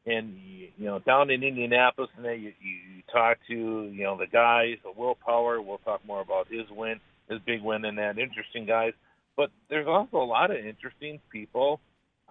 And 0.07 0.35
you 0.77 0.85
know, 0.85 0.99
down 0.99 1.31
in 1.31 1.41
Indianapolis, 1.41 2.11
and 2.15 2.23
then 2.23 2.39
you, 2.39 2.53
you 2.61 3.01
talk 3.11 3.37
to 3.47 3.53
you 3.91 4.03
know 4.03 4.17
the 4.17 4.27
guys, 4.27 4.75
the 4.83 4.91
Will 4.95 5.15
Power. 5.25 5.59
We'll 5.59 5.79
talk 5.79 6.05
more 6.05 6.21
about 6.21 6.47
his 6.47 6.69
win, 6.69 6.99
his 7.27 7.39
big 7.43 7.63
win, 7.63 7.83
and 7.85 7.97
that 7.97 8.19
interesting 8.19 8.67
guys 8.67 8.93
but 9.35 9.51
there's 9.69 9.87
also 9.87 10.17
a 10.17 10.25
lot 10.25 10.51
of 10.51 10.57
interesting 10.57 11.19
people 11.31 11.79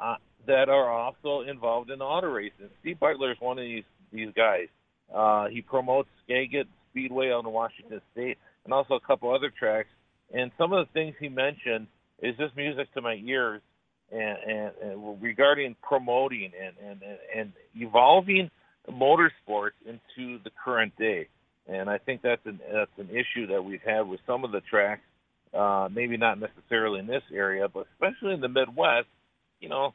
uh, 0.00 0.16
that 0.46 0.68
are 0.68 0.90
also 0.90 1.42
involved 1.48 1.90
in 1.90 2.00
auto 2.00 2.28
racing. 2.28 2.70
Steve 2.80 2.96
Beitler 3.00 3.32
is 3.32 3.40
one 3.40 3.58
of 3.58 3.64
these 3.64 3.84
these 4.12 4.30
guys. 4.36 4.68
Uh, 5.14 5.48
he 5.48 5.60
promotes 5.60 6.08
Skagit 6.24 6.68
Speedway 6.90 7.30
on 7.30 7.44
the 7.44 7.50
Washington 7.50 8.00
State 8.12 8.38
and 8.64 8.72
also 8.72 8.94
a 8.94 9.00
couple 9.00 9.34
other 9.34 9.50
tracks. 9.50 9.88
And 10.32 10.50
some 10.56 10.72
of 10.72 10.86
the 10.86 10.92
things 10.92 11.14
he 11.18 11.28
mentioned 11.28 11.86
is 12.22 12.36
just 12.36 12.56
music 12.56 12.92
to 12.94 13.00
my 13.00 13.20
ears. 13.24 13.60
And, 14.12 14.38
and, 14.46 14.72
and 14.82 15.22
regarding 15.22 15.74
promoting 15.82 16.52
and, 16.62 16.76
and, 16.88 17.02
and 17.34 17.52
evolving 17.74 18.50
motorsports 18.88 19.72
into 19.86 20.38
the 20.44 20.50
current 20.62 20.92
day. 20.98 21.26
And 21.66 21.88
I 21.88 21.98
think 21.98 22.20
that's 22.22 22.44
an 22.44 22.60
that's 22.70 22.90
an 22.98 23.08
issue 23.10 23.46
that 23.48 23.64
we've 23.64 23.80
had 23.80 24.02
with 24.02 24.20
some 24.26 24.44
of 24.44 24.52
the 24.52 24.60
tracks 24.60 25.02
uh, 25.56 25.88
maybe 25.92 26.16
not 26.16 26.38
necessarily 26.38 27.00
in 27.00 27.06
this 27.06 27.22
area, 27.32 27.68
but 27.72 27.86
especially 27.92 28.34
in 28.34 28.40
the 28.40 28.48
Midwest, 28.48 29.06
you 29.60 29.68
know, 29.68 29.94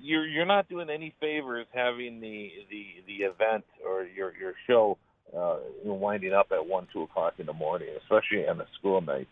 you're 0.00 0.26
you're 0.26 0.46
not 0.46 0.68
doing 0.68 0.90
any 0.90 1.14
favors 1.20 1.66
having 1.72 2.20
the 2.20 2.50
the 2.70 2.86
the 3.06 3.24
event 3.24 3.64
or 3.86 4.04
your 4.04 4.32
your 4.36 4.54
show 4.66 4.98
uh, 5.36 5.58
winding 5.84 6.32
up 6.32 6.48
at 6.52 6.66
one 6.66 6.86
two 6.92 7.02
o'clock 7.02 7.34
in 7.38 7.46
the 7.46 7.52
morning, 7.52 7.88
especially 8.02 8.46
on 8.48 8.60
a 8.60 8.66
school 8.78 9.00
night. 9.00 9.28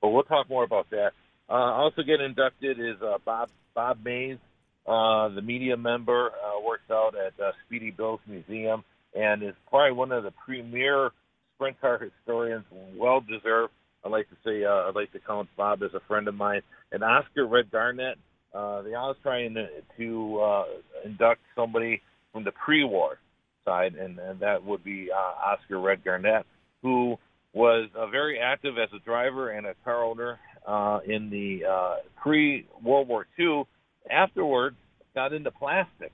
But 0.00 0.08
we'll 0.08 0.22
talk 0.24 0.48
more 0.48 0.64
about 0.64 0.90
that. 0.90 1.12
Uh, 1.48 1.52
also 1.52 2.02
get 2.02 2.20
inducted 2.20 2.80
is 2.80 3.00
uh, 3.02 3.18
Bob 3.24 3.50
Bob 3.74 3.98
Mays, 4.04 4.38
uh, 4.86 5.28
the 5.28 5.42
media 5.42 5.76
member, 5.76 6.30
uh, 6.30 6.60
works 6.64 6.90
out 6.90 7.14
at 7.14 7.38
uh, 7.42 7.52
Speedy 7.66 7.90
Bill's 7.90 8.20
Museum 8.26 8.82
and 9.14 9.42
is 9.42 9.54
probably 9.68 9.92
one 9.92 10.12
of 10.12 10.24
the 10.24 10.32
premier 10.44 11.10
sprint 11.54 11.80
car 11.80 11.98
historians, 11.98 12.64
well 12.96 13.20
deserved 13.20 13.72
I 14.04 14.08
like 14.08 14.28
to 14.30 14.36
say 14.44 14.64
uh, 14.64 14.88
I'd 14.88 14.94
like 14.94 15.12
to 15.12 15.20
count 15.20 15.48
Bob 15.56 15.82
as 15.82 15.94
a 15.94 16.00
friend 16.08 16.26
of 16.28 16.34
mine. 16.34 16.62
And 16.90 17.02
Oscar 17.02 17.46
Red 17.46 17.70
Garnett, 17.70 18.18
uh, 18.54 18.82
they 18.82 18.94
always 18.94 19.16
trying 19.22 19.54
to, 19.54 19.66
to 19.98 20.40
uh, 20.40 20.64
induct 21.04 21.40
somebody 21.54 22.02
from 22.32 22.44
the 22.44 22.52
pre-war 22.52 23.18
side, 23.64 23.94
and, 23.94 24.18
and 24.18 24.40
that 24.40 24.64
would 24.64 24.82
be 24.82 25.08
uh, 25.12 25.50
Oscar 25.52 25.80
Red 25.80 26.04
Garnett, 26.04 26.44
who 26.82 27.16
was 27.52 27.88
uh, 27.96 28.06
very 28.08 28.38
active 28.40 28.74
as 28.82 28.88
a 28.94 29.04
driver 29.04 29.50
and 29.50 29.66
a 29.66 29.74
car 29.84 30.04
owner 30.04 30.38
uh, 30.66 31.00
in 31.06 31.30
the 31.30 31.66
uh, 31.68 31.96
pre-World 32.22 33.08
War 33.08 33.26
II. 33.38 33.64
Afterwards, 34.10 34.76
got 35.14 35.32
into 35.32 35.50
plastic, 35.50 36.12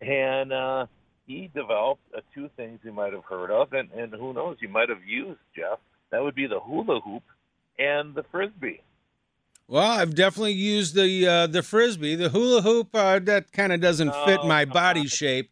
and 0.00 0.52
uh, 0.52 0.86
he 1.26 1.50
developed 1.54 2.00
uh, 2.16 2.20
two 2.34 2.48
things 2.56 2.78
you 2.82 2.92
might 2.92 3.12
have 3.12 3.24
heard 3.24 3.50
of, 3.50 3.72
and, 3.72 3.90
and 3.90 4.12
who 4.14 4.32
knows, 4.32 4.56
you 4.60 4.68
might 4.68 4.88
have 4.88 5.04
used 5.06 5.40
Jeff 5.54 5.78
that 6.10 6.22
would 6.22 6.34
be 6.34 6.46
the 6.46 6.60
hula 6.60 7.00
hoop 7.00 7.22
and 7.78 8.14
the 8.14 8.22
frisbee. 8.30 8.82
Well, 9.68 9.88
I've 9.88 10.14
definitely 10.14 10.52
used 10.52 10.94
the 10.94 11.26
uh, 11.26 11.46
the 11.46 11.62
frisbee. 11.62 12.16
The 12.16 12.28
hula 12.28 12.62
hoop 12.62 12.88
uh, 12.92 13.20
that 13.20 13.52
kind 13.52 13.72
of 13.72 13.80
doesn't 13.80 14.10
oh, 14.12 14.26
fit 14.26 14.44
my 14.44 14.64
body 14.64 15.00
on. 15.00 15.06
shape. 15.06 15.50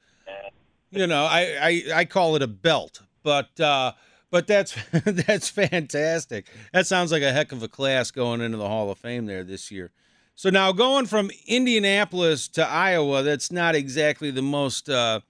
You 0.90 1.06
know, 1.06 1.24
I, 1.24 1.58
I, 1.60 1.82
I 1.96 2.04
call 2.06 2.34
it 2.34 2.42
a 2.42 2.46
belt, 2.46 3.02
but 3.22 3.60
uh, 3.60 3.92
but 4.30 4.46
that's 4.46 4.76
that's 5.04 5.48
fantastic. 5.48 6.48
That 6.72 6.86
sounds 6.86 7.12
like 7.12 7.22
a 7.22 7.32
heck 7.32 7.52
of 7.52 7.62
a 7.62 7.68
class 7.68 8.10
going 8.10 8.40
into 8.40 8.58
the 8.58 8.66
Hall 8.66 8.90
of 8.90 8.98
Fame 8.98 9.26
there 9.26 9.44
this 9.44 9.70
year. 9.70 9.90
So 10.34 10.50
now 10.50 10.72
going 10.72 11.06
from 11.06 11.30
Indianapolis 11.46 12.48
to 12.48 12.66
Iowa, 12.66 13.22
that's 13.22 13.52
not 13.52 13.74
exactly 13.74 14.30
the 14.30 14.42
most 14.42 14.88
uh, 14.88 15.20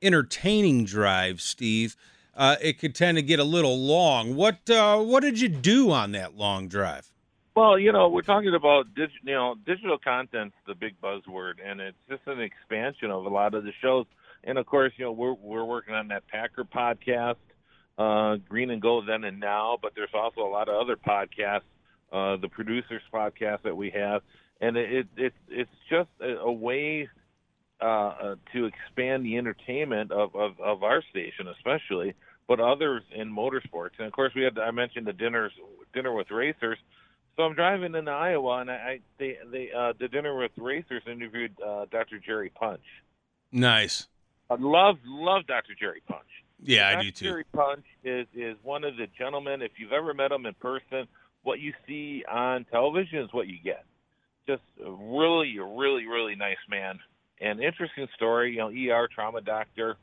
entertaining 0.00 0.84
drive, 0.84 1.40
Steve 1.40 1.96
uh, 2.36 2.56
it 2.60 2.78
could 2.78 2.94
tend 2.94 3.16
to 3.16 3.22
get 3.22 3.38
a 3.38 3.44
little 3.44 3.78
long. 3.78 4.34
What 4.36 4.68
uh, 4.68 4.98
what 5.00 5.22
did 5.22 5.40
you 5.40 5.48
do 5.48 5.90
on 5.90 6.12
that 6.12 6.36
long 6.36 6.68
drive? 6.68 7.10
Well, 7.56 7.78
you 7.78 7.92
know, 7.92 8.08
we're 8.08 8.22
talking 8.22 8.54
about 8.54 8.94
dig- 8.94 9.10
you 9.22 9.34
know 9.34 9.54
digital 9.64 9.98
content's 9.98 10.56
the 10.66 10.74
big 10.74 11.00
buzzword, 11.00 11.54
and 11.64 11.80
it's 11.80 11.96
just 12.08 12.22
an 12.26 12.40
expansion 12.40 13.10
of 13.10 13.26
a 13.26 13.28
lot 13.28 13.54
of 13.54 13.64
the 13.64 13.72
shows. 13.80 14.06
And 14.42 14.58
of 14.58 14.66
course, 14.66 14.92
you 14.96 15.04
know, 15.04 15.12
we're 15.12 15.34
we're 15.34 15.64
working 15.64 15.94
on 15.94 16.08
that 16.08 16.26
Packer 16.26 16.64
podcast, 16.64 17.36
uh, 17.96 18.36
Green 18.48 18.70
and 18.70 18.82
Gold 18.82 19.08
Then 19.08 19.24
and 19.24 19.38
Now, 19.38 19.78
but 19.80 19.92
there's 19.94 20.14
also 20.14 20.40
a 20.40 20.50
lot 20.50 20.68
of 20.68 20.74
other 20.80 20.96
podcasts, 20.96 21.62
uh, 22.12 22.36
the 22.36 22.48
producers 22.48 23.02
podcast 23.12 23.62
that 23.62 23.76
we 23.76 23.90
have, 23.90 24.22
and 24.60 24.76
it, 24.76 24.92
it, 24.92 25.06
it 25.16 25.32
it's 25.48 25.70
just 25.88 26.10
a, 26.20 26.38
a 26.38 26.52
way 26.52 27.08
uh, 27.84 27.86
uh, 27.86 28.34
to 28.50 28.64
expand 28.64 29.26
the 29.26 29.36
entertainment 29.36 30.10
of, 30.10 30.34
of, 30.34 30.58
of 30.58 30.82
our 30.82 31.02
station, 31.10 31.48
especially, 31.48 32.14
but 32.48 32.58
others 32.58 33.02
in 33.14 33.30
motorsports. 33.30 33.90
And 33.98 34.06
of 34.06 34.12
course, 34.14 34.32
we 34.34 34.42
had 34.42 34.58
I 34.58 34.70
mentioned 34.70 35.06
the 35.06 35.12
dinners 35.12 35.52
dinner 35.92 36.14
with 36.14 36.30
racers. 36.30 36.78
So 37.36 37.42
I'm 37.42 37.54
driving 37.54 37.94
into 37.94 38.10
Iowa, 38.10 38.60
and 38.60 38.70
I, 38.70 38.74
I 38.74 39.00
they 39.18 39.36
they 39.52 39.68
uh, 39.76 39.92
the 40.00 40.08
dinner 40.08 40.34
with 40.34 40.52
racers 40.56 41.02
interviewed 41.06 41.52
uh, 41.60 41.84
Dr. 41.90 42.18
Jerry 42.24 42.48
Punch. 42.48 42.80
Nice. 43.52 44.08
I 44.48 44.54
love 44.58 44.96
love 45.04 45.46
Dr. 45.46 45.74
Jerry 45.78 46.00
Punch. 46.08 46.22
Yeah, 46.62 46.90
Dr. 46.90 46.98
I 46.98 47.02
do 47.02 47.10
too. 47.10 47.24
Dr 47.24 47.30
Jerry 47.32 47.44
Punch 47.52 47.84
is 48.02 48.26
is 48.34 48.56
one 48.62 48.84
of 48.84 48.96
the 48.96 49.08
gentlemen. 49.18 49.60
If 49.60 49.72
you've 49.76 49.92
ever 49.92 50.14
met 50.14 50.32
him 50.32 50.46
in 50.46 50.54
person, 50.54 51.06
what 51.42 51.60
you 51.60 51.74
see 51.86 52.24
on 52.30 52.64
television 52.70 53.18
is 53.18 53.32
what 53.32 53.46
you 53.46 53.58
get. 53.62 53.84
Just 54.46 54.62
a 54.82 54.90
really, 54.90 55.58
really, 55.58 56.06
really 56.06 56.34
nice 56.34 56.56
man 56.70 56.98
and 57.44 57.62
interesting 57.62 58.08
story. 58.16 58.52
You 58.52 58.58
know, 58.58 58.94
ER 58.94 59.08
trauma 59.14 59.40
doctor. 59.40 59.96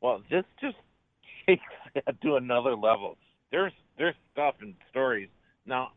Well, 0.00 0.22
this 0.30 0.44
just 0.60 0.76
takes 1.46 1.62
that 1.94 2.20
to 2.22 2.36
another 2.36 2.74
level. 2.74 3.16
There's 3.50 3.72
there's 3.96 4.14
stuff 4.32 4.56
and 4.60 4.74
stories. 4.90 5.28
Now, 5.64 5.88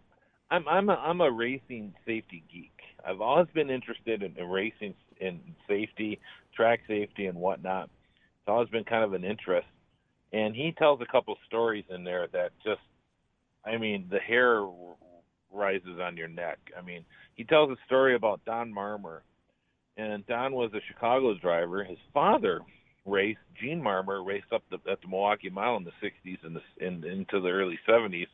I'm 0.52 0.68
I'm 0.68 0.90
a, 0.90 0.94
I'm 0.94 1.22
a 1.22 1.32
racing 1.32 1.94
safety 2.06 2.44
geek. 2.52 2.72
I've 3.08 3.22
always 3.22 3.48
been 3.54 3.70
interested 3.70 4.24
in, 4.24 4.36
in 4.38 4.48
racing 4.48 4.94
in 5.20 5.40
safety, 5.68 6.20
track 6.56 6.82
safety, 6.88 7.26
and 7.26 7.38
whatnot. 7.38 7.86
It's 8.16 8.48
always 8.48 8.70
been 8.70 8.84
kind 8.84 9.04
of 9.04 9.14
an 9.14 9.24
interest. 9.24 9.68
And 10.34 10.56
he 10.56 10.74
tells 10.78 11.00
a 11.02 11.12
couple 11.12 11.36
stories 11.48 11.86
in 11.90 12.04
there 12.04 12.28
that 12.34 12.50
just, 12.64 12.82
I 13.66 13.78
mean, 13.78 14.08
the 14.12 14.20
hair 14.20 14.68
rises 15.54 16.00
on 16.02 16.18
your 16.18 16.28
neck. 16.28 16.58
I 16.78 16.82
mean, 16.82 17.06
he 17.36 17.46
tells 17.46 17.72
a 17.72 17.78
story 17.86 18.16
about 18.16 18.44
Don 18.44 18.74
Marmor 18.74 19.22
and 19.98 20.26
Don 20.28 20.54
was 20.54 20.72
a 20.74 20.82
Chicago 20.88 21.38
driver. 21.38 21.84
His 21.84 21.98
father 22.14 22.62
raced. 23.06 23.40
Gene 23.62 23.82
Marmor 23.82 24.26
raced 24.26 24.52
up 24.54 24.64
the, 24.70 24.78
at 24.92 25.02
the 25.02 25.08
Milwaukee 25.08 25.50
Mile 25.50 25.78
in 25.78 25.86
the 25.86 25.92
60s 26.04 26.38
and, 26.44 26.56
the, 26.56 26.86
and 26.86 27.06
into 27.06 27.40
the 27.40 27.50
early 27.50 27.80
70s. 27.88 28.28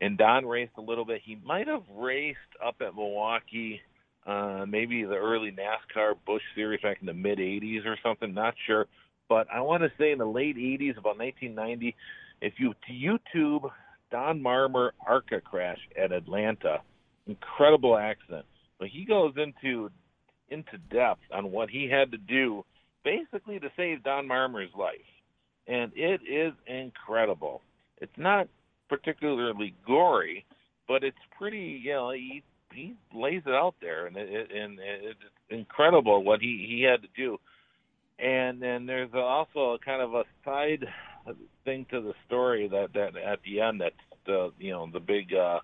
And 0.00 0.18
Don 0.18 0.46
raced 0.46 0.72
a 0.78 0.80
little 0.80 1.04
bit. 1.04 1.20
He 1.24 1.36
might 1.44 1.68
have 1.68 1.82
raced 1.94 2.38
up 2.64 2.76
at 2.80 2.94
Milwaukee, 2.94 3.80
uh, 4.26 4.64
maybe 4.68 5.04
the 5.04 5.16
early 5.16 5.52
NASCAR 5.52 6.14
Busch 6.26 6.42
Series 6.54 6.80
back 6.80 6.98
in 7.00 7.06
the 7.06 7.14
mid 7.14 7.38
80s 7.38 7.86
or 7.86 7.96
something. 8.02 8.32
Not 8.34 8.54
sure. 8.66 8.86
But 9.28 9.46
I 9.52 9.60
want 9.60 9.82
to 9.82 9.92
say 9.98 10.12
in 10.12 10.18
the 10.18 10.26
late 10.26 10.56
80s, 10.56 10.96
about 10.98 11.18
1990, 11.18 11.94
if 12.40 12.54
you 12.58 12.74
to 12.86 12.92
YouTube 12.92 13.70
Don 14.10 14.40
Marmor 14.40 14.90
ARCA 15.06 15.40
crash 15.40 15.78
at 16.02 16.12
Atlanta, 16.12 16.78
incredible 17.26 17.96
accident. 17.96 18.46
But 18.78 18.88
he 18.88 19.04
goes 19.04 19.34
into 19.36 19.90
into 20.50 20.78
depth 20.90 21.22
on 21.32 21.50
what 21.50 21.70
he 21.70 21.88
had 21.88 22.10
to 22.12 22.18
do 22.18 22.64
basically 23.04 23.58
to 23.58 23.70
save 23.76 24.02
Don 24.02 24.26
Marmor's 24.26 24.70
life. 24.78 24.96
And 25.66 25.92
it 25.94 26.20
is 26.28 26.52
incredible. 26.66 27.62
It's 27.98 28.16
not 28.16 28.48
particularly 28.88 29.74
gory, 29.86 30.44
but 30.86 31.04
it's 31.04 31.16
pretty, 31.36 31.80
you 31.84 31.92
know, 31.92 32.10
he 32.10 32.42
he 32.72 32.94
lays 33.14 33.42
it 33.46 33.54
out 33.54 33.74
there 33.80 34.06
and 34.06 34.16
it, 34.16 34.50
and 34.54 34.78
it's 34.78 35.18
incredible 35.50 36.22
what 36.22 36.40
he 36.40 36.66
he 36.68 36.82
had 36.82 37.02
to 37.02 37.08
do. 37.16 37.38
And 38.18 38.60
then 38.60 38.86
there's 38.86 39.10
also 39.14 39.78
kind 39.84 40.02
of 40.02 40.14
a 40.14 40.24
side 40.44 40.84
thing 41.64 41.86
to 41.90 42.00
the 42.00 42.14
story 42.26 42.68
that 42.68 42.92
that 42.94 43.16
at 43.16 43.40
the 43.44 43.60
end 43.60 43.80
that's 43.80 43.94
the 44.26 44.50
you 44.58 44.72
know 44.72 44.88
the 44.92 45.00
big 45.00 45.34
uh 45.34 45.60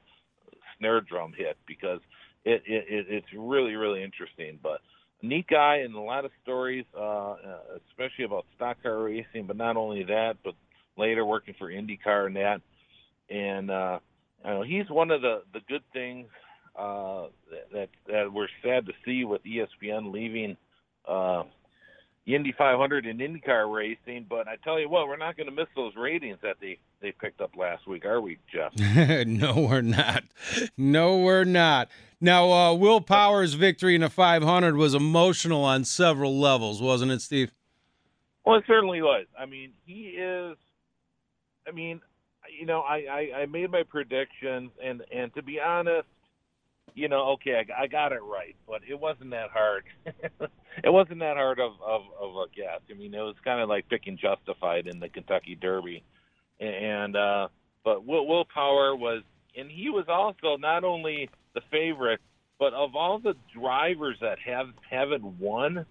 snare 0.78 1.00
drum 1.00 1.32
hit 1.36 1.56
because 1.66 2.00
it, 2.44 2.62
it 2.66 3.06
it's 3.08 3.26
really 3.36 3.74
really 3.74 4.02
interesting. 4.02 4.58
But 4.62 4.80
neat 5.22 5.46
guy 5.48 5.76
and 5.78 5.94
a 5.94 6.00
lot 6.00 6.24
of 6.24 6.30
stories, 6.42 6.84
uh, 6.98 7.36
especially 7.90 8.24
about 8.24 8.46
stock 8.56 8.82
car 8.82 9.02
racing. 9.02 9.46
But 9.46 9.56
not 9.56 9.76
only 9.76 10.04
that, 10.04 10.34
but 10.44 10.54
later 10.96 11.24
working 11.24 11.54
for 11.58 11.70
IndyCar 11.70 12.26
and 12.26 12.36
that. 12.36 12.60
And 13.30 13.70
uh, 13.70 13.98
you 14.44 14.50
know, 14.50 14.62
he's 14.62 14.88
one 14.90 15.10
of 15.10 15.22
the 15.22 15.42
the 15.52 15.60
good 15.68 15.82
things 15.92 16.26
uh, 16.78 17.26
that 17.72 17.88
that 18.06 18.32
we're 18.32 18.48
sad 18.62 18.86
to 18.86 18.92
see 19.04 19.24
with 19.24 19.42
ESPN 19.44 20.12
leaving. 20.12 20.56
Uh, 21.08 21.44
Indy 22.26 22.54
500 22.56 23.04
and 23.04 23.20
IndyCar 23.20 23.70
racing, 23.72 24.24
but 24.30 24.48
I 24.48 24.56
tell 24.64 24.80
you 24.80 24.88
what, 24.88 25.08
we're 25.08 25.18
not 25.18 25.36
going 25.36 25.48
to 25.48 25.54
miss 25.54 25.66
those 25.76 25.92
ratings 25.94 26.38
that 26.42 26.56
they 26.58 26.78
they 27.04 27.12
picked 27.12 27.42
up 27.42 27.54
last 27.56 27.86
week, 27.86 28.06
are 28.06 28.20
we, 28.20 28.38
Jeff? 28.50 28.72
no, 29.26 29.66
we're 29.68 29.82
not. 29.82 30.24
No, 30.78 31.18
we're 31.18 31.44
not. 31.44 31.90
Now, 32.18 32.50
uh, 32.50 32.72
Will 32.72 33.02
Power's 33.02 33.54
victory 33.54 33.94
in 33.94 34.00
the 34.00 34.08
500 34.08 34.74
was 34.76 34.94
emotional 34.94 35.62
on 35.62 35.84
several 35.84 36.40
levels, 36.40 36.80
wasn't 36.80 37.12
it, 37.12 37.20
Steve? 37.20 37.52
Well, 38.46 38.56
it 38.56 38.64
certainly 38.66 39.02
was. 39.02 39.26
I 39.38 39.44
mean, 39.44 39.72
he 39.84 40.16
is. 40.16 40.56
I 41.68 41.72
mean, 41.72 42.00
you 42.58 42.64
know, 42.64 42.80
I, 42.80 43.04
I, 43.10 43.40
I 43.40 43.46
made 43.46 43.70
my 43.70 43.82
predictions, 43.82 44.70
and 44.82 45.02
and 45.14 45.34
to 45.34 45.42
be 45.42 45.60
honest, 45.60 46.08
you 46.94 47.08
know, 47.08 47.32
okay, 47.32 47.64
I, 47.76 47.84
I 47.84 47.86
got 47.86 48.12
it 48.12 48.22
right, 48.22 48.56
but 48.66 48.80
it 48.88 48.98
wasn't 48.98 49.30
that 49.30 49.50
hard. 49.50 49.84
it 50.06 50.92
wasn't 50.92 51.20
that 51.20 51.36
hard 51.36 51.58
of, 51.58 51.72
of 51.86 52.02
of 52.20 52.36
a 52.36 52.44
guess. 52.54 52.80
I 52.90 52.94
mean, 52.94 53.14
it 53.14 53.20
was 53.20 53.36
kind 53.44 53.60
of 53.60 53.68
like 53.68 53.88
picking 53.88 54.18
Justify 54.18 54.82
in 54.84 55.00
the 55.00 55.08
Kentucky 55.08 55.54
Derby, 55.54 56.02
and 56.60 57.16
uh, 57.16 57.48
but 57.84 58.06
Will, 58.06 58.26
Will 58.26 58.46
Power 58.52 58.94
was, 58.96 59.22
and 59.56 59.70
he 59.70 59.90
was 59.90 60.06
also 60.08 60.56
not 60.56 60.84
only 60.84 61.28
the 61.54 61.60
favorite, 61.70 62.20
but 62.58 62.72
of 62.72 62.94
all 62.94 63.18
the 63.18 63.34
drivers 63.58 64.16
that 64.20 64.38
have 64.46 64.68
haven't 64.88 65.24
won, 65.38 65.86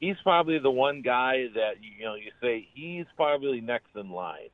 he's 0.00 0.16
probably 0.22 0.58
the 0.58 0.70
one 0.70 1.02
guy 1.02 1.46
that 1.54 1.72
you 1.80 2.04
know 2.04 2.14
you 2.14 2.30
say 2.40 2.66
he's 2.74 3.06
probably 3.16 3.60
next 3.60 3.88
in 3.94 4.10
line. 4.10 4.48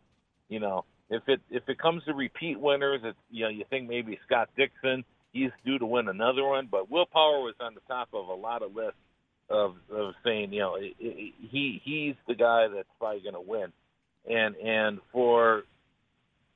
You 0.48 0.60
know, 0.60 0.84
if 1.10 1.22
it 1.28 1.40
if 1.50 1.62
it 1.68 1.78
comes 1.78 2.04
to 2.04 2.14
repeat 2.14 2.60
winners, 2.60 3.00
it's 3.04 3.18
you 3.30 3.44
know 3.44 3.50
you 3.50 3.64
think 3.70 3.88
maybe 3.88 4.18
Scott 4.26 4.50
Dixon 4.56 5.04
he's 5.36 5.50
due 5.64 5.78
to 5.78 5.86
win 5.86 6.08
another 6.08 6.44
one. 6.44 6.68
But 6.70 6.90
Will 6.90 7.06
Power 7.06 7.40
was 7.40 7.54
on 7.60 7.74
the 7.74 7.80
top 7.88 8.08
of 8.12 8.28
a 8.28 8.34
lot 8.34 8.62
of 8.62 8.74
lists 8.74 8.98
of 9.48 9.76
of 9.92 10.14
saying, 10.24 10.52
you 10.52 10.60
know, 10.60 10.76
he 10.78 11.80
he's 11.84 12.14
the 12.26 12.34
guy 12.34 12.66
that's 12.74 12.88
probably 12.98 13.20
going 13.20 13.34
to 13.34 13.40
win, 13.40 13.72
and 14.30 14.56
and 14.56 14.98
for, 15.12 15.64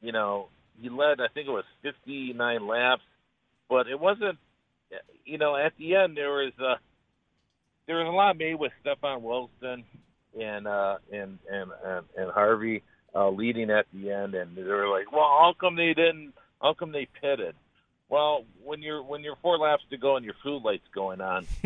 you 0.00 0.12
know, 0.12 0.48
he 0.80 0.88
led 0.88 1.20
I 1.20 1.28
think 1.28 1.48
it 1.48 1.52
was 1.52 1.64
59 1.82 2.66
laps, 2.66 3.02
but 3.68 3.86
it 3.88 3.98
wasn't, 3.98 4.38
you 5.24 5.38
know, 5.38 5.56
at 5.56 5.72
the 5.78 5.96
end 5.96 6.16
there 6.16 6.30
was 6.30 6.52
uh 6.58 6.76
there 7.86 7.96
was 7.96 8.06
a 8.06 8.10
lot 8.16 8.36
made 8.36 8.54
with 8.54 8.72
Stefan 8.80 9.22
Wilson 9.22 9.84
and 10.40 10.66
uh 10.66 10.98
and 11.12 11.38
and 11.50 11.70
and, 11.84 12.04
and 12.16 12.30
Harvey 12.30 12.82
uh 13.14 13.28
leading 13.30 13.70
at 13.70 13.86
the 13.92 14.10
end, 14.10 14.34
and 14.34 14.56
they 14.56 14.62
were 14.62 14.88
like, 14.88 15.12
well, 15.12 15.22
how 15.22 15.54
come 15.58 15.76
they 15.76 15.94
didn't? 15.94 16.34
How 16.60 16.74
come 16.74 16.92
they 16.92 17.06
pitted? 17.20 17.54
Well, 18.08 18.44
when 18.64 18.82
you're 18.82 19.02
when 19.02 19.22
you're 19.22 19.36
four 19.36 19.56
laps 19.56 19.84
to 19.90 19.96
go 19.96 20.16
and 20.16 20.24
your 20.24 20.34
food 20.42 20.62
light's 20.64 20.86
going 20.92 21.20
on, 21.20 21.46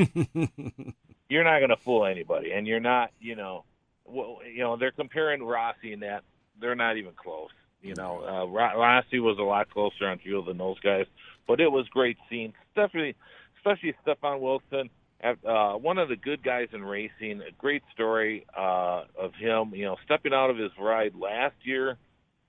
you're 1.28 1.44
not 1.44 1.58
going 1.58 1.70
to 1.70 1.76
fool 1.76 2.04
anybody, 2.04 2.52
and 2.52 2.66
you're 2.66 2.80
not, 2.80 3.10
you 3.18 3.34
know, 3.34 3.64
well, 4.06 4.38
you 4.50 4.62
know, 4.62 4.76
they're 4.76 4.92
comparing 4.92 5.42
Rossi 5.42 5.92
and 5.92 6.02
that 6.02 6.24
they're 6.60 6.74
not 6.74 6.96
even 6.96 7.12
close. 7.12 7.50
You 7.82 7.94
know, 7.94 8.24
uh, 8.24 8.46
Rossi 8.46 9.20
was 9.20 9.38
a 9.38 9.42
lot 9.42 9.70
closer 9.70 10.06
on 10.06 10.18
fuel 10.18 10.44
than 10.44 10.56
those 10.56 10.80
guys, 10.80 11.06
but 11.46 11.60
it 11.60 11.70
was 11.70 11.86
great 11.88 12.16
seeing, 12.30 12.54
Especially, 12.70 13.14
especially 13.58 13.94
Stefan 14.02 14.40
Wilson, 14.40 14.88
uh, 15.22 15.72
one 15.74 15.98
of 15.98 16.08
the 16.08 16.16
good 16.16 16.42
guys 16.42 16.68
in 16.72 16.82
racing. 16.82 17.40
A 17.40 17.52
great 17.58 17.82
story 17.92 18.46
uh, 18.56 19.04
of 19.18 19.34
him, 19.34 19.72
you 19.74 19.84
know, 19.84 19.96
stepping 20.04 20.32
out 20.32 20.50
of 20.50 20.56
his 20.56 20.70
ride 20.78 21.14
last 21.14 21.54
year. 21.62 21.96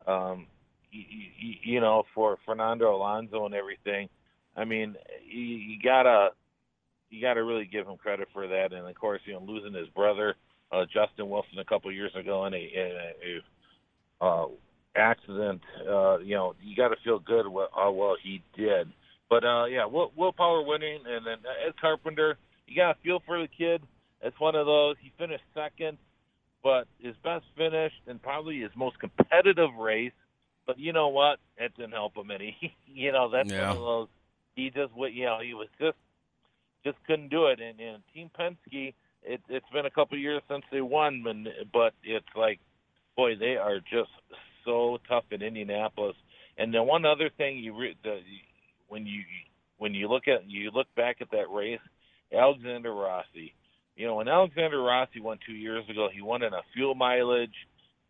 Um, 0.07 0.47
you, 0.91 1.55
you 1.63 1.81
know, 1.81 2.03
for 2.13 2.37
Fernando 2.45 2.95
Alonso 2.95 3.45
and 3.45 3.53
everything. 3.53 4.09
I 4.55 4.65
mean, 4.65 4.95
you, 5.29 5.41
you 5.41 5.79
gotta 5.83 6.29
you 7.09 7.21
gotta 7.21 7.43
really 7.43 7.65
give 7.65 7.87
him 7.87 7.97
credit 7.97 8.29
for 8.33 8.47
that. 8.47 8.73
And 8.73 8.87
of 8.87 8.95
course, 8.95 9.21
you 9.25 9.33
know, 9.33 9.41
losing 9.41 9.73
his 9.73 9.89
brother 9.89 10.35
uh, 10.75 10.85
Justin 10.85 11.29
Wilson 11.29 11.59
a 11.59 11.65
couple 11.65 11.89
of 11.89 11.95
years 11.95 12.11
ago 12.15 12.45
in 12.45 12.53
a, 12.53 12.57
in 12.57 12.91
a, 14.21 14.23
a 14.23 14.25
uh, 14.25 14.47
accident, 14.95 15.61
uh, 15.87 16.17
you 16.19 16.35
know, 16.35 16.55
you 16.63 16.75
got 16.75 16.89
to 16.89 16.95
feel 17.03 17.19
good 17.19 17.47
what, 17.47 17.69
how 17.75 17.91
well 17.91 18.15
he 18.21 18.41
did. 18.57 18.89
But 19.29 19.43
uh, 19.43 19.65
yeah, 19.65 19.85
Will, 19.85 20.11
Will 20.15 20.31
Power 20.31 20.63
winning, 20.63 20.99
and 21.07 21.25
then 21.25 21.37
Ed 21.65 21.73
Carpenter, 21.79 22.37
you 22.67 22.75
got 22.75 22.93
to 22.93 22.99
feel 23.03 23.21
for 23.25 23.39
the 23.39 23.47
kid. 23.47 23.81
It's 24.21 24.39
one 24.39 24.55
of 24.55 24.65
those. 24.65 24.95
He 25.01 25.11
finished 25.17 25.43
second, 25.53 25.97
but 26.63 26.87
his 26.99 27.15
best 27.23 27.45
finish 27.57 27.91
and 28.07 28.21
probably 28.21 28.59
his 28.59 28.71
most 28.75 28.99
competitive 28.99 29.73
race 29.79 30.13
but 30.65 30.79
you 30.79 30.93
know 30.93 31.09
what? 31.09 31.39
It 31.57 31.73
didn't 31.75 31.91
help 31.91 32.17
him 32.17 32.31
any. 32.31 32.57
you 32.87 33.11
know, 33.11 33.29
that's 33.29 33.51
yeah. 33.51 33.69
one 33.69 33.77
of 33.77 33.83
those. 33.83 34.07
He 34.55 34.69
just, 34.69 34.91
you 35.13 35.25
know, 35.25 35.39
he 35.43 35.53
was 35.53 35.67
just, 35.79 35.97
just 36.83 36.97
couldn't 37.05 37.29
do 37.29 37.47
it. 37.47 37.59
And, 37.59 37.79
and 37.79 38.03
Team 38.13 38.29
Penske, 38.37 38.93
it, 39.25 39.41
it's 39.49 39.69
been 39.73 39.85
a 39.85 39.91
couple 39.91 40.17
years 40.17 40.41
since 40.49 40.63
they 40.71 40.81
won, 40.81 41.23
but 41.73 41.93
it's 42.03 42.25
like, 42.35 42.59
boy, 43.15 43.35
they 43.35 43.55
are 43.57 43.79
just 43.79 44.11
so 44.63 44.99
tough 45.07 45.25
in 45.31 45.41
Indianapolis. 45.41 46.15
And 46.57 46.73
then 46.73 46.85
one 46.85 47.05
other 47.05 47.29
thing 47.37 47.57
you 47.57 47.77
re- 47.77 47.97
the, 48.03 48.19
when 48.87 49.05
you 49.05 49.21
when 49.77 49.93
you 49.93 50.07
look 50.07 50.27
at 50.27 50.49
you 50.49 50.71
look 50.71 50.87
back 50.95 51.17
at 51.21 51.31
that 51.31 51.49
race, 51.51 51.79
Alexander 52.33 52.93
Rossi. 52.93 53.53
You 53.95 54.07
know, 54.07 54.15
when 54.15 54.27
Alexander 54.27 54.81
Rossi 54.81 55.19
won 55.19 55.39
two 55.45 55.53
years 55.53 55.87
ago, 55.89 56.09
he 56.13 56.21
won 56.21 56.43
in 56.43 56.53
a 56.53 56.61
fuel 56.73 56.95
mileage 56.95 57.55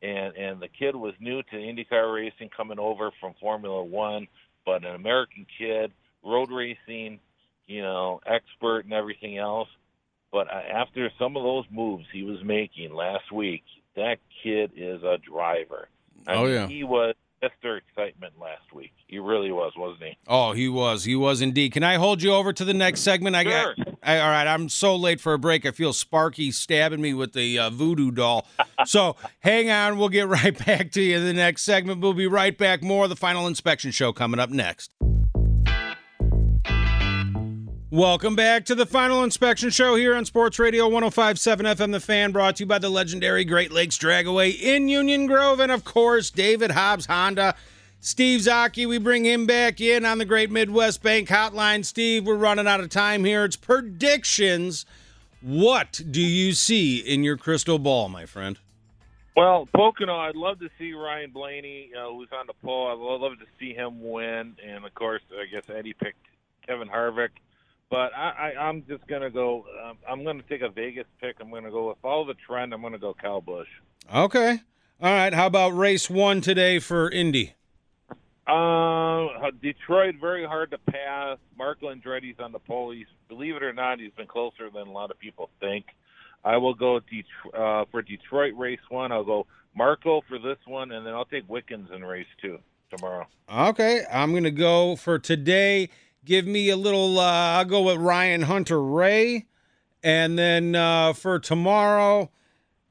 and 0.02 0.36
and 0.36 0.62
the 0.62 0.68
kid 0.68 0.96
was 0.96 1.14
new 1.20 1.42
to 1.44 1.56
IndyCar 1.56 2.14
racing, 2.14 2.50
coming 2.56 2.80
over 2.80 3.12
from 3.20 3.34
Formula 3.40 3.84
One, 3.84 4.28
but 4.66 4.86
an 4.86 4.96
American 4.96 5.46
kid, 5.58 5.92
road 6.24 6.50
racing, 6.52 7.20
you 7.68 7.82
know, 7.82 8.20
expert 8.26 8.82
and 8.82 8.94
everything 8.94 9.38
else. 9.38 9.70
But 10.36 10.48
after 10.52 11.10
some 11.18 11.38
of 11.38 11.44
those 11.44 11.64
moves 11.72 12.04
he 12.12 12.24
was 12.24 12.44
making 12.44 12.94
last 12.94 13.32
week, 13.32 13.64
that 13.96 14.18
kid 14.44 14.72
is 14.76 15.02
a 15.02 15.18
driver. 15.18 15.88
I 16.28 16.34
oh 16.34 16.44
mean, 16.44 16.54
yeah, 16.54 16.68
he 16.68 16.84
was 16.84 17.16
Mr. 17.42 17.78
Excitement 17.78 18.34
last 18.38 18.74
week. 18.74 18.92
He 19.08 19.18
really 19.18 19.54
was, 19.54 19.72
wasn't 19.78 20.04
he? 20.04 20.18
Oh, 20.28 20.52
he 20.52 20.68
was. 20.68 21.06
He 21.06 21.16
was 21.16 21.40
indeed. 21.40 21.72
Can 21.72 21.84
I 21.84 21.96
hold 21.96 22.22
you 22.22 22.34
over 22.34 22.52
to 22.52 22.66
the 22.66 22.74
next 22.74 23.00
segment? 23.00 23.38
I 23.38 23.44
sure. 23.44 23.76
got. 23.78 23.88
I, 24.04 24.20
all 24.20 24.30
right, 24.30 24.46
I'm 24.46 24.68
so 24.68 24.98
late 24.98 25.22
for 25.22 25.32
a 25.32 25.40
break. 25.40 25.66
I 25.66 25.72
feel 25.72 25.94
Sparky 25.94 26.52
stabbing 26.52 27.00
me 27.00 27.14
with 27.14 27.32
the 27.32 27.58
uh, 27.58 27.70
voodoo 27.70 28.12
doll. 28.12 28.46
so 28.86 29.16
hang 29.40 29.70
on. 29.70 29.98
We'll 29.98 30.10
get 30.10 30.28
right 30.28 30.66
back 30.66 30.92
to 30.92 31.02
you 31.02 31.16
in 31.16 31.24
the 31.24 31.32
next 31.32 31.62
segment. 31.62 32.02
We'll 32.02 32.12
be 32.12 32.28
right 32.28 32.58
back. 32.58 32.84
More 32.84 33.06
of 33.06 33.10
the 33.10 33.16
final 33.16 33.48
inspection 33.48 33.92
show 33.92 34.12
coming 34.12 34.42
up 34.42 34.50
next. 34.50 34.92
Welcome 37.96 38.36
back 38.36 38.66
to 38.66 38.76
the 38.76 38.86
Final 38.86 39.24
Inspection 39.24 39.70
Show 39.70 39.96
here 39.96 40.18
on 40.18 40.26
Sports 40.26 40.60
Radio 40.60 40.90
1057 40.90 41.66
FM 41.66 41.94
The 41.94 42.02
Fan, 42.02 42.34
brought 42.34 42.58
to 42.58 42.64
you 42.64 42.68
by 42.68 42.78
the 42.78 42.90
legendary 42.90 43.46
Great 43.46 43.72
Lakes 43.72 43.98
Dragaway 43.98 44.60
in 44.60 44.90
Union 44.90 45.28
Grove. 45.28 45.62
And 45.62 45.72
of 45.72 45.86
course, 45.86 46.30
David 46.30 46.72
Hobbs 46.72 47.06
Honda. 47.06 47.56
Steve 48.02 48.42
Zocchi, 48.42 48.86
we 48.86 48.98
bring 48.98 49.24
him 49.24 49.46
back 49.46 49.80
in 49.80 50.04
on 50.04 50.18
the 50.18 50.26
Great 50.26 50.52
Midwest 50.52 51.02
Bank 51.02 51.30
Hotline. 51.30 51.86
Steve, 51.86 52.28
we're 52.28 52.36
running 52.36 52.68
out 52.68 52.82
of 52.82 52.90
time 52.90 53.24
here. 53.24 53.46
It's 53.46 53.56
predictions 53.56 54.86
What 55.40 56.02
do 56.12 56.22
you 56.22 56.52
see 56.52 56.98
in 56.98 57.24
your 57.24 57.38
crystal 57.38 57.80
ball, 57.80 58.10
my 58.10 58.26
friend? 58.26 58.60
Well, 59.38 59.70
Pocono, 59.74 60.18
I'd 60.18 60.36
love 60.36 60.60
to 60.60 60.68
see 60.78 60.92
Ryan 60.92 61.32
Blaney, 61.32 61.92
uh, 61.98 62.12
who's 62.12 62.28
on 62.38 62.46
the 62.48 62.56
pole. 62.62 62.90
I'd 62.90 63.22
love 63.24 63.40
to 63.40 63.46
see 63.58 63.74
him 63.74 64.02
win. 64.02 64.58
And, 64.68 64.84
of 64.84 64.94
course, 64.96 65.22
I 65.32 65.46
guess 65.50 65.64
Eddie 65.74 65.94
picked 65.94 66.20
Kevin 66.68 66.90
Harvick. 66.90 67.30
But 67.90 68.14
I, 68.16 68.54
I, 68.58 68.62
I'm 68.62 68.84
just 68.88 69.06
going 69.08 69.22
to 69.22 69.30
go, 69.30 69.66
um, 69.86 69.98
I'm 70.10 70.24
going 70.24 70.42
to 70.42 70.48
take 70.50 70.62
a 70.62 70.70
Vegas 70.70 71.06
pick. 71.22 71.36
I'm 71.40 71.50
going 71.50 71.64
to 71.64 71.72
go 71.72 71.90
with 71.90 71.98
follow 72.02 72.26
the 72.26 72.34
trend. 72.48 72.74
I'm 72.74 72.82
going 72.82 72.94
to 72.94 73.00
go 73.00 73.14
Kyle 73.14 73.42
Busch. 73.42 73.68
Okay. 74.14 74.60
All 75.02 75.14
right. 75.14 75.34
How 75.34 75.48
about 75.48 75.70
race 75.70 76.10
one 76.10 76.42
today 76.42 76.80
for 76.80 77.10
Indy? 77.12 77.54
Uh, 78.48 79.28
Detroit 79.62 80.16
very 80.22 80.46
hard 80.46 80.72
to 80.72 80.78
pass. 80.78 81.38
Marco 81.58 81.94
Andretti's 81.94 82.40
on 82.40 82.52
the 82.52 82.60
pole. 82.60 82.92
He's 82.92 83.08
believe 83.28 83.56
it 83.56 83.64
or 83.64 83.74
not, 83.74 84.00
he's 84.00 84.12
been 84.16 84.28
closer 84.28 84.70
than 84.70 84.88
a 84.88 84.92
lot 84.92 85.10
of 85.10 85.18
people 85.18 85.50
think. 85.60 85.86
I 86.44 86.58
will 86.58 86.76
go 86.76 87.00
Det- 87.00 87.26
uh, 87.58 87.86
for 87.92 88.04
Detroit 88.04 88.54
race 88.56 88.80
one. 88.90 89.12
I'll 89.12 89.24
go 89.24 89.48
Marco 89.76 90.22
for 90.30 90.38
this 90.38 90.58
one, 90.68 90.92
and 90.92 91.06
then 91.06 91.14
I'll 91.14 91.26
take 91.26 91.50
Wickens 91.50 91.90
in 91.94 92.06
race 92.06 92.28
two 92.40 92.60
tomorrow. 92.96 93.26
Okay, 93.52 94.04
I'm 94.12 94.32
gonna 94.34 94.52
go 94.52 94.96
for 94.96 95.18
today. 95.18 95.90
Give 96.26 96.48
me 96.48 96.70
a 96.70 96.76
little. 96.76 97.20
Uh, 97.20 97.58
I'll 97.58 97.66
go 97.66 97.84
with 97.84 97.98
Ryan 97.98 98.42
Hunter-Reay, 98.42 99.46
and 100.04 100.38
then 100.38 100.76
uh, 100.76 101.14
for 101.14 101.40
tomorrow. 101.40 102.32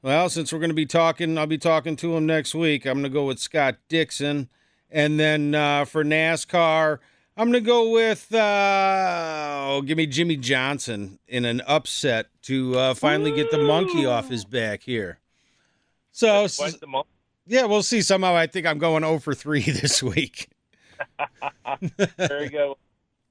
Well, 0.01 0.29
since 0.29 0.53
we're 0.53 0.59
going 0.59 0.69
to 0.69 0.75
be 0.75 0.85
talking, 0.85 1.37
I'll 1.37 1.47
be 1.47 1.57
talking 1.57 1.95
to 1.95 2.15
him 2.15 2.25
next 2.27 2.53
week. 2.53 2.85
I'm 2.85 2.93
going 2.93 3.03
to 3.03 3.09
go 3.09 3.25
with 3.25 3.39
Scott 3.39 3.77
Dixon. 3.89 4.49
And 4.91 5.19
then 5.19 5.55
uh, 5.55 5.85
for 5.85 6.03
NASCAR, 6.03 6.99
I'm 7.35 7.51
going 7.51 7.61
to 7.63 7.67
go 7.67 7.89
with, 7.89 8.33
uh, 8.33 9.65
oh, 9.67 9.81
give 9.81 9.97
me 9.97 10.05
Jimmie 10.05 10.37
Johnson 10.37 11.17
in 11.27 11.43
an 11.43 11.61
upset 11.67 12.27
to 12.43 12.77
uh, 12.77 12.93
finally 12.93 13.31
get 13.31 13.49
the 13.51 13.57
monkey 13.57 14.05
off 14.05 14.29
his 14.29 14.45
back 14.45 14.83
here. 14.83 15.17
So, 16.11 16.47
yeah, 17.47 17.65
we'll 17.65 17.83
see. 17.83 18.01
Somehow 18.01 18.35
I 18.35 18.47
think 18.47 18.65
I'm 18.67 18.77
going 18.77 19.03
0 19.03 19.19
for 19.19 19.33
3 19.33 19.59
this 19.71 20.01
week. 20.01 20.49
There 21.97 22.27
Very 22.27 22.49
good. 22.49 22.75